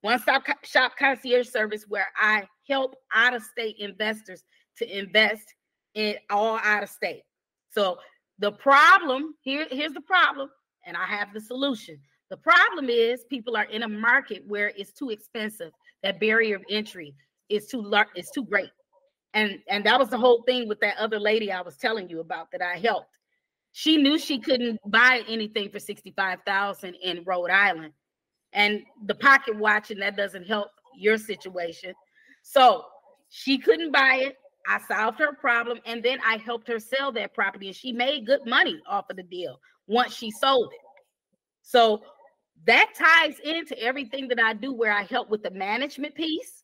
one-stop 0.01 0.43
shop 0.63 0.93
concierge 0.99 1.47
service 1.47 1.85
where 1.87 2.07
I 2.17 2.47
help 2.67 2.95
out-of-state 3.13 3.77
investors 3.79 4.43
to 4.77 4.97
invest 4.97 5.55
in 5.95 6.15
all 6.29 6.59
out 6.63 6.83
of 6.83 6.89
state. 6.89 7.23
So 7.71 7.97
the 8.39 8.51
problem 8.51 9.35
here, 9.41 9.67
here's 9.69 9.93
the 9.93 10.01
problem, 10.01 10.49
and 10.85 10.95
I 10.95 11.05
have 11.05 11.33
the 11.33 11.41
solution. 11.41 11.99
The 12.29 12.37
problem 12.37 12.89
is 12.89 13.23
people 13.29 13.55
are 13.55 13.65
in 13.65 13.83
a 13.83 13.89
market 13.89 14.43
where 14.47 14.71
it's 14.75 14.91
too 14.91 15.09
expensive. 15.09 15.71
That 16.03 16.19
barrier 16.19 16.57
of 16.57 16.63
entry 16.69 17.15
is 17.49 17.67
too 17.67 17.81
large, 17.81 18.09
is 18.15 18.29
too 18.29 18.45
great. 18.45 18.69
And 19.33 19.59
and 19.69 19.85
that 19.85 19.99
was 19.99 20.09
the 20.09 20.17
whole 20.17 20.43
thing 20.43 20.67
with 20.67 20.79
that 20.81 20.97
other 20.97 21.19
lady 21.19 21.51
I 21.51 21.61
was 21.61 21.77
telling 21.77 22.09
you 22.09 22.19
about 22.19 22.51
that 22.51 22.61
I 22.61 22.77
helped. 22.77 23.09
She 23.71 23.97
knew 23.97 24.17
she 24.17 24.39
couldn't 24.39 24.79
buy 24.85 25.23
anything 25.27 25.69
for 25.69 25.79
65,000 25.79 26.95
in 26.95 27.23
Rhode 27.25 27.51
Island. 27.51 27.93
And 28.53 28.81
the 29.05 29.15
pocket 29.15 29.55
watching 29.55 29.99
that 29.99 30.17
doesn't 30.17 30.47
help 30.47 30.69
your 30.97 31.17
situation. 31.17 31.93
So 32.43 32.85
she 33.29 33.57
couldn't 33.57 33.91
buy 33.91 34.15
it. 34.15 34.35
I 34.67 34.79
solved 34.79 35.19
her 35.19 35.33
problem 35.33 35.79
and 35.85 36.03
then 36.03 36.19
I 36.25 36.37
helped 36.37 36.67
her 36.67 36.79
sell 36.79 37.11
that 37.13 37.33
property 37.33 37.67
and 37.67 37.75
she 37.75 37.91
made 37.91 38.25
good 38.25 38.45
money 38.45 38.81
off 38.87 39.09
of 39.09 39.15
the 39.15 39.23
deal 39.23 39.59
once 39.87 40.13
she 40.13 40.29
sold 40.29 40.71
it. 40.73 40.79
So 41.61 42.01
that 42.65 42.93
ties 42.97 43.39
into 43.43 43.79
everything 43.81 44.27
that 44.27 44.39
I 44.39 44.53
do 44.53 44.73
where 44.73 44.91
I 44.91 45.03
help 45.03 45.29
with 45.29 45.43
the 45.43 45.51
management 45.51 46.15
piece 46.15 46.63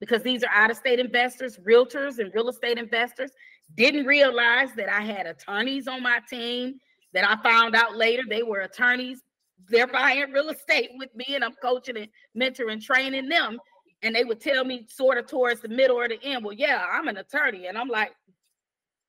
because 0.00 0.22
these 0.22 0.42
are 0.42 0.50
out 0.52 0.70
of 0.70 0.76
state 0.76 0.98
investors, 0.98 1.58
realtors, 1.58 2.18
and 2.18 2.32
real 2.34 2.48
estate 2.48 2.78
investors. 2.78 3.30
Didn't 3.74 4.06
realize 4.06 4.70
that 4.76 4.88
I 4.88 5.02
had 5.02 5.26
attorneys 5.26 5.86
on 5.86 6.02
my 6.02 6.20
team 6.28 6.80
that 7.12 7.28
I 7.28 7.40
found 7.42 7.74
out 7.74 7.96
later 7.96 8.22
they 8.28 8.42
were 8.42 8.60
attorneys. 8.60 9.22
They're 9.68 9.86
buying 9.86 10.30
real 10.32 10.48
estate 10.48 10.90
with 10.96 11.14
me, 11.14 11.26
and 11.34 11.44
I'm 11.44 11.54
coaching 11.60 11.96
and 11.96 12.08
mentoring, 12.36 12.82
training 12.82 13.28
them. 13.28 13.58
And 14.02 14.14
they 14.14 14.24
would 14.24 14.40
tell 14.40 14.64
me 14.64 14.86
sort 14.88 15.18
of 15.18 15.26
towards 15.26 15.60
the 15.60 15.68
middle 15.68 15.96
or 15.96 16.08
the 16.08 16.22
end, 16.22 16.44
well, 16.44 16.54
yeah, 16.54 16.86
I'm 16.92 17.08
an 17.08 17.16
attorney. 17.16 17.66
And 17.66 17.76
I'm 17.76 17.88
like, 17.88 18.12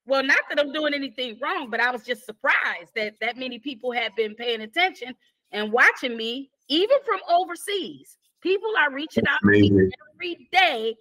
well, 0.06 0.24
not 0.24 0.40
that 0.50 0.60
I'm 0.60 0.72
doing 0.72 0.96
anything 0.96 1.38
wrong, 1.40 1.70
but 1.70 1.80
I 1.80 1.92
was 1.92 2.04
just 2.04 2.26
surprised 2.26 2.92
that 2.96 3.14
that 3.22 3.38
many 3.38 3.60
people 3.60 3.92
had 3.92 4.16
been 4.16 4.34
paying 4.34 4.62
attention 4.62 5.14
and 5.52 5.72
watching 5.72 6.18
me, 6.18 6.50
even 6.68 6.98
from 7.06 7.20
overseas. 7.30 8.18
People 8.42 8.72
are 8.80 8.92
reaching 8.92 9.28
out 9.28 9.40
to 9.44 9.50
me 9.50 9.92
every 10.16 10.50
day. 10.52 10.96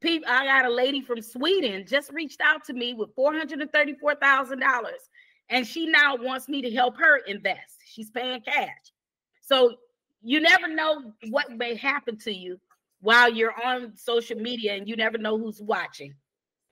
People, 0.00 0.30
I 0.30 0.46
got 0.46 0.64
a 0.64 0.72
lady 0.72 1.02
from 1.02 1.20
Sweden 1.20 1.84
just 1.86 2.10
reached 2.12 2.40
out 2.40 2.64
to 2.64 2.72
me 2.72 2.94
with 2.94 3.14
four 3.14 3.34
hundred 3.34 3.60
and 3.60 3.72
thirty-four 3.72 4.14
thousand 4.14 4.60
dollars, 4.60 5.10
and 5.50 5.66
she 5.66 5.86
now 5.86 6.16
wants 6.16 6.48
me 6.48 6.62
to 6.62 6.70
help 6.70 6.96
her 6.98 7.18
invest. 7.26 7.82
She's 7.84 8.10
paying 8.10 8.40
cash. 8.40 8.92
So 9.42 9.74
you 10.22 10.40
never 10.40 10.68
know 10.68 11.12
what 11.28 11.50
may 11.50 11.74
happen 11.74 12.16
to 12.18 12.32
you 12.32 12.58
while 13.00 13.32
you're 13.32 13.54
on 13.64 13.96
social 13.96 14.38
media 14.38 14.74
and 14.74 14.88
you 14.88 14.96
never 14.96 15.18
know 15.18 15.38
who's 15.38 15.60
watching. 15.60 16.14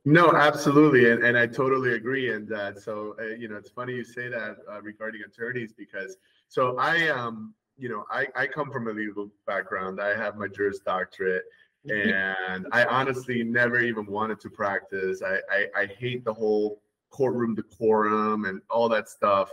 No, 0.07 0.33
absolutely, 0.33 1.11
and, 1.11 1.25
and 1.25 1.37
I 1.37 1.47
totally 1.47 1.95
agree. 1.95 2.31
And 2.31 2.53
uh, 2.53 2.75
so, 2.75 3.17
uh, 3.19 3.29
you 3.29 3.49
know, 3.49 3.57
it's 3.57 3.71
funny 3.71 3.95
you 3.95 4.05
say 4.05 4.29
that 4.29 4.57
uh, 4.71 4.83
regarding 4.83 5.23
attorneys 5.27 5.73
because 5.73 6.19
so 6.49 6.77
I 6.79 7.09
um 7.09 7.55
you 7.79 7.89
know 7.89 8.05
I 8.11 8.27
I 8.37 8.47
come 8.47 8.71
from 8.71 8.89
a 8.89 8.93
legal 8.93 9.31
background. 9.47 10.01
I 10.01 10.15
have 10.15 10.37
my 10.37 10.47
Juris 10.47 10.81
Doctorate, 10.85 11.45
and 11.89 12.67
I 12.71 12.85
honestly 12.85 13.43
never 13.43 13.81
even 13.81 14.07
wanted 14.07 14.41
to 14.41 14.51
practice. 14.51 15.23
I 15.23 15.39
I, 15.51 15.83
I 15.83 15.87
hate 15.87 16.23
the 16.25 16.35
whole 16.35 16.83
courtroom 17.11 17.55
decorum 17.55 18.45
and 18.45 18.61
all 18.69 18.91
that 18.91 19.09
stuff. 19.09 19.51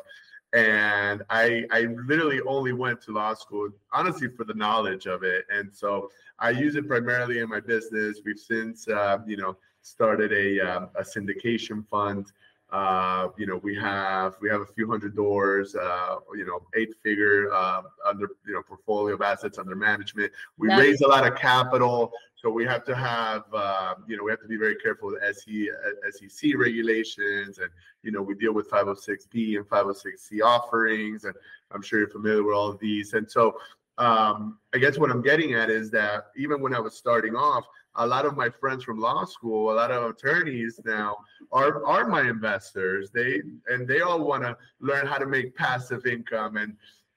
And 0.53 1.23
I 1.29 1.63
I 1.71 1.87
literally 2.05 2.41
only 2.41 2.73
went 2.73 3.01
to 3.03 3.11
law 3.11 3.33
school 3.33 3.69
honestly 3.93 4.27
for 4.27 4.43
the 4.43 4.53
knowledge 4.53 5.05
of 5.05 5.23
it, 5.23 5.45
and 5.49 5.69
so 5.73 6.11
I 6.39 6.49
use 6.49 6.75
it 6.75 6.87
primarily 6.87 7.39
in 7.39 7.47
my 7.47 7.61
business. 7.61 8.19
We've 8.25 8.37
since 8.37 8.87
uh, 8.87 9.19
you 9.25 9.37
know 9.37 9.55
started 9.81 10.31
a, 10.31 10.59
um, 10.59 10.89
a 10.95 11.01
syndication 11.01 11.87
fund. 11.87 12.31
Uh, 12.71 13.27
you 13.37 13.45
know, 13.45 13.57
we 13.57 13.75
have 13.75 14.35
we 14.41 14.49
have 14.49 14.61
a 14.61 14.65
few 14.65 14.89
hundred 14.89 15.13
doors. 15.15 15.75
Uh, 15.75 16.17
you 16.35 16.45
know, 16.45 16.61
eight 16.75 16.93
figure 17.03 17.51
uh, 17.53 17.81
under 18.05 18.29
you 18.45 18.53
know 18.53 18.61
portfolio 18.61 19.13
of 19.13 19.21
assets 19.21 19.57
under 19.57 19.75
management. 19.75 20.31
We 20.57 20.69
nice. 20.69 20.79
raise 20.79 21.01
a 21.01 21.07
lot 21.07 21.27
of 21.27 21.37
capital, 21.37 22.13
so 22.35 22.49
we 22.49 22.63
have 22.65 22.85
to 22.85 22.95
have 22.95 23.43
uh, 23.53 23.95
you 24.07 24.15
know 24.15 24.23
we 24.23 24.31
have 24.31 24.41
to 24.41 24.47
be 24.47 24.55
very 24.55 24.75
careful 24.75 25.09
with 25.09 25.21
SE, 25.21 25.69
SEC 26.11 26.51
regulations, 26.55 27.57
and 27.57 27.69
you 28.03 28.11
know 28.11 28.21
we 28.21 28.35
deal 28.35 28.53
with 28.53 28.69
506b 28.69 29.57
and 29.57 29.67
506c 29.67 30.41
offerings, 30.41 31.25
and 31.25 31.35
I'm 31.71 31.81
sure 31.81 31.99
you're 31.99 32.07
familiar 32.07 32.43
with 32.43 32.55
all 32.55 32.69
of 32.69 32.79
these. 32.79 33.13
And 33.13 33.29
so 33.29 33.57
um, 33.97 34.57
I 34.73 34.77
guess 34.77 34.97
what 34.97 35.11
I'm 35.11 35.21
getting 35.21 35.53
at 35.53 35.69
is 35.69 35.91
that 35.91 36.27
even 36.37 36.61
when 36.61 36.73
I 36.73 36.79
was 36.79 36.95
starting 36.95 37.35
off, 37.35 37.65
a 37.95 38.05
lot 38.05 38.25
of 38.25 38.37
my 38.37 38.49
friends 38.49 38.83
from 38.83 38.99
law 38.99 39.25
school, 39.25 39.71
a 39.71 39.75
lot 39.75 39.91
of 39.91 40.03
attorneys 40.03 40.79
now 40.85 41.17
are 41.51 41.85
are 41.85 42.07
my 42.07 42.21
investors. 42.21 43.11
They 43.11 43.41
and 43.67 43.87
they 43.87 44.01
all 44.01 44.23
want 44.23 44.43
to 44.43 44.57
learn 44.79 45.05
how 45.07 45.17
to 45.17 45.25
make 45.25 45.55
passive 45.55 46.05
income 46.05 46.57
and 46.57 46.75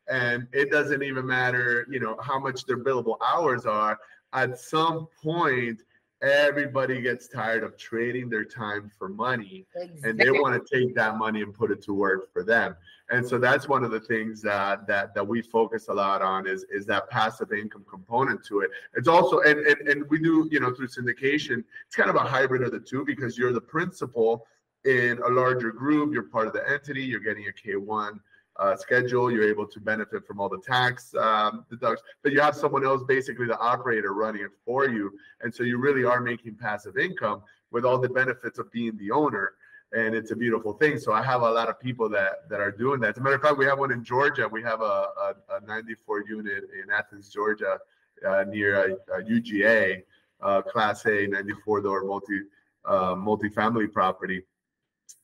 and 0.09 0.47
it 0.53 0.71
doesn't 0.71 1.03
even 1.03 1.27
matter, 1.27 1.87
you 1.91 2.01
know, 2.01 2.17
how 2.21 2.39
much 2.39 2.67
their 2.67 2.79
billable 2.79 3.17
hours 3.27 3.65
are. 3.65 3.99
At 4.33 4.59
some 4.59 5.09
point, 5.23 5.81
everybody 6.23 7.01
gets 7.01 7.29
tired 7.29 7.63
of 7.63 7.77
trading 7.77 8.29
their 8.29 8.45
time 8.45 8.91
for 8.99 9.09
money 9.09 9.67
exactly. 9.75 10.11
and 10.11 10.19
they 10.19 10.31
want 10.31 10.55
to 10.55 10.79
take 10.79 10.95
that 10.95 11.17
money 11.17 11.43
and 11.43 11.53
put 11.53 11.71
it 11.71 11.83
to 11.83 11.93
work 11.93 12.33
for 12.33 12.43
them 12.43 12.75
and 13.11 13.27
so 13.27 13.39
that's 13.39 13.69
one 13.69 13.85
of 13.85 13.91
the 13.91 14.01
things 14.01 14.41
that 14.41 14.87
that 14.87 15.15
that 15.15 15.27
we 15.27 15.43
focus 15.43 15.89
a 15.89 15.93
lot 15.93 16.23
on 16.23 16.47
is 16.47 16.65
is 16.71 16.87
that 16.87 17.09
passive 17.11 17.53
income 17.53 17.85
component 17.89 18.43
to 18.45 18.61
it 18.61 18.71
it's 18.95 19.09
also 19.09 19.41
and 19.41 19.59
and, 19.67 19.89
and 19.89 20.09
we 20.09 20.19
do 20.19 20.49
you 20.51 20.61
know 20.61 20.73
through 20.73 20.89
syndication 20.89 21.63
it's 21.87 21.97
kind 21.97 22.09
of 22.09 22.17
a 22.17 22.21
hybrid 22.21 22.63
of 22.63 22.73
the 22.73 22.81
two 22.81 23.05
because 23.05 23.37
you're 23.37 23.53
the 23.53 23.61
principal 23.61 24.47
in 24.85 25.19
a 25.27 25.29
larger 25.29 25.73
group 25.73 26.13
you're 26.13 26.23
part 26.23 26.47
of 26.47 26.53
the 26.53 26.71
entity 26.71 27.03
you're 27.03 27.21
getting 27.21 27.47
a 27.49 27.69
k1 27.69 28.19
uh, 28.57 28.77
schedule. 28.77 29.31
You're 29.31 29.49
able 29.49 29.67
to 29.67 29.81
benefit 29.81 30.27
from 30.27 30.41
all 30.41 30.49
the 30.49 30.61
tax 30.61 31.15
um, 31.15 31.65
deductions, 31.69 32.03
but 32.23 32.33
you 32.33 32.41
have 32.41 32.55
someone 32.55 32.85
else, 32.85 33.03
basically 33.07 33.47
the 33.47 33.59
operator, 33.59 34.13
running 34.13 34.43
it 34.43 34.51
for 34.65 34.89
you, 34.89 35.13
and 35.41 35.55
so 35.55 35.63
you 35.63 35.79
really 35.79 36.05
are 36.05 36.21
making 36.21 36.57
passive 36.57 36.97
income 36.97 37.43
with 37.71 37.85
all 37.85 37.99
the 37.99 38.09
benefits 38.09 38.59
of 38.59 38.71
being 38.73 38.97
the 38.99 39.11
owner. 39.11 39.53
And 39.93 40.15
it's 40.15 40.33
a 40.33 40.37
beautiful 40.37 40.73
thing. 40.73 40.99
So 40.99 41.13
I 41.13 41.23
have 41.23 41.43
a 41.43 41.51
lot 41.51 41.69
of 41.69 41.79
people 41.79 42.09
that 42.11 42.49
that 42.49 42.61
are 42.61 42.73
doing 42.73 43.01
that. 43.01 43.11
As 43.11 43.19
a 43.19 43.21
matter 43.21 43.37
of 43.37 43.43
fact, 43.43 43.59
we 43.59 43.65
have 43.67 43.79
one 43.79 43.93
in 43.93 44.03
Georgia. 44.03 44.49
We 44.49 44.63
have 44.63 44.81
a, 44.81 44.85
a, 44.85 45.35
a 45.51 45.67
94 45.67 46.25
unit 46.29 46.65
in 46.83 46.91
Athens, 46.91 47.29
Georgia, 47.29 47.79
uh, 48.27 48.45
near 48.49 48.99
a, 49.09 49.19
a 49.19 49.23
UGA, 49.23 50.03
uh, 50.43 50.63
Class 50.63 51.07
A 51.07 51.27
94 51.27 51.83
door 51.83 52.05
multi 52.05 52.41
uh, 52.87 53.15
multi-family 53.15 53.87
property 53.87 54.43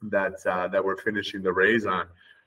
that 0.03 0.35
uh, 0.47 0.69
that 0.69 0.85
we're 0.85 0.97
finishing 0.97 1.43
the 1.43 1.53
raise 1.53 1.87
on 1.87 2.07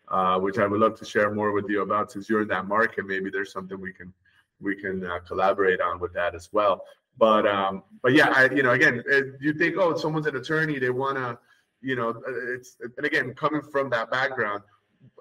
uh, 0.10 0.40
which 0.40 0.58
I 0.58 0.68
would 0.68 0.80
love 0.80 0.98
to 1.00 1.06
share 1.06 1.34
more 1.34 1.52
with 1.52 1.70
you 1.70 1.82
about. 1.82 2.12
Since 2.12 2.30
you're 2.30 2.42
in 2.42 2.48
that 2.50 2.68
market, 2.68 3.06
maybe 3.06 3.30
there's 3.30 3.52
something 3.52 3.80
we 3.80 3.94
can 3.94 4.14
we 4.62 4.76
can 4.76 5.06
uh, 5.06 5.20
collaborate 5.28 5.82
on 5.82 6.00
with 6.00 6.14
that 6.14 6.36
as 6.36 6.50
well. 6.52 6.86
But 7.18 7.46
um, 7.46 7.84
but 8.02 8.14
yeah, 8.14 8.30
I, 8.30 8.50
you 8.54 8.64
know, 8.64 8.72
again, 8.72 9.04
you 9.40 9.54
think, 9.54 9.76
oh, 9.78 9.96
someone's 9.96 10.28
an 10.28 10.36
attorney, 10.36 10.80
they 10.80 10.90
want 10.90 11.18
to, 11.18 11.38
you 11.82 11.96
know, 11.96 12.10
uh, 12.10 12.54
it's 12.54 12.78
and 12.98 13.06
again, 13.06 13.34
coming 13.36 13.62
from 13.62 13.90
that 13.92 14.10
background, 14.10 14.64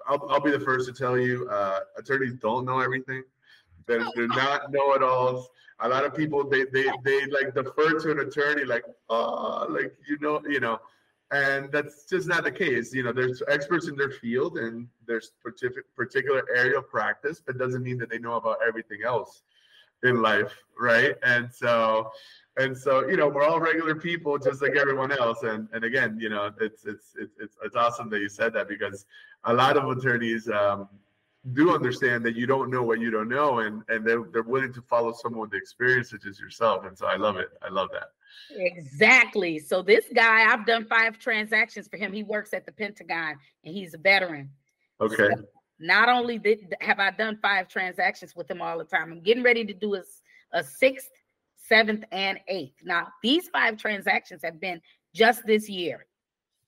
I'll, 0.07 0.27
I'll 0.29 0.41
be 0.41 0.51
the 0.51 0.59
first 0.59 0.87
to 0.87 0.93
tell 0.93 1.17
you, 1.17 1.47
uh, 1.49 1.79
attorneys 1.97 2.33
don't 2.35 2.65
know 2.65 2.79
everything. 2.79 3.23
They're, 3.85 4.05
they're 4.15 4.27
not 4.27 4.71
know-it-alls. 4.71 5.49
A 5.81 5.89
lot 5.89 6.05
of 6.05 6.15
people 6.15 6.49
they 6.49 6.63
they 6.65 6.89
they 7.03 7.25
like 7.27 7.53
defer 7.53 7.99
to 7.99 8.11
an 8.11 8.19
attorney, 8.19 8.63
like, 8.63 8.85
oh, 9.09 9.67
like 9.69 9.93
you 10.07 10.17
know, 10.19 10.41
you 10.47 10.61
know 10.61 10.79
and 11.33 11.71
that's 11.71 12.05
just 12.05 12.27
not 12.27 12.43
the 12.43 12.51
case. 12.51 12.93
You 12.93 13.03
know, 13.03 13.11
there's 13.11 13.41
experts 13.47 13.87
in 13.87 13.95
their 13.95 14.11
field 14.11 14.59
and 14.59 14.87
there's 15.07 15.31
particular 15.95 16.43
area 16.55 16.77
of 16.77 16.87
practice, 16.89 17.41
but 17.45 17.57
doesn't 17.57 17.81
mean 17.81 17.97
that 17.97 18.11
they 18.11 18.19
know 18.19 18.35
about 18.35 18.57
everything 18.65 18.99
else 19.03 19.41
in 20.03 20.21
life, 20.21 20.53
right? 20.79 21.15
And 21.23 21.51
so, 21.51 22.11
and 22.57 22.77
so, 22.77 23.07
you 23.07 23.17
know, 23.17 23.27
we're 23.27 23.45
all 23.45 23.59
regular 23.59 23.95
people, 23.95 24.37
just 24.37 24.61
like 24.61 24.75
everyone 24.75 25.11
else. 25.11 25.41
And 25.41 25.67
and 25.73 25.83
again, 25.83 26.19
you 26.19 26.29
know, 26.29 26.51
it's 26.61 26.85
it's 26.85 27.15
it's 27.17 27.57
it's, 27.63 27.75
awesome 27.75 28.11
that 28.11 28.19
you 28.19 28.29
said 28.29 28.53
that 28.53 28.67
because 28.67 29.05
a 29.45 29.53
lot 29.53 29.75
of 29.75 29.89
attorneys 29.89 30.47
um, 30.49 30.87
do 31.53 31.73
understand 31.73 32.23
that 32.25 32.35
you 32.35 32.45
don't 32.45 32.69
know 32.69 32.83
what 32.83 32.99
you 32.99 33.09
don't 33.09 33.29
know, 33.29 33.59
and 33.59 33.81
and 33.87 34.05
they're 34.05 34.23
they're 34.31 34.43
willing 34.43 34.73
to 34.73 34.81
follow 34.83 35.13
someone 35.13 35.41
with 35.41 35.51
the 35.51 35.57
experience 35.57 36.11
such 36.11 36.27
as 36.27 36.39
yourself. 36.39 36.85
And 36.85 36.95
so, 36.95 37.07
I 37.07 37.15
love 37.15 37.37
it. 37.37 37.49
I 37.63 37.69
love 37.69 37.89
that. 37.93 38.09
Exactly. 38.55 39.59
So 39.59 39.81
this 39.81 40.05
guy, 40.13 40.51
I've 40.51 40.65
done 40.65 40.85
five 40.85 41.17
transactions 41.19 41.87
for 41.87 41.97
him. 41.97 42.13
He 42.13 42.23
works 42.23 42.53
at 42.53 42.65
the 42.65 42.71
Pentagon 42.71 43.35
and 43.63 43.73
he's 43.73 43.93
a 43.93 43.97
veteran. 43.97 44.49
Okay. 45.01 45.15
So 45.15 45.43
not 45.79 46.09
only 46.09 46.37
did, 46.37 46.75
have 46.81 46.99
I 46.99 47.11
done 47.11 47.37
five 47.41 47.67
transactions 47.67 48.35
with 48.35 48.49
him 48.49 48.61
all 48.61 48.77
the 48.77 48.85
time, 48.85 49.11
I'm 49.11 49.21
getting 49.21 49.43
ready 49.43 49.65
to 49.65 49.73
do 49.73 49.95
a, 49.95 50.03
a 50.51 50.63
sixth, 50.63 51.09
seventh, 51.55 52.03
and 52.11 52.39
eighth. 52.47 52.77
Now, 52.83 53.07
these 53.21 53.49
five 53.49 53.77
transactions 53.77 54.41
have 54.43 54.59
been 54.59 54.81
just 55.13 55.45
this 55.45 55.69
year. 55.69 56.05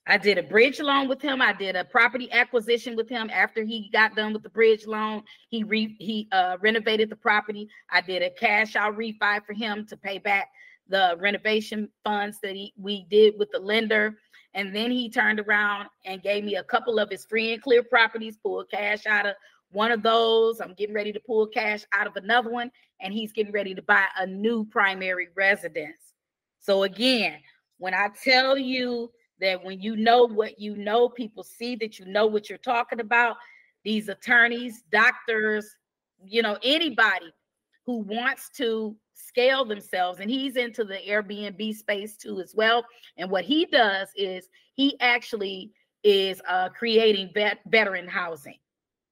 I 0.07 0.18
did 0.18 0.38
a 0.38 0.43
bridge 0.43 0.80
loan 0.80 1.07
with 1.07 1.20
him. 1.20 1.41
I 1.41 1.51
did 1.51 1.76
a 1.76 1.84
property 1.84 2.32
acquisition 2.32 2.95
with 2.95 3.09
him. 3.09 3.30
After 3.34 3.63
he 3.63 3.89
got 3.91 4.16
done 4.16 4.34
with 4.34 4.43
the 4.43 4.49
bridge 4.49 4.86
loan, 4.86 5.24
he 5.49 5.63
re, 5.63 5.95
he 5.99 6.28
uh, 6.32 6.57
renovated 6.61 7.09
the 7.09 7.16
property. 7.16 7.68
I 7.89 8.01
did 8.01 8.22
a 8.22 8.30
cash 8.30 8.76
out 8.76 8.95
refi 8.95 9.43
for 9.45 9.53
him 9.53 9.86
to 9.88 9.97
pay 9.97 10.20
back 10.20 10.49
the 10.88 11.16
renovation 11.20 11.90
funds 12.04 12.40
that 12.44 12.56
he, 12.56 12.74
we 12.78 13.06
did 13.10 13.36
with 13.38 13.52
the 13.52 13.60
lender. 13.60 14.18
And 14.54 14.74
then 14.76 14.92
he 14.92 15.10
turned 15.10 15.40
around 15.40 15.90
and 16.06 16.22
gave 16.22 16.44
me 16.44 16.56
a 16.56 16.64
couple 16.64 17.00
of 17.00 17.10
his 17.10 17.26
free 17.26 17.54
and 17.54 17.62
clear 17.62 17.84
properties, 17.84 18.38
pulled 18.38 18.70
cash 18.70 19.06
out 19.06 19.26
of 19.26 19.36
one 19.72 19.92
of 19.92 20.04
those. 20.04 20.62
I'm 20.62 20.74
getting 20.74 20.96
ready 20.96 21.12
to 21.12 21.20
pull 21.20 21.48
cash 21.48 21.84
out 21.94 22.08
of 22.08 22.16
another 22.16 22.50
one. 22.50 22.72
And 23.02 23.14
he's 23.14 23.34
getting 23.34 23.52
ready 23.52 23.76
to 23.76 23.82
buy 23.82 24.06
a 24.18 24.26
new 24.26 24.66
primary 24.66 25.28
residence. 25.36 26.14
So, 26.60 26.84
again, 26.84 27.40
when 27.78 27.94
I 27.94 28.10
tell 28.24 28.58
you 28.58 29.12
that 29.40 29.64
when 29.64 29.82
you 29.82 29.96
know 29.96 30.26
what 30.28 30.60
you 30.60 30.76
know, 30.76 31.10
people 31.10 31.44
see 31.44 31.76
that 31.78 32.00
you 32.00 32.06
know 32.06 32.26
what 32.26 32.50
you're 32.50 32.58
talking 32.58 33.00
about. 33.00 33.38
These 33.84 34.10
attorneys, 34.10 34.84
doctors, 34.92 35.76
you 36.24 36.42
know, 36.42 36.58
anybody 36.64 37.34
who 37.86 38.00
wants 38.00 38.50
to 38.58 38.96
scale 39.16 39.66
themselves 39.66 40.20
and 40.20 40.30
he's 40.30 40.55
into 40.55 40.84
the 40.84 40.99
airbnb 41.07 41.74
space 41.74 42.18
too 42.18 42.39
as 42.39 42.53
well 42.55 42.86
and 43.18 43.32
what 43.32 43.45
he 43.45 43.66
does 43.66 44.09
is 44.16 44.49
he 44.74 44.99
actually 44.99 45.72
is 46.03 46.41
uh, 46.47 46.70
creating 46.70 47.32
vet- 47.34 47.61
veteran 47.68 48.07
housing. 48.07 48.59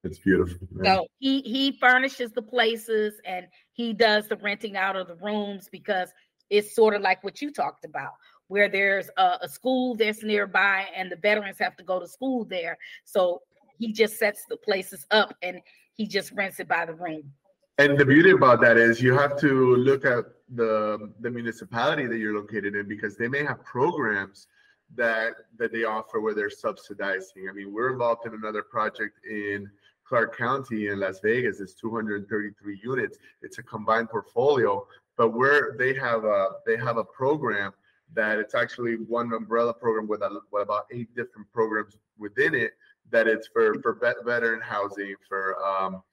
It's 0.04 0.20
beautiful 0.20 0.68
so 0.84 1.08
he 1.20 1.42
he 1.42 1.72
furnishes 1.80 2.32
the 2.34 2.42
places 2.42 3.16
and 3.26 3.48
he 3.72 3.94
does 3.94 4.28
the 4.28 4.36
renting 4.38 4.76
out 4.76 4.96
of 4.96 5.08
the 5.08 5.16
rooms 5.16 5.70
because 5.72 6.10
it's 6.50 6.76
sort 6.76 6.94
of 6.94 7.02
like 7.02 7.24
what 7.24 7.42
you 7.42 7.52
talked 7.52 7.86
about 7.86 8.12
where 8.48 8.70
there's 8.70 9.10
a, 9.18 9.38
a 9.42 9.50
school 9.50 9.96
that's 9.96 10.24
nearby 10.24 10.86
and 10.96 11.12
the 11.12 11.16
veterans 11.16 11.58
have 11.58 11.76
to 11.78 11.84
go 11.84 12.00
to 12.00 12.08
school 12.08 12.46
there. 12.46 12.78
So 13.06 13.42
he 13.80 13.94
just 13.94 14.20
sets 14.20 14.44
the 14.50 14.58
places 14.58 15.06
up 15.10 15.34
and 15.42 15.62
he 15.96 16.06
just 16.06 16.32
rents 16.34 16.60
it 16.60 16.68
by 16.68 16.86
the 16.86 16.94
room 16.94 17.32
and 17.78 17.98
the 17.98 18.06
beauty 18.06 18.32
about 18.32 18.62
that 18.62 18.78
is 18.78 19.02
you 19.02 19.14
have 19.18 19.40
to 19.40 19.76
look 19.76 20.06
at 20.06 20.26
the 20.56 21.12
the 21.22 21.30
municipality 21.30 22.06
that 22.06 22.18
you're 22.18 22.36
located 22.36 22.76
in 22.76 22.88
because 22.88 23.16
they 23.18 23.28
may 23.28 23.44
have 23.44 23.64
programs 23.64 24.48
that 24.96 25.34
that 25.58 25.72
they 25.72 25.84
offer 25.84 26.20
where 26.20 26.36
they're 26.36 26.50
subsidizing. 26.50 27.50
I 27.50 27.54
mean, 27.54 27.74
we're 27.74 27.92
involved 27.92 28.26
in 28.28 28.34
another 28.34 28.62
project 28.62 29.26
in 29.26 29.70
Clark 30.06 30.38
County 30.38 30.88
in 30.88 31.00
Las 31.00 31.20
Vegas. 31.24 31.60
It's 31.60 31.74
233 31.74 32.80
units. 32.84 33.18
It's 33.42 33.58
a 33.58 33.64
combined 33.64 34.10
portfolio, 34.10 34.86
but 35.18 35.30
where 35.30 35.76
they 35.78 35.94
have 35.96 36.26
a 36.26 36.50
they 36.66 36.78
have 36.78 36.98
a 36.98 37.04
program 37.04 37.74
that 38.14 38.38
it's 38.38 38.54
actually 38.54 38.96
one 38.96 39.34
umbrella 39.34 39.74
program 39.74 40.08
with, 40.08 40.22
a, 40.22 40.40
with 40.52 40.62
about 40.62 40.86
eight 40.92 41.14
different 41.16 41.52
programs 41.52 41.98
within 42.20 42.54
it 42.54 42.74
that 43.10 43.28
it's 43.28 43.48
for 43.48 43.82
for 43.82 43.98
veteran 44.24 44.62
housing, 44.62 45.16
for 45.28 45.58
um, 45.64 46.04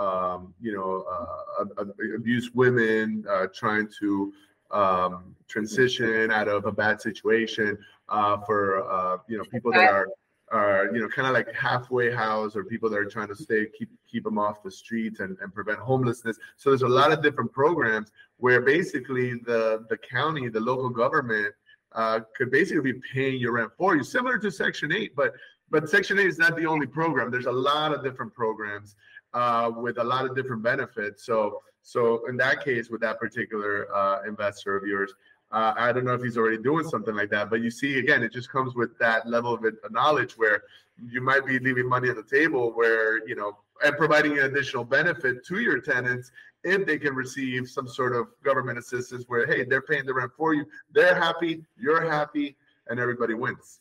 um, 0.00 0.54
you 0.60 0.72
know, 0.72 1.04
uh, 1.10 1.84
abused 2.16 2.54
women 2.54 3.24
uh, 3.28 3.46
trying 3.54 3.88
to 4.00 4.32
um, 4.70 5.36
transition 5.46 6.30
out 6.30 6.48
of 6.48 6.64
a 6.64 6.72
bad 6.72 7.00
situation, 7.00 7.78
uh, 8.08 8.38
for 8.38 8.90
uh, 8.90 9.18
you 9.28 9.36
know 9.36 9.44
people 9.44 9.70
that 9.72 9.90
are 9.90 10.08
are 10.50 10.86
you 10.92 11.00
know 11.00 11.08
kind 11.08 11.28
of 11.28 11.34
like 11.34 11.54
halfway 11.54 12.10
house 12.10 12.56
or 12.56 12.64
people 12.64 12.88
that 12.88 12.98
are 12.98 13.04
trying 13.04 13.28
to 13.28 13.36
stay 13.36 13.66
keep 13.78 13.90
keep 14.10 14.24
them 14.24 14.38
off 14.38 14.62
the 14.62 14.70
streets 14.70 15.20
and, 15.20 15.36
and 15.42 15.52
prevent 15.52 15.78
homelessness. 15.78 16.38
So 16.56 16.70
there's 16.70 16.82
a 16.82 16.88
lot 16.88 17.12
of 17.12 17.22
different 17.22 17.52
programs 17.52 18.10
where 18.38 18.62
basically 18.62 19.34
the 19.34 19.84
the 19.90 19.98
county 19.98 20.48
the 20.48 20.60
local 20.60 20.88
government 20.88 21.54
uh, 21.92 22.20
could 22.36 22.50
basically 22.50 22.92
be 22.92 23.00
paying 23.12 23.38
your 23.38 23.52
rent 23.52 23.70
for 23.76 23.96
you 23.96 24.04
similar 24.04 24.38
to 24.38 24.48
section 24.48 24.92
8 24.92 25.16
but 25.16 25.34
but 25.70 25.88
section 25.88 26.18
8 26.18 26.26
is 26.26 26.38
not 26.38 26.56
the 26.56 26.66
only 26.66 26.86
program. 26.86 27.30
There's 27.30 27.46
a 27.46 27.52
lot 27.52 27.92
of 27.92 28.02
different 28.02 28.34
programs 28.34 28.96
uh, 29.34 29.70
with 29.74 29.98
a 29.98 30.04
lot 30.04 30.24
of 30.24 30.34
different 30.34 30.62
benefits 30.62 31.24
so 31.24 31.62
so 31.82 32.26
in 32.28 32.36
that 32.36 32.62
case 32.64 32.90
with 32.90 33.00
that 33.00 33.18
particular 33.18 33.94
uh, 33.94 34.22
investor 34.26 34.76
of 34.76 34.86
yours 34.86 35.14
uh, 35.52 35.74
I 35.76 35.92
don't 35.92 36.04
know 36.04 36.14
if 36.14 36.22
he's 36.22 36.36
already 36.36 36.58
doing 36.58 36.86
something 36.86 37.14
like 37.14 37.30
that, 37.30 37.50
but 37.50 37.60
you 37.60 37.70
see, 37.70 37.98
again, 37.98 38.22
it 38.22 38.32
just 38.32 38.50
comes 38.50 38.76
with 38.76 38.96
that 38.98 39.28
level 39.28 39.52
of 39.54 39.64
knowledge 39.90 40.34
where 40.34 40.62
you 41.04 41.20
might 41.20 41.44
be 41.44 41.58
leaving 41.58 41.88
money 41.88 42.08
on 42.08 42.16
the 42.16 42.22
table, 42.22 42.72
where 42.72 43.26
you 43.26 43.34
know, 43.34 43.58
and 43.84 43.96
providing 43.96 44.38
an 44.38 44.44
additional 44.44 44.84
benefit 44.84 45.44
to 45.46 45.58
your 45.58 45.80
tenants 45.80 46.30
if 46.62 46.86
they 46.86 46.98
can 46.98 47.14
receive 47.14 47.68
some 47.68 47.88
sort 47.88 48.14
of 48.14 48.28
government 48.44 48.78
assistance, 48.78 49.24
where 49.26 49.46
hey, 49.46 49.64
they're 49.64 49.82
paying 49.82 50.06
the 50.06 50.14
rent 50.14 50.30
for 50.36 50.54
you, 50.54 50.64
they're 50.92 51.16
happy, 51.16 51.64
you're 51.76 52.08
happy, 52.08 52.56
and 52.88 53.00
everybody 53.00 53.34
wins. 53.34 53.80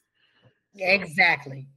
Exactly. 0.76 1.68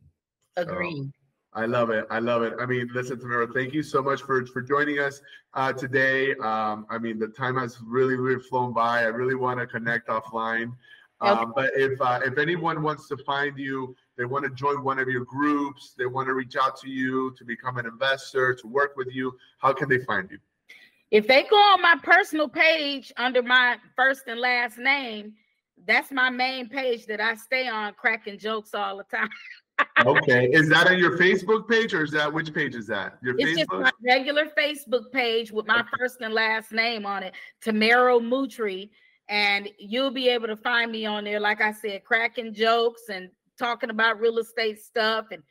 Agreed. 0.57 1.05
So, 1.05 1.11
I 1.55 1.67
love 1.67 1.91
it. 1.91 2.07
I 2.11 2.19
love 2.19 2.43
it. 2.43 2.55
I 2.59 2.65
mean, 2.65 2.89
listen, 2.95 3.19
Tamairo, 3.19 3.53
thank 3.53 3.75
you 3.75 3.83
so 3.83 4.03
much 4.03 4.23
for 4.23 4.45
for 4.47 4.63
joining 4.63 4.99
us 4.99 5.21
uh, 5.55 5.73
today. 5.73 6.35
Um, 6.37 6.87
I 6.89 6.99
mean, 6.99 7.19
the 7.19 7.29
time 7.29 7.57
has 7.57 7.79
really, 7.83 8.17
really 8.17 8.41
flown 8.41 8.73
by. 8.73 9.01
I 9.01 9.09
really 9.09 9.35
want 9.35 9.61
to 9.61 9.67
connect 9.67 10.09
offline. 10.09 10.73
Um. 11.21 11.53
But 11.55 11.73
if 11.75 12.01
uh, 12.01 12.21
if 12.25 12.39
anyone 12.39 12.83
wants 12.83 13.07
to 13.09 13.17
find 13.19 13.59
you, 13.59 13.95
they 14.17 14.25
want 14.25 14.45
to 14.45 14.51
join 14.51 14.83
one 14.83 14.99
of 14.99 15.09
your 15.09 15.25
groups, 15.25 15.95
they 15.97 16.07
want 16.07 16.27
to 16.29 16.35
reach 16.35 16.57
out 16.57 16.77
to 16.81 16.89
you 16.89 17.35
to 17.37 17.45
become 17.45 17.77
an 17.77 17.87
investor, 17.87 18.55
to 18.55 18.67
work 18.67 18.97
with 18.97 19.09
you, 19.13 19.37
how 19.59 19.73
can 19.73 19.89
they 19.89 19.99
find 19.99 20.31
you? 20.31 20.39
If 21.11 21.27
they 21.27 21.43
go 21.43 21.57
on 21.57 21.83
my 21.83 21.97
personal 22.03 22.49
page 22.49 23.13
under 23.19 23.43
my 23.43 23.77
first 23.95 24.23
and 24.27 24.41
last 24.41 24.79
name, 24.79 25.35
that's 25.87 26.11
my 26.11 26.31
main 26.31 26.69
page 26.69 27.07
that 27.07 27.21
I 27.21 27.35
stay 27.35 27.69
on, 27.69 27.93
cracking 27.95 28.39
jokes 28.39 28.75
all 28.75 28.97
the 28.97 29.05
time. 29.05 29.29
okay. 30.07 30.49
Is 30.53 30.69
that 30.69 30.89
on 30.89 30.99
your 30.99 31.19
Facebook 31.19 31.69
page 31.69 31.95
or 31.95 32.03
is 32.03 32.11
that 32.13 32.33
which 32.33 32.53
page 32.53 32.75
is 32.75 32.87
that? 32.89 33.19
Your 33.23 33.35
it's 33.39 33.51
Facebook? 33.51 33.57
just 33.57 33.71
my 33.71 33.93
regular 34.05 34.47
Facebook 34.59 35.11
page 35.13 35.53
with 35.53 35.67
my 35.67 35.85
first 35.99 36.21
and 36.21 36.35
last 36.35 36.73
name 36.73 37.07
on 37.07 37.23
it, 37.23 37.35
Tamairo 37.65 38.21
Moutry. 38.21 38.91
And 39.29 39.69
you'll 39.79 40.11
be 40.11 40.29
able 40.29 40.49
to 40.49 40.57
find 40.57 40.91
me 40.93 41.07
on 41.07 41.25
there, 41.25 41.41
like 41.41 41.61
I 41.61 41.73
said, 41.73 42.05
cracking 42.05 42.53
jokes 42.53 43.03
and 43.09 43.31
talking 43.59 43.91
about 43.91 44.21
real 44.21 44.39
estate 44.39 44.83
stuff 44.83 45.27
and 45.31 45.43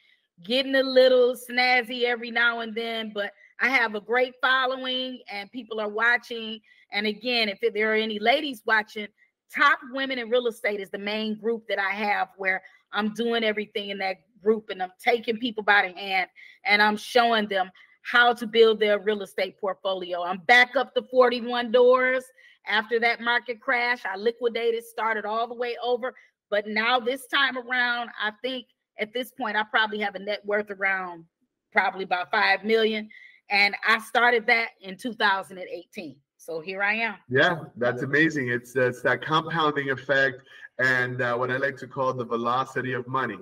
getting 0.44 0.76
a 0.76 0.84
little 0.84 1.36
snazzy 1.36 2.04
every 2.04 2.32
now 2.32 2.60
and 2.60 2.76
then. 2.76 3.12
But 3.14 3.32
I 3.60 3.70
have 3.70 3.96
a 3.96 4.02
great 4.02 4.34
following 4.42 5.20
and 5.32 5.52
people 5.52 5.80
are 5.80 5.90
watching. 5.90 6.60
And 6.92 7.08
again, 7.08 7.50
if 7.50 7.60
there 7.74 7.94
are 7.94 7.96
any 7.96 8.20
ladies 8.20 8.62
watching, 8.66 9.08
Top 9.54 9.80
Women 9.92 10.20
in 10.20 10.30
Real 10.30 10.48
Estate 10.48 10.80
is 10.80 10.90
the 10.90 10.98
main 10.98 11.36
group 11.40 11.68
that 11.68 11.80
I 11.80 11.92
have 11.92 12.30
where 12.38 12.62
I'm 12.94 13.14
doing 13.14 13.44
everything 13.44 13.90
in 13.90 13.98
that 14.00 14.18
group 14.44 14.70
and 14.70 14.82
I'm 14.82 14.92
taking 15.04 15.38
people 15.38 15.64
by 15.64 15.88
the 15.88 16.00
hand 16.00 16.30
and 16.66 16.82
I'm 16.82 16.98
showing 16.98 17.48
them 17.48 17.72
how 18.04 18.34
to 18.34 18.48
build 18.48 18.80
their 18.80 19.00
real 19.00 19.22
estate 19.22 19.60
portfolio. 19.60 20.24
I'm 20.24 20.40
back 20.40 20.76
up 20.76 20.94
to 20.96 21.04
41 21.04 21.72
doors 21.72 22.24
after 22.68 23.00
that 23.00 23.22
market 23.22 23.60
crash. 23.60 24.02
I 24.06 24.18
liquidated, 24.18 24.84
started 24.84 25.26
all 25.26 25.48
the 25.48 25.56
way 25.56 25.78
over. 25.84 26.14
But 26.50 26.68
now 26.68 27.00
this 27.00 27.28
time 27.28 27.58
around, 27.58 28.10
I 28.22 28.32
think 28.42 28.66
at 29.00 29.14
this 29.14 29.32
point, 29.32 29.56
I 29.56 29.64
probably 29.64 30.00
have 30.00 30.16
a 30.16 30.20
net 30.20 30.46
worth 30.46 30.70
around 30.70 31.26
probably 31.72 32.04
about 32.04 32.32
5 32.32 32.64
million. 32.64 33.10
And 33.50 33.76
I 33.88 34.00
started 34.00 34.46
that 34.48 34.70
in 34.82 34.98
2018. 34.98 36.16
So 36.42 36.60
here 36.60 36.82
I 36.82 36.96
am. 36.96 37.18
Yeah, 37.30 37.60
that's 37.78 38.02
amazing. 38.02 38.50
It's, 38.50 38.76
it's 38.76 39.04
that 39.04 39.24
compounding 39.24 39.92
effect 39.92 40.42
and 40.80 41.22
uh, 41.22 41.36
what 41.36 41.52
I 41.52 41.58
like 41.58 41.78
to 41.78 41.88
call 41.88 42.16
the 42.16 42.26
velocity 42.26 42.94
of 42.94 43.08
money, 43.08 43.38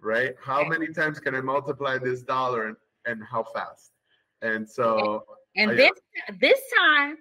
right? 0.00 0.34
How 0.44 0.64
many 0.64 0.88
times 0.88 1.20
can 1.20 1.36
I 1.36 1.42
multiply 1.42 1.96
this 1.98 2.22
dollar 2.22 2.66
and, 2.66 2.76
and 3.06 3.22
how 3.22 3.44
fast? 3.44 3.92
And 4.42 4.68
so, 4.68 5.22
and, 5.54 5.78
this 5.78 5.92
this 6.40 6.58
time, 6.76 7.18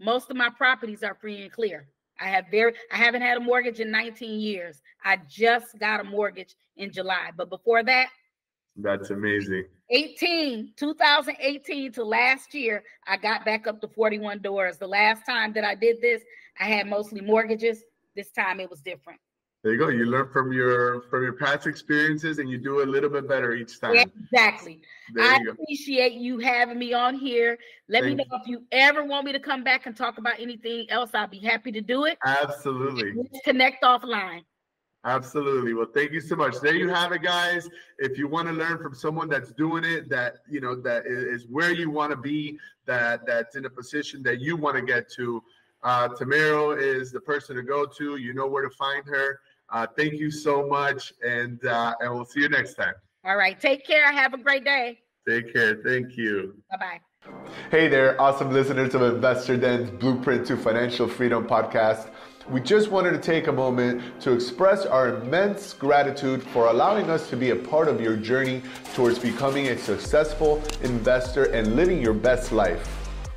most 0.00 0.30
of 0.30 0.36
my 0.36 0.50
properties 0.50 1.02
are 1.02 1.16
free 1.20 1.42
and 1.42 1.50
clear. 1.50 1.88
I 2.20 2.28
have 2.28 2.44
very 2.48 2.74
I 2.92 2.96
haven't 2.96 3.22
had 3.22 3.36
a 3.36 3.40
mortgage 3.40 3.80
in 3.80 3.90
19 3.90 4.38
years. 4.38 4.80
I 5.04 5.18
just 5.28 5.76
got 5.80 5.98
a 5.98 6.04
mortgage 6.04 6.54
in 6.76 6.92
July, 6.92 7.30
but 7.36 7.48
before 7.48 7.82
that, 7.82 8.06
that's 8.76 9.10
amazing. 9.10 9.64
18, 9.90 10.72
2018 10.76 11.92
to 11.92 12.04
last 12.04 12.54
year, 12.54 12.82
I 13.06 13.16
got 13.16 13.44
back 13.44 13.66
up 13.66 13.80
to 13.82 13.88
41 13.88 14.40
doors. 14.40 14.78
The 14.78 14.86
last 14.86 15.26
time 15.26 15.52
that 15.52 15.64
I 15.64 15.74
did 15.74 16.00
this, 16.00 16.22
I 16.58 16.64
had 16.64 16.86
mostly 16.86 17.20
mortgages. 17.20 17.84
This 18.16 18.30
time 18.30 18.60
it 18.60 18.70
was 18.70 18.80
different. 18.80 19.20
There 19.64 19.72
you 19.72 19.78
go. 19.78 19.88
You 19.88 20.04
learn 20.04 20.28
from 20.30 20.52
your 20.52 21.02
from 21.08 21.22
your 21.22 21.32
past 21.32 21.66
experiences 21.66 22.38
and 22.38 22.50
you 22.50 22.58
do 22.58 22.82
a 22.82 22.84
little 22.84 23.08
bit 23.08 23.26
better 23.26 23.54
each 23.54 23.80
time. 23.80 23.96
Exactly. 23.96 24.82
I 25.18 25.38
appreciate 25.50 26.12
you 26.12 26.38
having 26.38 26.78
me 26.78 26.92
on 26.92 27.14
here. 27.14 27.58
Let 27.88 28.02
Thank 28.02 28.18
me 28.18 28.24
know 28.24 28.36
you. 28.36 28.40
if 28.42 28.46
you 28.46 28.66
ever 28.72 29.04
want 29.04 29.24
me 29.24 29.32
to 29.32 29.40
come 29.40 29.64
back 29.64 29.86
and 29.86 29.96
talk 29.96 30.18
about 30.18 30.34
anything 30.38 30.90
else. 30.90 31.12
I'll 31.14 31.28
be 31.28 31.38
happy 31.38 31.72
to 31.72 31.80
do 31.80 32.04
it. 32.04 32.18
Absolutely. 32.26 33.14
Let's 33.16 33.42
connect 33.42 33.82
offline. 33.82 34.42
Absolutely. 35.04 35.74
Well, 35.74 35.86
thank 35.92 36.12
you 36.12 36.20
so 36.20 36.34
much. 36.34 36.60
There 36.60 36.74
you 36.74 36.88
have 36.88 37.12
it, 37.12 37.22
guys. 37.22 37.68
If 37.98 38.16
you 38.16 38.26
want 38.26 38.48
to 38.48 38.54
learn 38.54 38.78
from 38.78 38.94
someone 38.94 39.28
that's 39.28 39.52
doing 39.52 39.84
it, 39.84 40.08
that 40.08 40.36
you 40.48 40.60
know, 40.60 40.74
that 40.76 41.04
is 41.06 41.46
where 41.46 41.72
you 41.72 41.90
want 41.90 42.10
to 42.10 42.16
be, 42.16 42.58
that 42.86 43.26
that's 43.26 43.54
in 43.54 43.66
a 43.66 43.70
position 43.70 44.22
that 44.22 44.40
you 44.40 44.56
want 44.56 44.76
to 44.76 44.82
get 44.82 45.10
to, 45.12 45.42
uh, 45.82 46.08
Tamairo 46.08 46.80
is 46.80 47.12
the 47.12 47.20
person 47.20 47.56
to 47.56 47.62
go 47.62 47.84
to. 47.84 48.16
You 48.16 48.32
know 48.32 48.46
where 48.46 48.62
to 48.62 48.74
find 48.74 49.04
her. 49.06 49.40
Uh, 49.70 49.86
thank 49.96 50.14
you 50.14 50.30
so 50.30 50.66
much, 50.66 51.12
and 51.22 51.64
uh, 51.66 51.94
and 52.00 52.14
we'll 52.14 52.24
see 52.24 52.40
you 52.40 52.48
next 52.48 52.74
time. 52.74 52.94
All 53.24 53.36
right. 53.36 53.60
Take 53.60 53.86
care. 53.86 54.10
Have 54.10 54.32
a 54.32 54.38
great 54.38 54.64
day. 54.64 55.00
Take 55.28 55.52
care. 55.52 55.76
Thank 55.84 56.16
you. 56.16 56.54
Bye 56.70 56.76
bye. 56.78 57.00
Hey 57.70 57.88
there, 57.88 58.20
awesome 58.20 58.52
listeners 58.52 58.94
of 58.94 59.00
Investor 59.00 59.56
Den's 59.56 59.90
Blueprint 59.90 60.46
to 60.46 60.56
Financial 60.56 61.08
Freedom 61.08 61.46
podcast. 61.46 62.10
We 62.50 62.60
just 62.60 62.90
wanted 62.90 63.12
to 63.12 63.18
take 63.18 63.46
a 63.46 63.52
moment 63.52 64.20
to 64.20 64.32
express 64.32 64.84
our 64.84 65.16
immense 65.16 65.72
gratitude 65.72 66.42
for 66.42 66.66
allowing 66.66 67.08
us 67.08 67.30
to 67.30 67.38
be 67.38 67.50
a 67.50 67.56
part 67.56 67.88
of 67.88 68.02
your 68.02 68.16
journey 68.16 68.60
towards 68.94 69.18
becoming 69.18 69.68
a 69.68 69.78
successful 69.78 70.62
investor 70.82 71.44
and 71.44 71.74
living 71.74 72.02
your 72.02 72.12
best 72.12 72.52
life. 72.52 72.86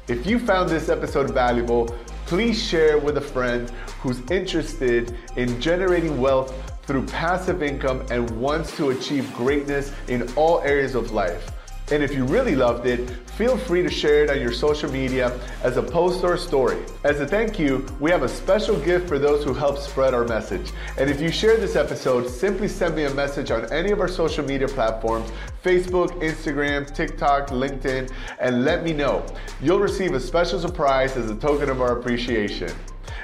If 0.09 0.27
you 0.27 0.37
found 0.37 0.69
this 0.69 0.89
episode 0.89 1.33
valuable, 1.33 1.85
please 2.25 2.61
share 2.61 2.97
with 2.97 3.15
a 3.15 3.21
friend 3.21 3.69
who's 4.01 4.19
interested 4.29 5.15
in 5.37 5.61
generating 5.61 6.19
wealth 6.19 6.53
through 6.81 7.05
passive 7.05 7.63
income 7.63 8.05
and 8.11 8.29
wants 8.41 8.75
to 8.75 8.89
achieve 8.89 9.33
greatness 9.33 9.93
in 10.09 10.29
all 10.33 10.59
areas 10.63 10.95
of 10.95 11.11
life. 11.13 11.49
And 11.93 12.03
if 12.03 12.13
you 12.13 12.25
really 12.25 12.57
loved 12.57 12.85
it, 12.85 13.09
feel 13.37 13.55
free 13.55 13.83
to 13.83 13.89
share 13.89 14.23
it 14.23 14.31
on 14.31 14.41
your 14.41 14.51
social 14.51 14.91
media 14.91 15.39
as 15.61 15.77
a 15.77 15.83
post 15.83 16.23
or 16.23 16.37
story. 16.37 16.83
As 17.03 17.19
a 17.19 17.27
thank 17.27 17.59
you, 17.59 17.85
we 17.99 18.09
have 18.09 18.23
a 18.23 18.27
special 18.27 18.79
gift 18.79 19.07
for 19.07 19.19
those 19.19 19.43
who 19.43 19.53
help 19.53 19.77
spread 19.77 20.15
our 20.15 20.23
message. 20.23 20.71
And 20.97 21.07
if 21.07 21.21
you 21.21 21.29
share 21.29 21.55
this 21.55 21.75
episode, 21.75 22.27
simply 22.27 22.67
send 22.67 22.95
me 22.95 23.03
a 23.03 23.13
message 23.13 23.51
on 23.51 23.71
any 23.71 23.91
of 23.91 24.01
our 24.01 24.07
social 24.07 24.43
media 24.43 24.67
platforms 24.67 25.31
Facebook, 25.63 26.09
Instagram, 26.21 26.91
TikTok, 26.95 27.49
LinkedIn, 27.49 28.11
and 28.39 28.65
let 28.65 28.83
me 28.83 28.91
know. 28.91 29.23
You'll 29.61 29.79
receive 29.79 30.13
a 30.13 30.19
special 30.19 30.59
surprise 30.59 31.15
as 31.15 31.29
a 31.29 31.35
token 31.35 31.69
of 31.69 31.79
our 31.79 31.99
appreciation. 31.99 32.71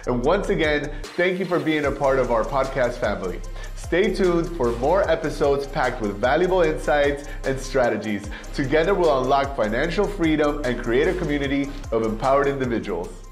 And 0.07 0.23
once 0.23 0.49
again, 0.49 0.91
thank 1.15 1.39
you 1.39 1.45
for 1.45 1.59
being 1.59 1.85
a 1.85 1.91
part 1.91 2.19
of 2.19 2.31
our 2.31 2.43
podcast 2.43 2.93
family. 2.93 3.39
Stay 3.75 4.13
tuned 4.13 4.47
for 4.57 4.71
more 4.77 5.09
episodes 5.09 5.67
packed 5.67 6.01
with 6.01 6.17
valuable 6.17 6.61
insights 6.61 7.25
and 7.43 7.59
strategies. 7.59 8.29
Together, 8.53 8.93
we'll 8.93 9.21
unlock 9.21 9.55
financial 9.55 10.07
freedom 10.07 10.63
and 10.65 10.81
create 10.81 11.07
a 11.07 11.13
community 11.13 11.69
of 11.91 12.03
empowered 12.03 12.47
individuals. 12.47 13.22